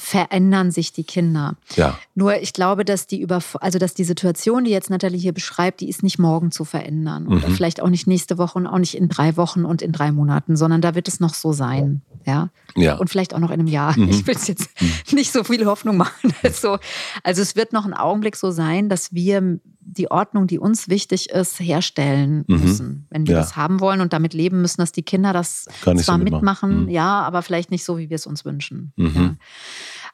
verändern 0.00 0.70
sich 0.70 0.92
die 0.92 1.04
Kinder. 1.04 1.56
Ja, 1.76 1.98
Nur 2.14 2.40
ich 2.40 2.52
glaube, 2.52 2.84
dass 2.84 3.06
die 3.06 3.20
über, 3.20 3.40
also 3.60 3.78
dass 3.78 3.94
die 3.94 4.04
Situation, 4.04 4.64
die 4.64 4.70
jetzt 4.70 4.90
Nathalie 4.90 5.18
hier 5.18 5.32
beschreibt, 5.32 5.80
die 5.80 5.88
ist 5.88 6.02
nicht 6.02 6.18
morgen 6.18 6.50
zu 6.50 6.64
verändern. 6.64 7.26
Oder 7.28 7.48
Mhm. 7.48 7.54
vielleicht 7.54 7.80
auch 7.80 7.88
nicht 7.88 8.06
nächste 8.06 8.38
Woche 8.38 8.58
und 8.58 8.66
auch 8.66 8.78
nicht 8.78 8.96
in 8.96 9.08
drei 9.08 9.36
Wochen 9.36 9.64
und 9.64 9.82
in 9.82 9.92
drei 9.92 10.10
Monaten, 10.12 10.56
sondern 10.56 10.80
da 10.80 10.94
wird 10.94 11.08
es 11.08 11.20
noch 11.20 11.34
so 11.34 11.52
sein. 11.52 12.02
Ja. 12.26 12.50
ja. 12.76 12.96
Und 12.96 13.08
vielleicht 13.08 13.34
auch 13.34 13.38
noch 13.38 13.50
in 13.50 13.60
einem 13.60 13.66
Jahr. 13.66 13.96
Mhm. 13.98 14.08
Ich 14.08 14.26
will 14.26 14.34
es 14.34 14.46
jetzt 14.48 14.68
nicht 15.12 15.32
so 15.32 15.44
viel 15.44 15.64
Hoffnung 15.66 15.96
machen. 15.96 16.32
Also, 16.42 16.78
also 17.22 17.42
es 17.42 17.54
wird 17.56 17.72
noch 17.72 17.84
ein 17.84 17.94
Augenblick 17.94 18.34
so 18.36 18.50
sein, 18.50 18.88
dass 18.88 19.12
wir 19.14 19.58
die 19.92 20.10
Ordnung, 20.10 20.46
die 20.46 20.58
uns 20.58 20.88
wichtig 20.88 21.30
ist, 21.30 21.58
herstellen 21.60 22.44
Mhm. 22.46 22.60
müssen. 22.60 23.06
Wenn 23.10 23.26
wir 23.26 23.34
Ja. 23.34 23.40
das 23.40 23.56
haben 23.56 23.80
wollen 23.80 24.00
und 24.00 24.12
damit 24.12 24.34
leben 24.34 24.60
müssen, 24.62 24.80
dass 24.80 24.92
die 24.92 25.02
Kinder 25.02 25.32
das 25.32 25.66
nicht 25.86 25.98
so 25.98 26.02
zwar 26.04 26.18
mitmachen. 26.18 26.84
Mhm. 26.84 26.88
ja, 26.88 27.20
aber 27.22 27.42
vielleicht 27.42 27.70
nicht 27.70 27.84
so, 27.84 27.98
wie 27.98 28.08
wir 28.10 28.14
es 28.16 28.26
uns 28.26 28.44
wünschen. 28.44 28.92
Mhm. 28.96 29.12
Ja. 29.16 29.34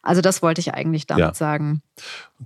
Also 0.03 0.21
das 0.21 0.41
wollte 0.41 0.61
ich 0.61 0.73
eigentlich 0.73 1.07
damit 1.07 1.21
Ja. 1.25 1.35
sagen. 1.35 1.83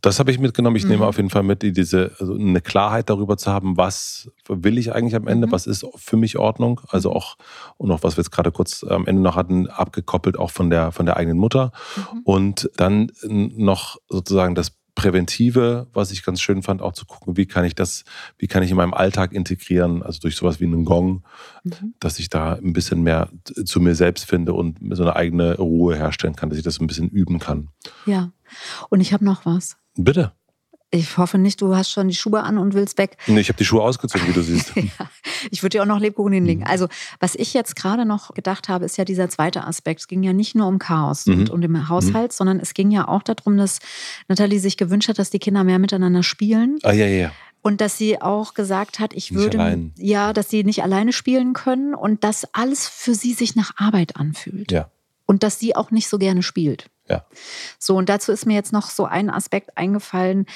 Das 0.01 0.19
habe 0.19 0.31
ich 0.31 0.39
mitgenommen. 0.39 0.77
Ich 0.77 0.85
Mhm. 0.85 0.91
nehme 0.91 1.07
auf 1.07 1.17
jeden 1.17 1.31
Fall 1.31 1.43
mit, 1.43 1.63
die- 1.63 1.73
diese, 1.73 2.13
also 2.19 2.35
eine 2.35 2.61
Klarheit 2.61 3.11
darüber 3.11 3.37
zu 3.37 3.51
haben, 3.51 3.77
was 3.77 4.31
will 4.49 4.79
ich 4.79 4.95
eigentlich 4.95 5.15
am 5.17 5.27
Ende, 5.27 5.47
Mhm. 5.47 5.53
was 5.53 5.67
ist 5.67 5.85
für 5.97 6.17
mich 6.17 6.39
Ordnung. 6.39 6.81
Also 6.89 7.13
auch, 7.13 7.37
und 7.77 7.91
auch 7.91 8.03
was 8.03 8.17
wir 8.17 8.23
jetzt 8.23 8.31
gerade 8.31 8.51
kurz 8.53 8.83
am 8.85 9.07
Ende 9.07 9.21
noch 9.23 9.37
hatten, 9.37 9.67
abgekoppelt 9.69 10.39
auch 10.39 10.51
von 10.51 10.71
der, 10.71 10.91
von 10.93 11.07
der 11.07 11.17
eigenen 11.17 11.39
Mutter. 11.39 11.73
Mhm. 11.97 12.21
Und 12.25 12.71
dann 12.77 13.13
noch 13.23 13.99
sozusagen 14.09 14.55
das 14.55 14.73
Präventive, 14.95 15.87
was 15.93 16.11
ich 16.11 16.23
ganz 16.25 16.41
schön 16.41 16.63
fand, 16.63 16.83
auch 16.83 16.93
zu 16.93 17.07
gucken, 17.07 17.37
wie 17.37 17.47
kann 17.47 17.65
ich 17.65 17.75
das, 17.75 18.05
wie 18.39 18.47
kann 18.47 18.63
ich 18.63 18.71
in 18.71 18.77
meinem 18.77 18.95
Alltag 18.95 19.33
integrieren, 19.33 20.03
also 20.03 20.21
durch 20.21 20.37
sowas 20.37 20.61
wie 20.61 20.65
einen 20.67 20.85
Gong, 20.85 21.23
Mhm. 21.63 21.95
dass 22.01 22.19
ich 22.19 22.31
da 22.31 22.55
ein 22.55 22.73
bisschen 22.73 23.03
mehr 23.03 23.29
zu 23.65 23.81
mir 23.81 23.95
selbst 23.95 24.25
finde 24.25 24.53
und 24.55 24.79
so 24.93 25.03
eine 25.03 25.17
eigene 25.17 25.57
Ruhe 25.57 25.97
herstellen 25.97 26.37
kann, 26.37 26.49
dass 26.49 26.59
ich 26.59 26.65
das 26.65 26.81
ein 26.81 26.87
bisschen 26.87 27.09
üben 27.09 27.39
kann. 27.39 27.69
Ja. 28.07 28.33
Und 28.89 29.01
ich 29.01 29.13
habe 29.13 29.25
noch 29.25 29.45
was. 29.47 29.77
Bitte. 29.97 30.33
Ich 30.93 31.17
hoffe 31.19 31.39
nicht, 31.39 31.61
du 31.61 31.77
hast 31.77 31.91
schon 31.93 32.09
die 32.09 32.15
Schuhe 32.17 32.43
an 32.43 32.59
und 32.59 32.75
willst 32.75 32.99
weg. 32.99 33.17
Nee, 33.29 33.41
ich 33.41 33.49
habe 33.49 33.57
die 33.59 33.65
Schuhe 33.65 33.81
ausgezogen, 33.83 34.27
wie 34.29 34.33
du 34.33 34.43
siehst. 34.43 34.73
Ja, 34.77 35.09
ich 35.51 35.63
würde 35.63 35.77
dir 35.79 35.83
auch 35.83 35.87
noch 35.87 36.01
Lebkuchen 36.01 36.33
hinlegen. 36.33 36.63
Mhm. 36.63 36.67
Also, 36.67 36.89
was 37.21 37.35
ich 37.37 37.55
jetzt 37.55 37.77
gerade 37.77 38.05
noch 38.05 38.35
gedacht 38.35 38.69
habe, 38.69 38.85
ist 38.85 38.97
ja 38.99 39.05
dieser 39.05 39.29
zweite 39.29 39.65
Aspekt. 39.67 40.01
Es 40.01 40.09
ging 40.09 40.23
ja 40.25 40.33
nicht 40.33 40.55
nur 40.57 40.67
um 40.67 40.79
Chaos 40.81 41.27
Mhm. 41.27 41.35
und 41.35 41.51
um 41.51 41.61
den 41.61 41.89
Haushalt, 41.89 42.33
sondern 42.33 42.59
es 42.59 42.75
ging 42.75 42.91
ja 42.91 43.07
auch 43.09 43.23
darum, 43.23 43.57
dass 43.57 43.79
Nathalie 44.29 44.59
sich 44.59 44.77
gewünscht 44.77 45.09
hat, 45.09 45.19
dass 45.21 45.31
die 45.31 45.39
Kinder 45.39 45.63
mehr 45.65 45.79
miteinander 45.79 46.23
spielen 46.25 46.79
Ah, 46.83 46.93
ja, 46.93 47.07
ja, 47.07 47.17
ja. 47.29 47.33
und 47.63 47.81
dass 47.81 47.97
sie 47.97 48.21
auch 48.21 48.55
gesagt 48.55 48.99
hat, 48.99 49.13
ich 49.15 49.31
Nicht 49.31 49.41
würde 49.41 49.61
allein. 49.61 49.93
ja, 49.97 50.33
dass 50.33 50.51
sie 50.51 50.65
nicht 50.65 50.83
alleine 50.83 51.13
spielen 51.13 51.53
können 51.53 51.95
und 51.95 52.25
dass 52.25 52.47
alles 52.53 52.89
für 52.89 53.15
sie 53.15 53.33
sich 53.35 53.55
nach 53.55 53.73
Arbeit 53.77 54.17
anfühlt 54.17 54.73
Ja. 54.73 54.91
Und 55.31 55.45
dass 55.45 55.61
sie 55.61 55.77
auch 55.77 55.93
nicht 55.93 56.09
so 56.09 56.19
gerne 56.19 56.43
spielt. 56.43 56.91
Ja. 57.09 57.25
So, 57.79 57.97
und 57.97 58.09
dazu 58.09 58.33
ist 58.33 58.47
mir 58.47 58.55
jetzt 58.55 58.73
noch 58.73 58.91
so 58.91 59.05
ein 59.05 59.31
Aspekt 59.31 59.79
eingefallen, 59.79 60.47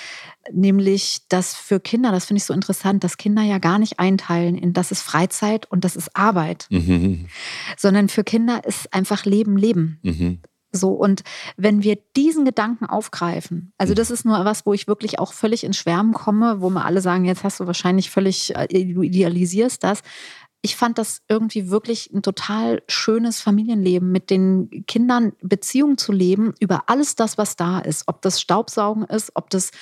nämlich, 0.52 1.20
dass 1.28 1.54
für 1.54 1.78
Kinder, 1.78 2.10
das 2.10 2.24
finde 2.24 2.38
ich 2.38 2.44
so 2.44 2.52
interessant, 2.52 3.04
dass 3.04 3.16
Kinder 3.16 3.42
ja 3.42 3.58
gar 3.58 3.78
nicht 3.78 4.00
einteilen 4.00 4.58
in 4.58 4.72
das 4.72 4.90
ist 4.90 5.02
Freizeit 5.02 5.70
und 5.70 5.84
das 5.84 5.94
ist 5.94 6.10
Arbeit, 6.16 6.66
Mhm. 6.70 7.28
sondern 7.76 8.08
für 8.08 8.24
Kinder 8.24 8.64
ist 8.64 8.92
einfach 8.92 9.24
Leben, 9.24 9.56
Leben. 9.56 10.00
Mhm. 10.02 10.40
So, 10.72 10.88
und 10.90 11.22
wenn 11.56 11.84
wir 11.84 11.96
diesen 12.16 12.44
Gedanken 12.44 12.86
aufgreifen, 12.86 13.72
also 13.78 13.92
Mhm. 13.92 13.96
das 13.96 14.10
ist 14.10 14.24
nur 14.24 14.44
was, 14.44 14.66
wo 14.66 14.74
ich 14.74 14.88
wirklich 14.88 15.20
auch 15.20 15.32
völlig 15.32 15.62
ins 15.62 15.76
Schwärmen 15.76 16.12
komme, 16.14 16.60
wo 16.60 16.68
wir 16.68 16.84
alle 16.84 17.00
sagen, 17.00 17.26
jetzt 17.26 17.44
hast 17.44 17.60
du 17.60 17.68
wahrscheinlich 17.68 18.10
völlig, 18.10 18.56
äh, 18.56 18.66
du 18.66 19.02
idealisierst 19.02 19.84
das. 19.84 20.02
Ich 20.64 20.76
fand 20.76 20.96
das 20.96 21.20
irgendwie 21.28 21.68
wirklich 21.68 22.10
ein 22.14 22.22
total 22.22 22.82
schönes 22.88 23.42
Familienleben, 23.42 24.10
mit 24.10 24.30
den 24.30 24.86
Kindern 24.86 25.34
Beziehung 25.42 25.98
zu 25.98 26.10
leben 26.10 26.54
über 26.58 26.84
alles 26.86 27.16
das, 27.16 27.36
was 27.36 27.54
da 27.56 27.80
ist. 27.80 28.04
Ob 28.06 28.22
das 28.22 28.40
Staubsaugen 28.40 29.04
ist, 29.04 29.32
ob 29.34 29.50
das 29.50 29.72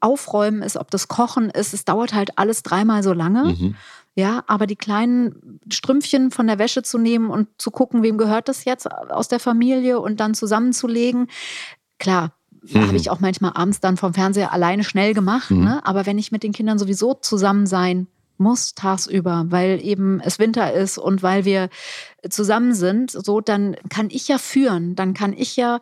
Aufräumen 0.00 0.62
ist, 0.62 0.78
ob 0.78 0.90
das 0.90 1.08
Kochen 1.08 1.50
ist. 1.50 1.74
Es 1.74 1.84
dauert 1.84 2.14
halt 2.14 2.38
alles 2.38 2.62
dreimal 2.62 3.02
so 3.02 3.12
lange. 3.12 3.44
Mhm. 3.52 3.76
Ja, 4.14 4.42
aber 4.46 4.66
die 4.66 4.76
kleinen 4.76 5.60
Strümpfchen 5.70 6.30
von 6.30 6.46
der 6.46 6.58
Wäsche 6.58 6.82
zu 6.82 6.96
nehmen 6.96 7.28
und 7.28 7.48
zu 7.58 7.70
gucken, 7.70 8.02
wem 8.02 8.16
gehört 8.16 8.48
das 8.48 8.64
jetzt 8.64 8.90
aus 8.90 9.28
der 9.28 9.40
Familie 9.40 10.00
und 10.00 10.20
dann 10.20 10.32
zusammenzulegen. 10.32 11.26
Klar, 11.98 12.32
Mhm. 12.62 12.86
habe 12.88 12.96
ich 12.96 13.10
auch 13.10 13.20
manchmal 13.20 13.52
abends 13.56 13.80
dann 13.80 13.98
vom 13.98 14.14
Fernseher 14.14 14.52
alleine 14.54 14.84
schnell 14.84 15.12
gemacht. 15.12 15.50
Mhm. 15.50 15.64
Ne? 15.64 15.80
Aber 15.86 16.06
wenn 16.06 16.16
ich 16.16 16.32
mit 16.32 16.42
den 16.42 16.52
Kindern 16.52 16.78
sowieso 16.78 17.12
zusammen 17.12 17.66
sein 17.66 18.06
muss, 18.40 18.74
tagsüber, 18.74 19.44
weil 19.48 19.80
eben 19.84 20.20
es 20.20 20.38
Winter 20.38 20.72
ist 20.72 20.98
und 20.98 21.22
weil 21.22 21.44
wir 21.44 21.68
zusammen 22.28 22.74
sind, 22.74 23.10
so 23.10 23.40
dann 23.40 23.76
kann 23.88 24.08
ich 24.10 24.28
ja 24.28 24.38
führen, 24.38 24.96
dann 24.96 25.14
kann 25.14 25.32
ich 25.32 25.56
ja 25.56 25.80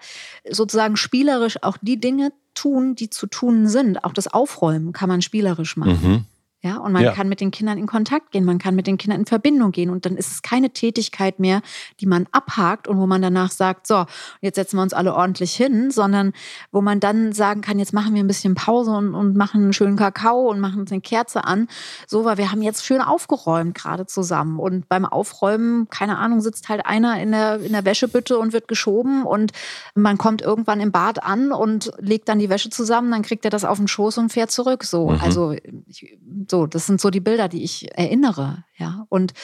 sozusagen 0.49 0.97
spielerisch 0.97 1.62
auch 1.62 1.79
die 1.81 1.99
Dinge 2.01 2.33
tun, 2.55 2.94
die 2.94 3.11
zu 3.11 3.27
tun 3.27 3.68
sind. 3.68 4.05
Auch 4.05 4.12
das 4.12 4.29
Aufräumen 4.29 4.92
kann 4.92 5.09
man 5.09 5.23
spielerisch 5.23 5.77
machen. 5.77 6.01
Mhm. 6.03 6.25
Ja, 6.61 6.79
und 6.79 6.90
man 6.92 7.05
Ja. 7.05 7.12
kann 7.12 7.29
mit 7.29 7.40
den 7.40 7.53
Kindern 7.53 7.79
in 7.79 7.87
Kontakt 7.87 8.33
gehen, 8.33 8.44
man 8.44 8.59
kann 8.59 8.75
mit 8.75 8.88
den 8.88 8.99
Kindern 8.99 9.21
in 9.21 9.27
Verbindung 9.27 9.71
gehen 9.71 9.90
und 9.90 10.05
dann 10.05 10.16
ist 10.16 10.33
es 10.33 10.42
keine 10.42 10.71
Tätigkeit 10.71 11.38
mehr, 11.38 11.62
die 12.01 12.07
man 12.07 12.27
abhakt 12.33 12.88
und 12.88 12.99
wo 12.99 13.07
man 13.07 13.23
danach 13.23 13.53
sagt, 13.53 13.87
so, 13.87 14.07
jetzt 14.40 14.57
setzen 14.57 14.77
wir 14.77 14.83
uns 14.83 14.92
alle 14.92 15.14
ordentlich 15.14 15.55
hin, 15.55 15.92
sondern 15.92 16.33
wo 16.73 16.81
man 16.81 16.99
dann 16.99 17.33
sagen 17.33 17.61
kann, 17.61 17.79
jetzt 17.79 17.92
machen 17.92 18.12
wir 18.14 18.25
ein 18.25 18.27
bisschen 18.27 18.57
Pause 18.57 18.90
und, 18.90 19.14
und 19.14 19.37
machen 19.37 19.62
einen 19.62 19.73
schönen 19.73 19.97
Kakao 19.97 20.51
und 20.51 20.59
machen 20.59 20.81
uns 20.81 20.90
eine 20.90 21.01
Kerze 21.01 21.44
an, 21.44 21.68
so, 22.09 22.25
weil 22.25 22.38
wir 22.38 22.51
haben 22.51 22.61
jetzt 22.62 22.85
schön 22.85 23.01
aufgeräumt 23.03 23.77
gerade 23.77 24.07
zusammen 24.07 24.59
und 24.59 24.88
beim 24.88 25.05
Aufräumen, 25.05 25.88
keine 25.90 26.18
Ahnung, 26.18 26.40
sitzt 26.40 26.68
halt 26.68 26.85
einer 26.87 27.23
in 27.23 27.31
der, 27.31 27.61
in 27.61 27.71
der 27.73 27.85
Wäschebütte 27.85 28.37
und 28.37 28.53
wird 28.53 28.66
geschoben 28.66 29.23
und 29.23 29.53
man 29.94 30.18
kommt 30.18 30.42
irgendwann 30.42 30.81
im 30.81 30.90
Bad 30.90 31.23
an 31.23 31.53
und 31.53 31.92
legt 31.99 32.29
dann 32.29 32.40
die 32.40 32.51
Wäsche 32.51 32.68
zusammen, 32.71 33.12
dann 33.12 33.23
kriegt 33.23 33.44
er 33.44 33.51
das 33.53 33.64
auf 33.64 33.79
den 33.79 33.87
Schoß 33.87 34.18
und 34.18 34.33
fährt 34.33 34.51
zurück, 34.51 34.83
so, 34.83 35.11
Mhm. 35.11 35.21
also 35.21 35.53
ich, 35.87 36.18
so, 36.50 36.66
das 36.66 36.87
sind 36.87 37.00
so 37.00 37.11
die 37.11 37.20
Bilder, 37.20 37.48
die 37.48 37.62
ich 37.62 37.96
erinnere, 37.96 38.64
ja. 38.76 39.06
Und 39.08 39.34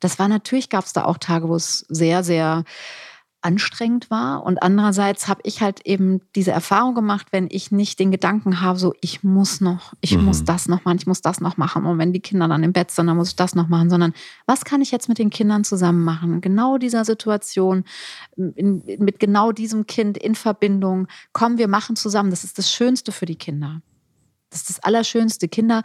das 0.00 0.18
war 0.18 0.28
natürlich, 0.28 0.68
gab 0.68 0.84
es 0.84 0.92
da 0.92 1.04
auch 1.04 1.18
Tage, 1.18 1.48
wo 1.48 1.54
es 1.56 1.84
sehr, 1.88 2.22
sehr 2.24 2.64
anstrengend 3.44 4.10
war. 4.10 4.42
Und 4.42 4.62
andererseits 4.62 5.28
habe 5.28 5.42
ich 5.44 5.60
halt 5.60 5.84
eben 5.84 6.22
diese 6.34 6.50
Erfahrung 6.50 6.94
gemacht, 6.94 7.26
wenn 7.30 7.46
ich 7.50 7.70
nicht 7.70 7.98
den 7.98 8.10
Gedanken 8.10 8.62
habe, 8.62 8.78
so 8.78 8.94
ich 9.02 9.22
muss 9.22 9.60
noch, 9.60 9.92
ich 10.00 10.16
Mhm. 10.16 10.24
muss 10.24 10.44
das 10.44 10.66
noch 10.66 10.86
machen, 10.86 10.96
ich 10.98 11.06
muss 11.06 11.20
das 11.20 11.42
noch 11.42 11.58
machen. 11.58 11.84
Und 11.84 11.98
wenn 11.98 12.14
die 12.14 12.20
Kinder 12.20 12.48
dann 12.48 12.62
im 12.62 12.72
Bett 12.72 12.90
sind, 12.90 13.06
dann 13.06 13.18
muss 13.18 13.28
ich 13.28 13.36
das 13.36 13.54
noch 13.54 13.68
machen, 13.68 13.90
sondern 13.90 14.14
was 14.46 14.64
kann 14.64 14.80
ich 14.80 14.90
jetzt 14.90 15.10
mit 15.10 15.18
den 15.18 15.28
Kindern 15.28 15.62
zusammen 15.62 16.04
machen? 16.04 16.32
In 16.32 16.40
genau 16.40 16.78
dieser 16.78 17.04
Situation, 17.04 17.84
in, 18.36 18.82
mit 18.98 19.20
genau 19.20 19.52
diesem 19.52 19.86
Kind 19.86 20.16
in 20.16 20.34
Verbindung, 20.36 21.06
komm, 21.34 21.58
wir 21.58 21.68
machen 21.68 21.96
zusammen. 21.96 22.30
Das 22.30 22.44
ist 22.44 22.56
das 22.56 22.72
Schönste 22.72 23.12
für 23.12 23.26
die 23.26 23.36
Kinder. 23.36 23.82
Das 24.48 24.60
ist 24.60 24.70
das 24.70 24.80
Allerschönste. 24.80 25.48
Kinder 25.48 25.82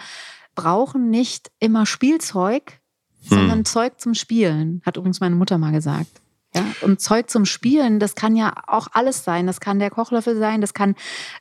brauchen 0.55 1.09
nicht 1.09 1.51
immer 1.59 1.85
Spielzeug, 1.85 2.79
sondern 3.21 3.65
Zeug 3.65 3.99
zum 3.99 4.13
Spielen, 4.13 4.81
hat 4.85 4.97
übrigens 4.97 5.19
meine 5.19 5.35
Mutter 5.35 5.57
mal 5.57 5.71
gesagt. 5.71 6.21
Ja, 6.55 6.65
und 6.81 6.99
Zeug 6.99 7.29
zum 7.29 7.45
Spielen, 7.45 7.99
das 7.99 8.15
kann 8.15 8.35
ja 8.35 8.53
auch 8.65 8.87
alles 8.93 9.23
sein. 9.23 9.45
Das 9.45 9.59
kann 9.59 9.77
der 9.77 9.91
Kochlöffel 9.91 10.35
sein, 10.35 10.61
das 10.61 10.73
kann 10.73 10.95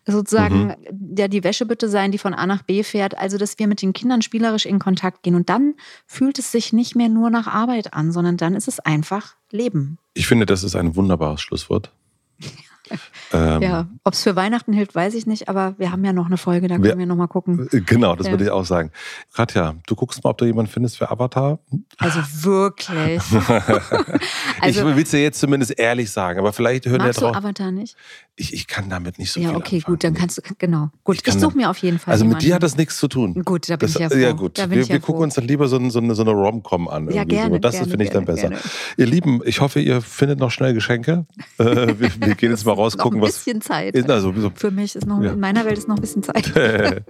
sozusagen 0.05 0.75
ja, 1.17 1.29
die 1.29 1.43
Wäschebütte 1.45 1.89
sein, 1.89 2.13
die 2.13 2.19
von 2.19 2.35
A 2.35 2.47
nach 2.47 2.63
B 2.63 2.83
fährt. 2.83 3.17
Also, 3.17 3.39
dass 3.39 3.59
wir 3.59 3.69
mit 3.69 3.81
den 3.81 3.95
Kindern 3.95 4.21
spielerisch 4.21 4.67
in 4.67 4.79
Kontakt 4.79 5.23
gehen. 5.23 5.35
Und 5.35 5.49
dann 5.49 5.75
fühlt 6.07 6.39
es 6.39 6.53
sich 6.53 6.75
nicht 6.75 6.95
mehr 6.95 7.09
nur 7.09 7.31
nach 7.31 7.47
Arbeit 7.47 7.95
an, 7.95 8.13
sondern 8.13 8.37
dann 8.37 8.55
ist 8.55 8.69
es 8.69 8.81
einfach 8.81 9.37
Leben. 9.51 9.99
Ich 10.13 10.27
finde, 10.27 10.45
das 10.45 10.63
ist 10.63 10.77
ein 10.77 10.95
wunderbares 10.95 11.41
Schlusswort. 11.41 11.91
Ähm, 13.31 13.61
ja, 13.61 13.87
ob 14.05 14.15
es 14.15 14.23
für 14.23 14.37
Weihnachten 14.37 14.73
hilft, 14.73 14.95
weiß 14.95 15.13
ich 15.13 15.27
nicht, 15.27 15.51
aber 15.51 15.75
wir 15.77 15.93
haben 15.93 16.03
ja 16.03 16.15
noch 16.15 16.27
eine 16.27 16.39
Folge, 16.39 16.67
da 16.67 16.77
können 16.77 16.85
wir, 16.85 16.97
wir 16.97 17.05
nochmal 17.05 17.29
gucken. 17.29 17.69
Äh, 17.71 17.83
genau, 17.83 18.17
das 18.17 18.27
ja. 18.27 18.33
würde 18.33 18.45
ich 18.45 18.51
auch 18.51 18.65
sagen. 18.65 18.91
Katja, 19.35 19.75
du 19.87 19.95
guckst 19.95 20.25
mal, 20.25 20.31
ob 20.31 20.39
du 20.39 20.47
jemanden 20.47 20.71
findest 20.71 20.97
für 20.97 21.11
Avatar. 21.11 21.59
Also 21.99 22.21
wirklich. 22.43 23.21
also, 24.63 24.89
ich 24.89 24.97
will 24.97 25.03
es 25.03 25.11
dir 25.11 25.23
jetzt 25.23 25.41
zumindest 25.41 25.79
ehrlich 25.79 26.11
sagen, 26.11 26.39
aber 26.39 26.55
vielleicht 26.55 26.87
hören 26.87 26.99
magst 26.99 27.21
ja 27.21 27.27
drauf. 27.27 27.33
du 27.33 27.39
Avatar 27.47 27.71
nicht? 27.71 27.97
Ich, 28.41 28.55
ich 28.55 28.67
kann 28.67 28.89
damit 28.89 29.19
nicht 29.19 29.33
so 29.33 29.41
ja, 29.41 29.49
viel 29.49 29.57
okay, 29.57 29.77
anfangen. 29.77 29.95
gut, 29.95 30.05
dann 30.05 30.15
kannst 30.15 30.39
du, 30.39 30.43
genau. 30.59 30.91
Gut, 31.03 31.17
ich, 31.17 31.27
ich 31.27 31.41
suche 31.41 31.57
mir 31.57 31.69
auf 31.69 31.79
jeden 31.79 31.99
Fall 31.99 32.13
Also 32.13 32.25
jemanden. 32.25 32.45
mit 32.45 32.49
dir 32.49 32.55
hat 32.55 32.63
das 32.63 32.77
nichts 32.77 32.97
zu 32.97 33.09
tun. 33.09 33.35
Gut, 33.45 33.69
da 33.69 33.77
bin 33.77 33.89
das, 33.89 33.97
ich 33.97 34.01
ja 34.01 34.09
froh. 34.09 34.17
Ja 34.17 34.33
gut, 34.33 34.59
wir, 34.59 34.71
wir 34.71 34.83
ja 34.85 34.99
gucken 35.01 35.25
uns 35.25 35.35
dann 35.35 35.45
lieber 35.45 35.67
so, 35.67 35.77
so 35.91 35.99
eine, 35.99 36.15
so 36.15 36.23
eine 36.23 36.31
Rom-Com 36.31 36.89
an. 36.89 37.11
Ja, 37.11 37.25
gerne, 37.25 37.57
so. 37.57 37.59
Das 37.59 37.77
finde 37.79 38.05
ich 38.05 38.11
dann 38.11 38.25
besser. 38.25 38.49
Gerne. 38.49 38.59
Ihr 38.97 39.07
Lieben, 39.07 39.41
ich 39.45 39.61
hoffe, 39.61 39.81
ihr 39.81 40.01
findet 40.01 40.39
noch 40.39 40.53
schnell 40.53 40.73
Geschenke. 40.73 41.27
äh, 41.59 41.65
wir, 41.65 41.99
wir, 41.99 42.35
gehen 42.37 42.51
jetzt 42.53 42.65
mal 42.65 42.73
raus, 42.79 42.97
gucken, 42.97 43.21
was... 43.21 43.31
ein 43.31 43.35
bisschen 43.35 43.61
was, 43.61 43.67
Zeit. 43.67 43.95
Ist, 43.95 44.11
also, 44.11 44.33
so, 44.37 44.51
Für 44.55 44.71
mich 44.71 44.97
ist 44.97 45.07
noch, 45.07 45.23
ja. 45.23 45.33
in 45.33 45.41
meiner 45.41 45.65
Welt 45.65 45.79
ist 45.79 45.89
noch 45.89 45.97
ein 45.97 46.01
bisschen 46.01 46.23
Zeit. 46.23 46.53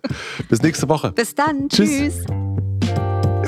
Bis 0.48 0.62
nächste 0.62 0.88
Woche. 0.88 1.12
Bis 1.12 1.34
dann, 1.34 1.68
tschüss. 1.68 1.88
tschüss. 1.88 2.24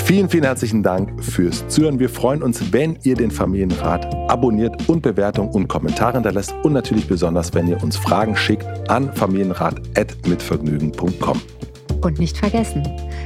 Vielen, 0.04 0.28
vielen 0.28 0.44
herzlichen 0.44 0.82
Dank 0.82 1.22
fürs 1.22 1.68
Zuhören. 1.68 2.00
Wir 2.00 2.08
freuen 2.08 2.42
uns, 2.42 2.72
wenn 2.72 2.98
ihr 3.04 3.14
den 3.14 3.30
Familienrat 3.30 4.12
abonniert 4.28 4.88
und 4.88 5.02
Bewertungen 5.02 5.50
und 5.50 5.68
Kommentare 5.68 6.14
hinterlässt 6.14 6.52
und 6.64 6.72
natürlich 6.72 7.06
besonders, 7.06 7.54
wenn 7.54 7.68
ihr 7.68 7.80
uns 7.82 7.96
Fragen 7.96 8.36
schickt 8.36 8.66
an 8.90 9.14
familienrat.mitvergnügen.com. 9.14 11.40
Und 12.00 12.18
nicht 12.18 12.36
vergessen, 12.36 12.82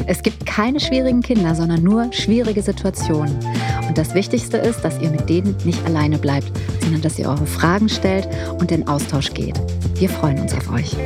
es 0.07 0.23
gibt 0.23 0.47
keine 0.47 0.81
schwierigen 0.81 1.23
Kinder, 1.23 1.55
sondern 1.55 1.83
nur 1.83 2.13
schwierige 2.13 2.63
Situationen. 2.63 3.39
Und 3.89 3.97
das 3.97 4.15
Wichtigste 4.15 4.57
ist, 4.57 4.85
dass 4.85 5.01
ihr 5.01 5.11
mit 5.11 5.29
denen 5.29 5.57
nicht 5.65 5.85
alleine 5.87 6.19
bleibt, 6.19 6.51
sondern 6.81 7.03
dass 7.03 7.19
ihr 7.19 7.29
eure 7.29 7.47
Fragen 7.47 7.89
stellt 7.89 8.29
und 8.59 8.71
den 8.71 8.89
Austausch 8.89 9.33
geht. 9.33 9.61
Wir 9.95 10.09
freuen 10.09 10.41
uns 10.41 10.55
auf 10.55 10.71
euch. 10.73 10.97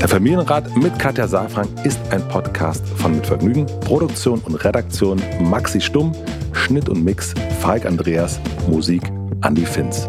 Der 0.00 0.08
Familienrat 0.08 0.74
mit 0.76 0.98
Katja 0.98 1.28
Safran 1.28 1.68
ist 1.84 2.00
ein 2.10 2.26
Podcast 2.28 2.86
von 2.96 3.16
Mit 3.16 3.26
Vergnügen, 3.26 3.66
Produktion 3.80 4.40
und 4.40 4.54
Redaktion 4.64 5.20
Maxi 5.40 5.80
Stumm, 5.80 6.12
Schnitt 6.52 6.88
und 6.88 7.04
Mix 7.04 7.34
Falk 7.60 7.84
Andreas, 7.84 8.40
Musik 8.68 9.02
Andi 9.42 9.66
Finz. 9.66 10.08